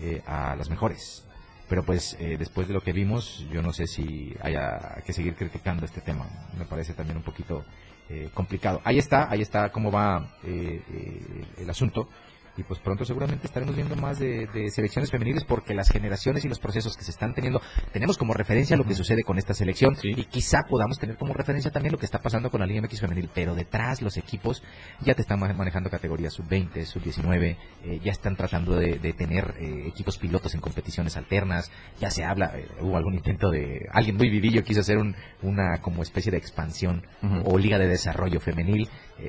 eh, 0.00 0.22
a 0.26 0.54
las 0.56 0.68
mejores. 0.68 1.24
Pero 1.68 1.84
pues 1.84 2.16
eh, 2.20 2.36
después 2.38 2.68
de 2.68 2.74
lo 2.74 2.80
que 2.80 2.92
vimos, 2.92 3.44
yo 3.50 3.60
no 3.60 3.72
sé 3.72 3.86
si 3.86 4.34
haya 4.40 5.02
que 5.04 5.12
seguir 5.12 5.34
criticando 5.34 5.84
este 5.84 6.00
tema. 6.00 6.26
Me 6.56 6.64
parece 6.64 6.94
también 6.94 7.16
un 7.16 7.24
poquito 7.24 7.64
eh, 8.08 8.30
complicado. 8.32 8.80
Ahí 8.84 8.98
está, 8.98 9.28
ahí 9.28 9.42
está 9.42 9.72
cómo 9.72 9.90
va 9.90 10.36
eh, 10.44 10.80
eh, 10.88 11.44
el 11.58 11.68
asunto. 11.68 12.08
Y 12.56 12.62
pues 12.62 12.80
pronto 12.80 13.04
seguramente 13.04 13.46
estaremos 13.46 13.74
viendo 13.76 13.96
más 13.96 14.18
de, 14.18 14.46
de 14.46 14.70
selecciones 14.70 15.10
femeniles 15.10 15.44
porque 15.44 15.74
las 15.74 15.90
generaciones 15.90 16.44
y 16.44 16.48
los 16.48 16.58
procesos 16.58 16.96
que 16.96 17.04
se 17.04 17.10
están 17.10 17.34
teniendo, 17.34 17.60
tenemos 17.92 18.16
como 18.16 18.32
referencia 18.32 18.76
lo 18.76 18.84
que 18.84 18.94
sucede 18.94 19.22
con 19.24 19.36
esta 19.38 19.52
selección 19.54 19.94
y 20.16 20.24
quizá 20.24 20.62
podamos 20.68 20.98
tener 20.98 21.16
como 21.16 21.34
referencia 21.34 21.70
también 21.70 21.92
lo 21.92 21.98
que 21.98 22.06
está 22.06 22.20
pasando 22.22 22.50
con 22.50 22.60
la 22.60 22.66
Liga 22.66 22.80
MX 22.82 23.00
femenil, 23.00 23.28
pero 23.34 23.54
detrás 23.54 24.00
los 24.00 24.16
equipos 24.16 24.62
ya 25.00 25.14
te 25.14 25.22
están 25.22 25.38
ma- 25.40 25.52
manejando 25.52 25.90
categorías 25.90 26.32
sub-20, 26.34 26.84
sub-19, 26.86 27.56
eh, 27.84 28.00
ya 28.02 28.12
están 28.12 28.36
tratando 28.36 28.76
de, 28.76 28.98
de 28.98 29.12
tener 29.12 29.54
eh, 29.58 29.84
equipos 29.86 30.16
pilotos 30.18 30.54
en 30.54 30.60
competiciones 30.60 31.16
alternas, 31.16 31.70
ya 32.00 32.10
se 32.10 32.24
habla, 32.24 32.52
eh, 32.56 32.66
hubo 32.80 32.96
algún 32.96 33.14
intento 33.14 33.50
de, 33.50 33.86
alguien 33.92 34.16
muy 34.16 34.30
vivillo 34.30 34.64
quiso 34.64 34.80
hacer 34.80 34.98
un, 34.98 35.14
una 35.42 35.82
como 35.82 36.02
especie 36.02 36.32
de 36.32 36.38
expansión 36.38 37.04
o 37.44 37.58
liga 37.58 37.78
de 37.78 37.86
desarrollo 37.86 38.40
femenil, 38.40 38.88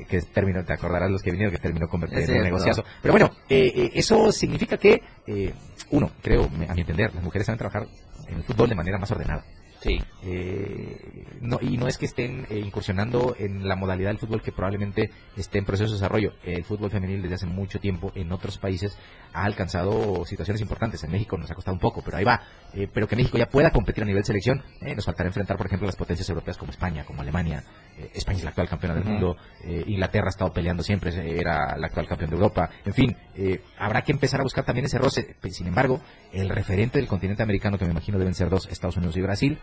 que 0.10 0.22
terminó, 0.22 0.64
te 0.66 0.74
acordarás 0.74 1.10
los 1.10 1.22
que 1.22 1.32
vinieron, 1.32 1.54
que 1.54 1.60
terminó 1.62 1.88
convirtiendo 1.88 2.24
Es 2.26 2.30
en 2.30 2.38
un 2.38 2.44
negociazo. 2.44 2.84
Pero 3.02 3.14
bueno, 3.18 3.36
eh, 3.50 3.74
eh, 3.76 3.92
eso 3.96 4.32
significa 4.32 4.78
que, 4.78 5.02
eh, 5.26 5.52
uno, 5.90 6.12
creo, 6.22 6.46
a 6.46 6.74
mi 6.76 6.82
entender, 6.82 7.12
las 7.16 7.24
mujeres 7.24 7.48
saben 7.48 7.58
trabajar 7.58 7.88
en 8.28 8.36
el 8.36 8.44
fútbol 8.44 8.70
de 8.70 8.76
manera 8.76 9.00
más 9.00 9.10
ordenada. 9.10 9.44
Sí. 9.82 10.02
Eh, 10.24 11.26
no, 11.42 11.60
y 11.62 11.78
no 11.78 11.88
es 11.88 11.98
que 11.98 12.06
estén 12.06 12.48
eh, 12.50 12.60
incursionando 12.60 13.36
en 13.38 13.68
la 13.68 13.76
modalidad 13.76 14.10
del 14.10 14.18
fútbol 14.18 14.42
que 14.42 14.52
probablemente 14.52 15.12
esté 15.36 15.60
en 15.60 15.66
proceso 15.66 15.90
de 15.92 15.98
desarrollo. 15.98 16.34
El 16.44 16.64
fútbol 16.64 16.90
femenil 16.90 17.22
desde 17.22 17.36
hace 17.36 17.46
mucho 17.46 17.80
tiempo 17.80 18.12
en 18.16 18.32
otros 18.32 18.58
países 18.58 18.98
ha 19.34 19.44
alcanzado 19.44 20.26
situaciones 20.26 20.62
importantes. 20.62 21.04
En 21.04 21.12
México 21.12 21.38
nos 21.38 21.52
ha 21.52 21.56
costado 21.56 21.76
un 21.76 21.80
poco, 21.80 22.02
pero 22.04 22.18
ahí 22.18 22.24
va. 22.24 22.42
Eh, 22.74 22.88
pero 22.92 23.08
que 23.08 23.16
México 23.16 23.38
ya 23.38 23.48
pueda 23.48 23.72
competir 23.72 24.04
a 24.04 24.08
nivel 24.08 24.24
selección. 24.26 24.64
eh, 24.82 24.96
nos 24.96 25.06
faltará 25.06 25.28
enfrentar, 25.28 25.58
por 25.58 25.68
ejemplo, 25.68 25.86
las 25.86 25.96
potencias 25.96 26.28
europeas 26.30 26.58
como 26.58 26.72
España, 26.72 27.06
como 27.06 27.22
Alemania. 27.22 27.64
España 28.14 28.38
es 28.38 28.44
la 28.44 28.50
actual 28.52 28.70
campeona 28.70 28.94
del 28.96 29.06
mundo. 29.06 29.38
Inglaterra 29.88 30.28
ha 30.28 30.30
estado 30.30 30.54
peleando 30.54 30.84
siempre, 30.84 31.12
era 31.40 31.76
la 31.78 31.88
actual 31.88 32.08
campeón 32.08 32.30
de 32.30 32.36
Europa. 32.36 32.70
En 32.86 32.94
fin, 32.94 33.16
eh, 33.36 33.62
habrá 33.78 34.02
que 34.04 34.12
empezar 34.12 34.40
a 34.40 34.44
buscar 34.44 34.66
también 34.66 34.86
ese 34.86 34.98
roce. 34.98 35.36
Sin 35.50 35.68
embargo, 35.68 36.02
el 36.32 36.50
referente 36.50 37.00
del 37.00 37.08
continente 37.08 37.44
americano, 37.44 37.78
que 37.78 37.86
me 37.86 37.92
imagino 37.92 38.20
deben 38.20 38.34
ser 38.34 38.50
dos, 38.50 38.68
Estados 38.68 38.98
Unidos 38.98 39.18
y 39.18 39.22
Brasil, 39.22 39.60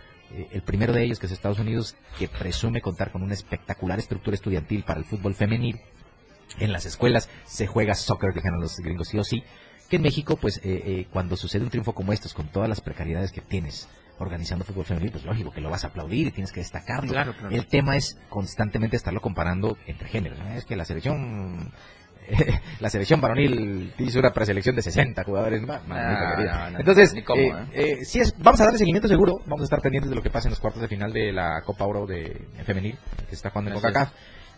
el 0.50 0.62
primero 0.62 0.92
de 0.92 1.04
ellos, 1.04 1.18
que 1.18 1.26
es 1.26 1.32
Estados 1.32 1.58
Unidos, 1.58 1.96
que 2.18 2.28
presume 2.28 2.80
contar 2.80 3.12
con 3.12 3.22
una 3.22 3.34
espectacular 3.34 3.98
estructura 3.98 4.34
estudiantil 4.34 4.82
para 4.82 4.98
el 4.98 5.04
fútbol 5.04 5.34
femenil. 5.34 5.80
En 6.58 6.72
las 6.72 6.86
escuelas 6.86 7.28
se 7.44 7.66
juega 7.66 7.94
soccer, 7.94 8.32
dijeron 8.34 8.60
los 8.60 8.78
gringos 8.78 9.08
sí 9.08 9.18
o 9.18 9.24
sí. 9.24 9.42
Que 9.88 9.96
en 9.96 10.02
México, 10.02 10.36
pues, 10.36 10.59
eh, 10.59 10.62
eh, 10.64 11.07
cuando 11.12 11.36
sucede 11.36 11.62
un 11.62 11.70
triunfo 11.70 11.94
como 11.94 12.12
estos, 12.12 12.32
con 12.32 12.48
todas 12.48 12.68
las 12.68 12.80
precariedades 12.80 13.32
que 13.32 13.40
tienes 13.40 13.88
organizando 14.18 14.64
fútbol 14.64 14.84
femenil, 14.84 15.11
pues 15.11 15.24
lógico 15.24 15.50
que 15.50 15.61
lo 15.61 15.70
vas 15.70 15.84
a 15.84 15.88
aplaudir 15.88 16.28
y 16.28 16.30
tienes 16.30 16.52
que 16.52 16.61
destacarlo. 16.61 17.11
Claro, 17.11 17.34
claro. 17.36 17.55
El 17.55 17.66
tema 17.66 17.96
es 17.96 18.18
constantemente 18.28 18.96
estarlo 18.96 19.20
comparando 19.20 19.76
entre 19.86 20.09
géneros. 20.09 20.38
¿no? 20.38 20.48
Es 20.55 20.64
que 20.64 20.76
la 20.76 20.84
selección 20.84 21.72
la 22.81 22.89
selección 22.91 23.20
varonil 23.20 23.93
hizo 23.99 24.18
una 24.18 24.33
preselección 24.33 24.77
de 24.77 24.83
60 24.83 25.25
jugadores. 25.25 25.61
mamita 25.62 25.83
Ah, 25.91 26.35
querida. 26.37 26.64
no, 26.64 26.70
no, 26.70 26.79
Entonces, 26.81 27.14
cómo, 27.25 27.41
eh, 27.41 27.55
¿eh? 27.72 27.99
eh, 28.01 28.20
es, 28.20 28.35
vamos 28.39 28.61
a 28.61 28.64
darle 28.64 28.79
seguimiento 28.79 29.09
seguro. 29.09 29.35
Vamos 29.47 29.62
a 29.62 29.64
estar 29.64 29.81
pendientes 29.81 30.11
de 30.11 30.16
lo 30.16 30.22
que 30.22 30.31
pasa 30.31 30.49
en 30.49 30.53
los 30.53 30.61
cuartos 30.61 30.83
de 30.83 30.89
final 30.89 31.12
de 31.12 31.33
la 31.33 31.61
Copa 31.64 31.85
Oro 31.85 32.07
de 32.07 32.47
femenil 32.64 32.99
que 33.18 33.31
se 33.31 33.35
está 33.37 33.51
jugando 33.51 33.70
en 33.70 33.75
CONCACAF. 33.81 34.11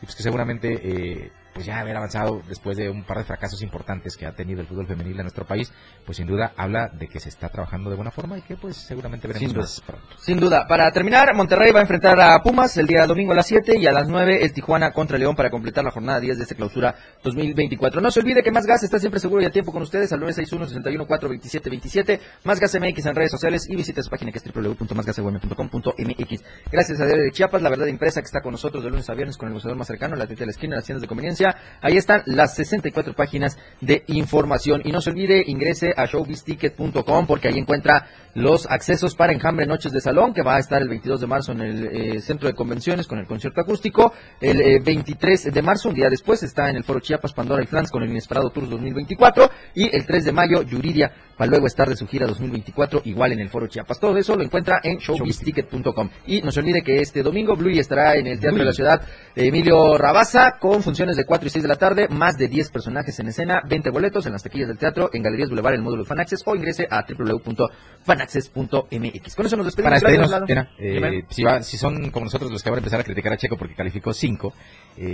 Y 0.02 0.04
pues 0.04 0.14
que 0.14 0.22
seguramente 0.22 0.68
eh, 0.72 1.32
pues 1.56 1.66
ya 1.66 1.80
haber 1.80 1.96
avanzado 1.96 2.42
después 2.46 2.76
de 2.76 2.90
un 2.90 3.02
par 3.02 3.16
de 3.16 3.24
fracasos 3.24 3.62
importantes 3.62 4.14
que 4.14 4.26
ha 4.26 4.32
tenido 4.32 4.60
el 4.60 4.66
fútbol 4.66 4.86
femenil 4.86 5.14
en 5.16 5.22
nuestro 5.22 5.46
país, 5.46 5.72
pues 6.04 6.18
sin 6.18 6.26
duda 6.26 6.52
habla 6.54 6.88
de 6.88 7.08
que 7.08 7.18
se 7.18 7.30
está 7.30 7.48
trabajando 7.48 7.88
de 7.88 7.96
buena 7.96 8.10
forma 8.10 8.36
y 8.36 8.42
que 8.42 8.56
pues 8.56 8.76
seguramente 8.76 9.26
veremos 9.26 9.48
Sin 9.48 9.54
duda. 9.54 9.62
más 9.62 9.80
pronto. 9.80 10.06
Sin 10.18 10.38
duda. 10.38 10.66
Para 10.68 10.92
terminar, 10.92 11.34
Monterrey 11.34 11.72
va 11.72 11.78
a 11.78 11.82
enfrentar 11.82 12.20
a 12.20 12.42
Pumas 12.42 12.76
el 12.76 12.86
día 12.86 13.06
domingo 13.06 13.32
a 13.32 13.36
las 13.36 13.46
7 13.46 13.78
y 13.78 13.86
a 13.86 13.92
las 13.92 14.06
9 14.06 14.44
el 14.44 14.52
Tijuana 14.52 14.92
contra 14.92 15.16
León 15.16 15.34
para 15.34 15.48
completar 15.50 15.82
la 15.82 15.90
jornada 15.90 16.20
10 16.20 16.36
de 16.36 16.42
esta 16.42 16.54
clausura 16.54 16.94
2024. 17.24 18.02
No 18.02 18.10
se 18.10 18.20
olvide 18.20 18.42
que 18.42 18.50
Más 18.50 18.66
Gas 18.66 18.82
está 18.82 18.98
siempre 18.98 19.18
seguro 19.18 19.40
y 19.42 19.46
a 19.46 19.50
tiempo 19.50 19.72
con 19.72 19.80
ustedes 19.80 20.12
al 20.12 20.20
961-614-2727. 20.20 22.20
Más 22.44 22.60
Gas 22.60 22.76
MX 22.78 23.06
en 23.06 23.14
redes 23.14 23.30
sociales 23.30 23.66
y 23.70 23.76
visite 23.76 24.02
su 24.02 24.10
página 24.10 24.30
que 24.30 24.36
es 24.38 24.44
www.másgasm.com.mx. 24.54 26.42
Gracias 26.70 27.00
a 27.00 27.06
Diario 27.06 27.24
de 27.24 27.30
Chiapas, 27.32 27.62
la 27.62 27.70
verdad 27.70 27.86
impresa 27.86 28.20
que 28.20 28.26
está 28.26 28.42
con 28.42 28.52
nosotros 28.52 28.84
de 28.84 28.90
lunes 28.90 29.08
a 29.08 29.14
viernes 29.14 29.38
con 29.38 29.46
el 29.48 29.52
negociador 29.52 29.78
más 29.78 29.86
cercano, 29.86 30.16
la 30.16 30.26
tienda 30.26 30.40
de 30.40 30.46
la 30.46 30.52
esquina, 30.52 30.76
las 30.76 30.84
tiendas 30.84 31.00
de 31.02 31.08
conveniencia. 31.08 31.45
Ahí 31.80 31.96
están 31.96 32.22
las 32.26 32.54
64 32.54 33.14
páginas 33.14 33.58
de 33.80 34.04
información. 34.08 34.82
Y 34.84 34.92
no 34.92 35.00
se 35.00 35.10
olvide, 35.10 35.42
ingrese 35.46 35.92
a 35.96 36.06
showbizticket.com 36.06 37.26
porque 37.26 37.48
ahí 37.48 37.58
encuentra 37.58 38.06
los 38.34 38.66
accesos 38.66 39.14
para 39.14 39.32
Enjambre 39.32 39.66
Noches 39.66 39.92
de 39.92 40.00
Salón, 40.00 40.34
que 40.34 40.42
va 40.42 40.56
a 40.56 40.58
estar 40.58 40.82
el 40.82 40.88
22 40.88 41.20
de 41.20 41.26
marzo 41.26 41.52
en 41.52 41.60
el 41.62 41.86
eh, 41.86 42.20
Centro 42.20 42.48
de 42.48 42.54
Convenciones 42.54 43.06
con 43.06 43.18
el 43.18 43.26
concierto 43.26 43.60
acústico. 43.62 44.12
El 44.40 44.60
eh, 44.60 44.78
23 44.78 45.54
de 45.54 45.62
marzo, 45.62 45.88
un 45.88 45.94
día 45.94 46.10
después, 46.10 46.42
está 46.42 46.68
en 46.68 46.76
el 46.76 46.84
Foro 46.84 47.00
Chiapas, 47.00 47.32
Pandora 47.32 47.62
y 47.62 47.66
Flans 47.66 47.90
con 47.90 48.02
el 48.02 48.10
Inesperado 48.10 48.50
Tours 48.50 48.68
2024. 48.68 49.50
Y 49.74 49.94
el 49.94 50.04
3 50.04 50.26
de 50.26 50.32
mayo, 50.32 50.62
Yuridia, 50.62 51.12
para 51.36 51.50
luego 51.50 51.66
estar 51.66 51.88
de 51.88 51.96
su 51.96 52.06
gira 52.06 52.26
2024, 52.26 53.02
igual 53.04 53.32
en 53.32 53.40
el 53.40 53.48
Foro 53.48 53.66
Chiapas. 53.66 53.98
Todo 54.00 54.16
eso 54.16 54.36
lo 54.36 54.42
encuentra 54.42 54.80
en 54.82 54.98
showbizticket.com. 54.98 56.10
Y 56.26 56.42
no 56.42 56.50
se 56.52 56.60
olvide 56.60 56.82
que 56.82 57.00
este 57.00 57.22
domingo 57.22 57.56
Bluey 57.56 57.78
estará 57.78 58.14
en 58.16 58.26
el 58.26 58.40
Teatro 58.40 58.58
de 58.60 58.64
la 58.64 58.72
Ciudad 58.72 59.02
Emilio 59.34 59.98
Rabaza 59.98 60.58
con 60.58 60.82
funciones 60.82 61.16
de 61.16 61.24
4 61.24 61.46
y 61.46 61.50
6 61.50 61.62
de 61.62 61.68
la 61.68 61.76
tarde, 61.76 62.08
más 62.08 62.38
de 62.38 62.48
10 62.48 62.70
personajes 62.70 63.18
en 63.20 63.28
escena, 63.28 63.60
20 63.68 63.90
boletos 63.90 64.24
en 64.26 64.32
las 64.32 64.42
taquillas 64.42 64.68
del 64.68 64.78
teatro, 64.78 65.10
en 65.12 65.22
Galerías 65.22 65.48
Boulevard, 65.50 65.74
el 65.74 65.82
módulo 65.82 66.04
Fanaccess 66.04 66.42
o 66.46 66.54
ingrese 66.56 66.86
a 66.90 67.04
www.fanaccess.mx. 67.06 69.34
Con 69.36 69.46
eso 69.46 69.56
nos 69.56 69.66
despedimos. 69.66 70.00
Para 70.02 70.10
despedirnos, 70.10 70.48
mira, 70.48 70.70
eh, 70.78 71.22
si, 71.30 71.42
va- 71.42 71.62
si 71.62 71.76
son 71.76 72.10
como 72.10 72.24
nosotros 72.24 72.50
los 72.50 72.62
que 72.62 72.70
van 72.70 72.78
a 72.78 72.80
empezar 72.80 73.00
a 73.00 73.04
criticar 73.04 73.32
a 73.32 73.36
Checo 73.36 73.56
porque 73.56 73.74
calificó 73.74 74.12
5, 74.12 74.52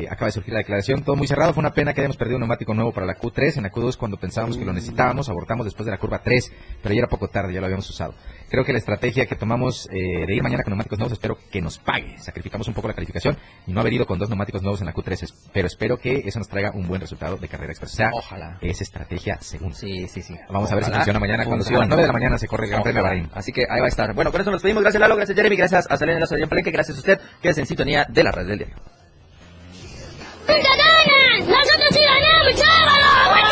acaba 0.09 0.27
de 0.27 0.33
surgir 0.33 0.53
la 0.55 0.59
declaración, 0.61 1.03
todo 1.03 1.17
muy 1.17 1.27
cerrado, 1.27 1.53
fue 1.53 1.61
una 1.61 1.73
pena 1.73 1.93
que 1.93 2.01
hayamos 2.01 2.17
perdido 2.17 2.37
un 2.37 2.41
neumático 2.43 2.73
nuevo 2.75 2.93
para 2.93 3.07
la 3.07 3.17
Q3, 3.17 3.57
en 3.57 3.63
la 3.65 3.71
Q2 3.73 3.97
cuando 3.97 4.17
pensábamos 4.17 4.57
que 4.57 4.65
lo 4.65 4.73
necesitábamos, 4.73 5.29
abortamos 5.29 5.65
después 5.67 5.85
de 5.87 5.91
la 5.93 5.99
curva 5.99 6.12
3, 6.21 6.53
pero 6.83 6.95
ya 6.95 6.99
era 7.01 7.09
poco 7.09 7.29
tarde, 7.29 7.53
ya 7.55 7.61
lo 7.61 7.67
habíamos 7.67 7.89
usado. 7.89 8.15
Creo 8.51 8.65
que 8.65 8.73
la 8.73 8.79
estrategia 8.79 9.25
que 9.25 9.35
tomamos 9.35 9.89
eh, 9.91 10.27
de 10.27 10.35
ir 10.35 10.43
mañana 10.43 10.63
con 10.63 10.73
neumáticos 10.73 10.99
nuevos, 10.99 11.13
espero 11.15 11.39
que 11.51 11.63
nos 11.63 11.79
pague, 11.79 12.19
sacrificamos 12.19 12.69
un 12.69 12.75
poco 12.75 12.89
la 12.89 12.93
calificación 12.95 13.39
y 13.67 13.73
no 13.73 13.81
haber 13.81 13.95
ido 13.95 14.05
con 14.07 14.19
dos 14.19 14.29
neumáticos 14.29 14.61
nuevos 14.63 14.81
en 14.81 14.87
la 14.89 14.93
Q3, 14.93 15.23
es- 15.23 15.33
pero 15.55 15.67
espero 15.67 15.97
que 15.97 16.17
eso 16.27 16.39
nos 16.39 16.49
traiga 16.49 16.71
un 16.75 16.87
buen 16.87 17.01
resultado 17.01 17.37
de 17.39 17.49
carrera 17.49 17.73
express. 17.73 17.93
O 17.95 17.97
sea, 17.97 18.11
Ojalá. 18.13 18.59
es 18.61 18.83
estrategia 18.83 19.39
segunda. 19.41 19.75
Sí, 19.75 20.07
sí, 20.09 20.21
sí. 20.21 20.37
Vamos 20.51 20.71
a 20.71 20.75
ver 20.75 20.85
si 20.85 20.91
funciona 20.93 21.19
mañana 21.19 21.47
cuando 21.47 21.65
sea 21.65 21.77
a 21.79 21.81
las 21.81 21.89
9 21.89 22.03
de 22.03 22.07
la 22.09 22.13
mañana 22.13 22.37
se 22.37 22.47
corre 22.47 22.65
el 22.65 22.71
Gran 22.73 22.83
Premio. 22.83 23.03
Bahrein. 23.03 23.31
Así 23.33 23.53
que 23.53 23.63
ahí 23.71 23.81
va 23.81 23.87
a 23.87 23.89
estar. 23.89 24.13
Bueno, 24.13 24.31
con 24.31 24.41
eso 24.43 24.51
nos 24.51 24.59
despedimos. 24.61 24.83
Gracias 24.83 25.01
Lalo, 25.01 25.17
gracias 25.17 25.35
Jeremy, 25.37 25.57
gracias 25.57 25.87
a 25.91 25.97
Selena 25.97 26.21
Lazo 26.21 26.35
de 26.35 26.47
Palenque, 26.47 26.71
gracias 26.71 26.99
a 26.99 27.01
usted. 27.01 27.21
Quédese 27.41 27.61
en 27.63 27.67
sintonía 27.67 28.05
de 28.09 28.23
la 28.23 28.33
red 28.33 28.47
del 28.47 28.59
diario. 28.59 28.77
¡Nosotros 30.47 31.89
sí 31.91 32.01
ganamos! 32.01 33.52